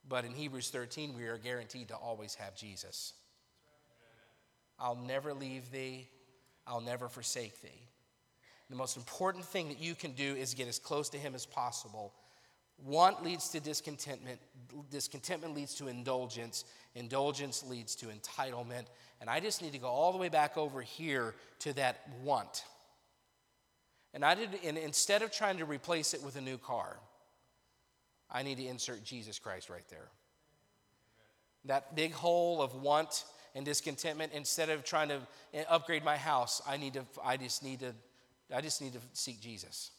But 0.08 0.24
in 0.24 0.32
Hebrews 0.32 0.70
13, 0.70 1.14
we 1.16 1.24
are 1.24 1.38
guaranteed 1.38 1.88
to 1.88 1.94
always 1.94 2.34
have 2.36 2.56
Jesus. 2.56 3.12
I'll 4.78 4.96
never 4.96 5.34
leave 5.34 5.70
thee, 5.70 6.08
I'll 6.66 6.80
never 6.80 7.08
forsake 7.08 7.60
thee. 7.62 7.88
The 8.70 8.76
most 8.76 8.96
important 8.96 9.44
thing 9.44 9.68
that 9.68 9.80
you 9.80 9.94
can 9.94 10.12
do 10.12 10.34
is 10.34 10.54
get 10.54 10.68
as 10.68 10.78
close 10.78 11.08
to 11.10 11.18
Him 11.18 11.34
as 11.34 11.46
possible. 11.46 12.12
Want 12.84 13.24
leads 13.24 13.48
to 13.50 13.60
discontentment, 13.60 14.38
discontentment 14.90 15.54
leads 15.54 15.74
to 15.76 15.88
indulgence, 15.88 16.64
indulgence 16.94 17.64
leads 17.64 17.96
to 17.96 18.06
entitlement. 18.06 18.84
And 19.20 19.28
I 19.28 19.40
just 19.40 19.62
need 19.62 19.72
to 19.72 19.78
go 19.78 19.88
all 19.88 20.12
the 20.12 20.18
way 20.18 20.28
back 20.28 20.56
over 20.56 20.80
here 20.80 21.34
to 21.60 21.72
that 21.74 22.00
want. 22.22 22.62
And 24.14 24.24
I 24.24 24.34
did, 24.34 24.50
and 24.64 24.78
instead 24.78 25.22
of 25.22 25.30
trying 25.30 25.58
to 25.58 25.64
replace 25.64 26.14
it 26.14 26.22
with 26.22 26.36
a 26.36 26.40
new 26.40 26.58
car, 26.58 26.96
I 28.30 28.42
need 28.42 28.58
to 28.58 28.66
insert 28.66 29.04
Jesus 29.04 29.38
Christ 29.38 29.70
right 29.70 29.86
there. 29.90 30.08
That 31.64 31.94
big 31.94 32.12
hole 32.12 32.62
of 32.62 32.74
want 32.74 33.24
and 33.54 33.64
discontentment, 33.64 34.32
instead 34.34 34.70
of 34.70 34.84
trying 34.84 35.08
to 35.08 35.20
upgrade 35.68 36.04
my 36.04 36.16
house, 36.16 36.62
I 36.66 36.76
need 36.76 36.94
to, 36.94 37.04
I 37.24 37.36
just 37.36 37.62
need 37.62 37.80
to, 37.80 37.94
I 38.54 38.60
just 38.60 38.80
need 38.80 38.92
to 38.94 39.00
seek 39.12 39.40
Jesus. 39.40 39.90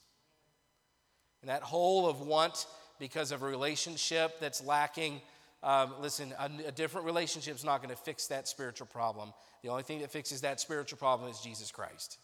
And 1.41 1.49
that 1.49 1.61
hole 1.61 2.07
of 2.07 2.21
want 2.21 2.65
because 2.99 3.31
of 3.31 3.43
a 3.43 3.47
relationship 3.47 4.39
that's 4.39 4.63
lacking, 4.63 5.21
um, 5.63 5.93
listen, 6.01 6.33
a, 6.39 6.49
a 6.67 6.71
different 6.71 7.05
relationship 7.05 7.55
is 7.55 7.63
not 7.63 7.81
going 7.81 7.95
to 7.95 8.01
fix 8.01 8.27
that 8.27 8.47
spiritual 8.47 8.87
problem. 8.87 9.33
The 9.63 9.69
only 9.69 9.83
thing 9.83 9.99
that 9.99 10.11
fixes 10.11 10.41
that 10.41 10.59
spiritual 10.59 10.97
problem 10.97 11.29
is 11.29 11.39
Jesus 11.39 11.71
Christ. 11.71 12.17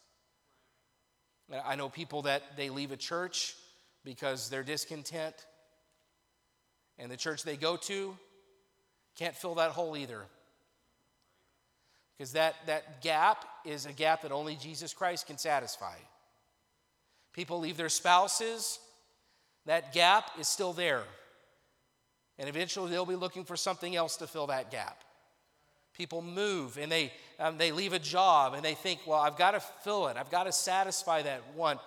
I 1.64 1.76
know 1.76 1.88
people 1.88 2.22
that 2.22 2.56
they 2.56 2.70
leave 2.70 2.92
a 2.92 2.96
church 2.96 3.54
because 4.04 4.48
they're 4.48 4.62
discontent, 4.62 5.34
and 6.98 7.10
the 7.10 7.16
church 7.16 7.42
they 7.42 7.56
go 7.56 7.76
to 7.76 8.16
can't 9.16 9.34
fill 9.34 9.56
that 9.56 9.70
hole 9.70 9.96
either. 9.96 10.22
Because 12.16 12.32
that, 12.32 12.54
that 12.66 13.02
gap 13.02 13.44
is 13.64 13.86
a 13.86 13.92
gap 13.92 14.22
that 14.22 14.32
only 14.32 14.56
Jesus 14.56 14.94
Christ 14.94 15.26
can 15.26 15.38
satisfy. 15.38 15.96
People 17.32 17.58
leave 17.58 17.76
their 17.76 17.90
spouses, 17.90 18.78
that 19.66 19.92
gap 19.92 20.30
is 20.38 20.48
still 20.48 20.72
there. 20.72 21.02
And 22.38 22.48
eventually 22.48 22.90
they'll 22.90 23.06
be 23.06 23.16
looking 23.16 23.44
for 23.44 23.56
something 23.56 23.94
else 23.94 24.16
to 24.18 24.26
fill 24.26 24.46
that 24.48 24.70
gap. 24.70 25.02
People 25.94 26.22
move 26.22 26.78
and 26.78 26.90
they, 26.90 27.12
um, 27.38 27.58
they 27.58 27.72
leave 27.72 27.92
a 27.92 27.98
job 27.98 28.54
and 28.54 28.64
they 28.64 28.74
think, 28.74 29.00
well, 29.06 29.20
I've 29.20 29.36
got 29.36 29.52
to 29.52 29.60
fill 29.60 30.08
it, 30.08 30.16
I've 30.16 30.30
got 30.30 30.44
to 30.44 30.52
satisfy 30.52 31.22
that 31.22 31.42
want. 31.54 31.80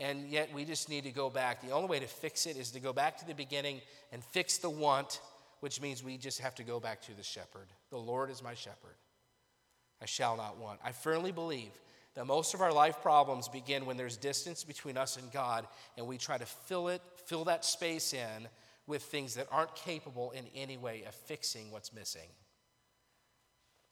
And 0.00 0.28
yet 0.28 0.54
we 0.54 0.64
just 0.64 0.88
need 0.88 1.04
to 1.04 1.10
go 1.10 1.28
back. 1.28 1.60
The 1.60 1.72
only 1.72 1.88
way 1.88 1.98
to 1.98 2.06
fix 2.06 2.46
it 2.46 2.56
is 2.56 2.70
to 2.70 2.80
go 2.80 2.92
back 2.92 3.18
to 3.18 3.26
the 3.26 3.34
beginning 3.34 3.80
and 4.12 4.22
fix 4.22 4.58
the 4.58 4.70
want, 4.70 5.20
which 5.58 5.80
means 5.80 6.04
we 6.04 6.16
just 6.16 6.38
have 6.40 6.54
to 6.54 6.62
go 6.62 6.78
back 6.78 7.02
to 7.02 7.14
the 7.16 7.22
shepherd. 7.24 7.66
The 7.90 7.98
Lord 7.98 8.30
is 8.30 8.40
my 8.40 8.54
shepherd. 8.54 8.94
I 10.00 10.06
shall 10.06 10.36
not 10.36 10.58
want. 10.58 10.78
I 10.84 10.92
firmly 10.92 11.32
believe 11.32 11.72
that 12.14 12.26
most 12.26 12.54
of 12.54 12.60
our 12.60 12.72
life 12.72 13.02
problems 13.02 13.48
begin 13.48 13.86
when 13.86 13.96
there's 13.96 14.16
distance 14.16 14.62
between 14.62 14.96
us 14.96 15.16
and 15.16 15.30
God, 15.32 15.66
and 15.96 16.06
we 16.06 16.16
try 16.16 16.38
to 16.38 16.46
fill 16.46 16.88
it, 16.88 17.02
fill 17.26 17.44
that 17.44 17.64
space 17.64 18.12
in 18.12 18.48
with 18.86 19.02
things 19.02 19.34
that 19.34 19.46
aren't 19.50 19.74
capable 19.74 20.30
in 20.30 20.44
any 20.54 20.76
way 20.76 21.04
of 21.06 21.14
fixing 21.14 21.70
what's 21.70 21.92
missing. 21.92 22.28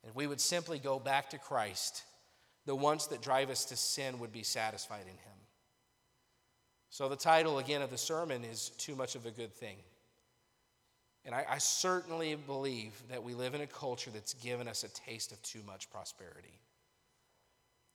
And 0.06 0.14
we 0.14 0.28
would 0.28 0.40
simply 0.40 0.78
go 0.78 1.00
back 1.00 1.30
to 1.30 1.38
Christ, 1.38 2.04
the 2.64 2.76
ones 2.76 3.08
that 3.08 3.20
drive 3.20 3.50
us 3.50 3.64
to 3.66 3.76
sin 3.76 4.20
would 4.20 4.32
be 4.32 4.44
satisfied 4.44 5.02
in 5.02 5.08
Him. 5.08 5.38
So, 6.90 7.08
the 7.08 7.16
title 7.16 7.58
again 7.58 7.82
of 7.82 7.90
the 7.90 7.98
sermon 7.98 8.44
is 8.44 8.70
Too 8.78 8.94
Much 8.94 9.16
of 9.16 9.26
a 9.26 9.32
Good 9.32 9.52
Thing. 9.52 9.76
And 11.24 11.34
I, 11.34 11.44
I, 11.50 11.58
certainly 11.58 12.36
believe 12.36 12.92
that 13.10 13.24
we 13.24 13.34
live 13.34 13.56
in 13.56 13.60
a 13.60 13.66
culture 13.66 14.12
that's 14.12 14.34
given 14.34 14.68
us 14.68 14.84
a 14.84 14.88
taste 14.88 15.32
of 15.32 15.42
too 15.42 15.58
much 15.66 15.90
prosperity. 15.90 16.60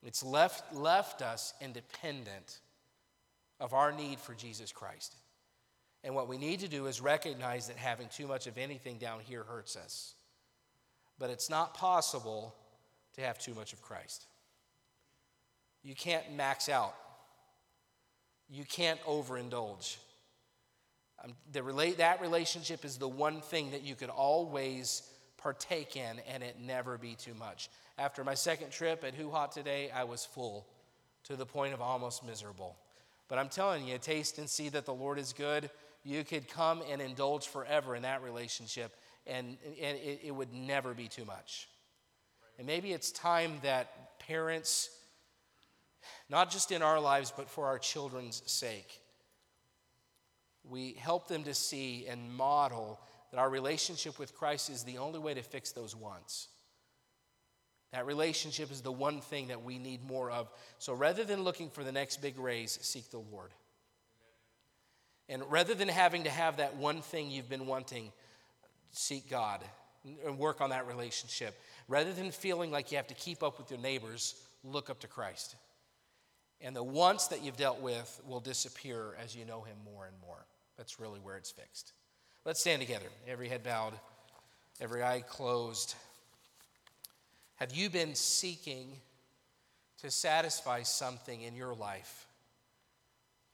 It's 0.02 0.22
left, 0.22 0.74
left 0.74 1.22
us 1.22 1.54
independent 1.62 2.58
of 3.58 3.72
our 3.72 3.90
need 3.90 4.18
for 4.18 4.34
Jesus 4.34 4.70
Christ. 4.70 5.16
And 6.04 6.14
what 6.14 6.28
we 6.28 6.36
need 6.36 6.60
to 6.60 6.68
do 6.68 6.86
is 6.86 7.00
recognize 7.00 7.68
that 7.68 7.76
having 7.76 8.08
too 8.08 8.26
much 8.26 8.46
of 8.46 8.58
anything 8.58 8.98
down 8.98 9.20
here 9.20 9.44
hurts 9.44 9.76
us 9.76 10.14
but 11.22 11.30
it's 11.30 11.48
not 11.48 11.72
possible 11.74 12.52
to 13.14 13.20
have 13.20 13.38
too 13.38 13.54
much 13.54 13.72
of 13.72 13.80
Christ. 13.80 14.26
You 15.84 15.94
can't 15.94 16.34
max 16.34 16.68
out, 16.68 16.96
you 18.50 18.64
can't 18.64 19.00
overindulge. 19.04 19.98
Um, 21.22 21.34
the 21.52 21.62
relate, 21.62 21.98
that 21.98 22.20
relationship 22.20 22.84
is 22.84 22.98
the 22.98 23.06
one 23.06 23.40
thing 23.40 23.70
that 23.70 23.84
you 23.84 23.94
could 23.94 24.08
always 24.08 25.08
partake 25.38 25.96
in 25.96 26.18
and 26.28 26.42
it 26.42 26.56
never 26.60 26.98
be 26.98 27.14
too 27.14 27.34
much. 27.34 27.68
After 27.98 28.24
my 28.24 28.34
second 28.34 28.72
trip 28.72 29.04
at 29.04 29.16
HuHot 29.16 29.52
today, 29.52 29.92
I 29.94 30.02
was 30.02 30.24
full 30.24 30.66
to 31.22 31.36
the 31.36 31.46
point 31.46 31.72
of 31.72 31.80
almost 31.80 32.26
miserable. 32.26 32.74
But 33.28 33.38
I'm 33.38 33.48
telling 33.48 33.86
you, 33.86 33.96
taste 33.98 34.38
and 34.38 34.50
see 34.50 34.70
that 34.70 34.86
the 34.86 34.94
Lord 34.94 35.20
is 35.20 35.32
good. 35.32 35.70
You 36.02 36.24
could 36.24 36.48
come 36.48 36.82
and 36.90 37.00
indulge 37.00 37.46
forever 37.46 37.94
in 37.94 38.02
that 38.02 38.24
relationship 38.24 38.96
and, 39.26 39.56
and 39.80 39.98
it, 39.98 40.20
it 40.24 40.30
would 40.34 40.52
never 40.52 40.94
be 40.94 41.08
too 41.08 41.24
much. 41.24 41.68
And 42.58 42.66
maybe 42.66 42.92
it's 42.92 43.10
time 43.10 43.58
that 43.62 44.18
parents, 44.18 44.90
not 46.28 46.50
just 46.50 46.72
in 46.72 46.82
our 46.82 47.00
lives, 47.00 47.32
but 47.36 47.48
for 47.48 47.66
our 47.66 47.78
children's 47.78 48.42
sake, 48.46 49.00
we 50.68 50.92
help 50.94 51.28
them 51.28 51.44
to 51.44 51.54
see 51.54 52.06
and 52.08 52.32
model 52.32 53.00
that 53.30 53.38
our 53.38 53.50
relationship 53.50 54.18
with 54.18 54.34
Christ 54.34 54.70
is 54.70 54.84
the 54.84 54.98
only 54.98 55.18
way 55.18 55.34
to 55.34 55.42
fix 55.42 55.72
those 55.72 55.96
wants. 55.96 56.48
That 57.92 58.06
relationship 58.06 58.70
is 58.70 58.80
the 58.80 58.92
one 58.92 59.20
thing 59.20 59.48
that 59.48 59.62
we 59.62 59.78
need 59.78 60.02
more 60.02 60.30
of. 60.30 60.50
So 60.78 60.94
rather 60.94 61.24
than 61.24 61.42
looking 61.42 61.68
for 61.68 61.84
the 61.84 61.92
next 61.92 62.22
big 62.22 62.38
raise, 62.38 62.78
seek 62.80 63.10
the 63.10 63.18
Lord. 63.18 63.50
And 65.28 65.42
rather 65.50 65.74
than 65.74 65.88
having 65.88 66.24
to 66.24 66.30
have 66.30 66.56
that 66.56 66.76
one 66.76 67.02
thing 67.02 67.30
you've 67.30 67.48
been 67.48 67.66
wanting, 67.66 68.12
seek 68.92 69.28
God 69.28 69.60
and 70.24 70.38
work 70.38 70.60
on 70.60 70.70
that 70.70 70.86
relationship. 70.86 71.60
Rather 71.88 72.12
than 72.12 72.30
feeling 72.30 72.70
like 72.70 72.90
you 72.90 72.96
have 72.96 73.06
to 73.08 73.14
keep 73.14 73.42
up 73.42 73.58
with 73.58 73.70
your 73.70 73.80
neighbors, 73.80 74.34
look 74.64 74.90
up 74.90 75.00
to 75.00 75.06
Christ. 75.06 75.56
And 76.60 76.76
the 76.76 76.82
wants 76.82 77.28
that 77.28 77.42
you've 77.42 77.56
dealt 77.56 77.80
with 77.80 78.20
will 78.26 78.40
disappear 78.40 79.16
as 79.22 79.34
you 79.34 79.44
know 79.44 79.62
Him 79.62 79.76
more 79.84 80.06
and 80.06 80.14
more. 80.24 80.46
That's 80.76 81.00
really 81.00 81.18
where 81.20 81.36
it's 81.36 81.50
fixed. 81.50 81.92
Let's 82.44 82.60
stand 82.60 82.80
together, 82.80 83.06
every 83.26 83.48
head 83.48 83.62
bowed, 83.62 83.94
every 84.80 85.02
eye 85.02 85.24
closed. 85.28 85.94
Have 87.56 87.72
you 87.72 87.90
been 87.90 88.14
seeking 88.14 88.88
to 90.02 90.10
satisfy 90.10 90.82
something 90.82 91.42
in 91.42 91.54
your 91.54 91.74
life 91.74 92.26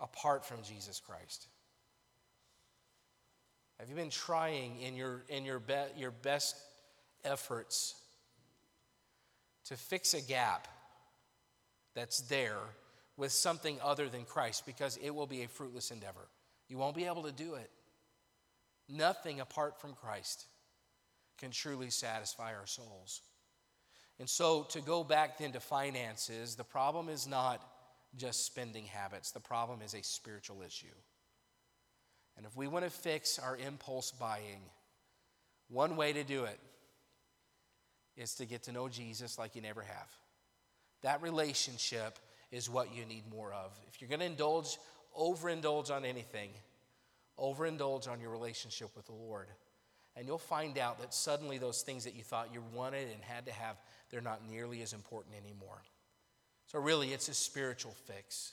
apart 0.01 0.45
from 0.47 0.63
Jesus 0.63 1.01
Christ? 1.01 1.47
Have 3.79 3.89
you 3.89 3.95
been 3.95 4.11
trying 4.11 4.81
in 4.81 4.97
your, 4.97 5.23
in 5.29 5.45
your, 5.45 5.61
be, 5.61 5.75
your 5.97 6.11
best 6.11 6.57
efforts 7.25 7.95
to 9.67 9.77
fix 9.77 10.15
a 10.15 10.21
gap 10.21 10.67
that's 11.95 12.21
there 12.23 12.59
with 13.17 13.31
something 13.31 13.79
other 13.83 14.09
than 14.09 14.25
Christ? 14.25 14.67
Because 14.67 14.99
it 15.03 15.15
will 15.15 15.27
be 15.27 15.43
a 15.43 15.49
fruitless 15.49 15.91
endeavor. 15.91 16.29
You 16.69 16.77
won't 16.77 16.97
be 16.97 17.07
able 17.07 17.23
to 17.23 17.33
do 17.33 17.55
it. 17.55 17.71
Nothing 18.89 19.41
apart 19.41 19.81
from 19.81 19.95
Christ 19.95 20.47
can 21.39 21.51
truly 21.51 21.91
satisfy 21.91 22.55
our 22.55 22.67
souls. 22.67 23.23
And 24.19 24.29
so, 24.29 24.65
to 24.71 24.81
go 24.81 25.05
back 25.05 25.39
then 25.39 25.53
to 25.53 25.61
finances, 25.61 26.57
the 26.57 26.65
problem 26.65 27.09
is 27.09 27.29
not 27.29 27.63
just 28.17 28.45
spending 28.45 28.85
habits, 28.85 29.31
the 29.31 29.41
problem 29.41 29.81
is 29.83 29.95
a 29.95 30.03
spiritual 30.03 30.63
issue. 30.63 30.87
And 32.39 32.47
if 32.47 32.57
we 32.57 32.69
want 32.69 32.85
to 32.85 32.91
fix 32.91 33.39
our 33.39 33.57
impulse 33.57 34.13
buying, 34.13 34.63
one 35.69 35.97
way 35.97 36.13
to 36.13 36.23
do 36.25 36.45
it 36.45 36.59
is 38.17 38.35
to 38.37 38.47
get 38.47 38.63
to 38.65 38.73
know 38.73 38.89
Jesus 38.89 39.39
like 39.39 39.57
you 39.57 39.61
never 39.61 39.83
have. 39.83 40.09
That 41.03 41.21
relationship 41.21 42.19
is 42.51 42.71
what 42.71 42.95
you 42.95 43.05
need 43.05 43.25
more 43.31 43.53
of. 43.53 43.77
If 43.89 44.01
you're 44.01 44.09
going 44.09 44.21
to 44.21 44.27
indulge, 44.27 44.79
overindulge 45.19 45.91
on 45.91 46.05
anything, 46.05 46.51
overindulge 47.39 48.09
on 48.09 48.21
your 48.21 48.31
relationship 48.31 48.91
with 48.97 49.07
the 49.07 49.13
Lord. 49.13 49.49
And 50.17 50.27
you'll 50.27 50.39
find 50.39 50.79
out 50.79 51.01
that 51.01 51.13
suddenly 51.13 51.59
those 51.59 51.83
things 51.83 52.05
that 52.05 52.15
you 52.15 52.23
thought 52.23 52.51
you 52.53 52.63
wanted 52.73 53.09
and 53.13 53.23
had 53.23 53.47
to 53.47 53.53
have, 53.53 53.77
they're 54.11 54.21
not 54.21 54.49
nearly 54.49 54.81
as 54.83 54.93
important 54.93 55.35
anymore. 55.45 55.83
So, 56.67 56.79
really, 56.79 57.13
it's 57.13 57.29
a 57.29 57.35
spiritual 57.35 57.95
fix. 58.07 58.53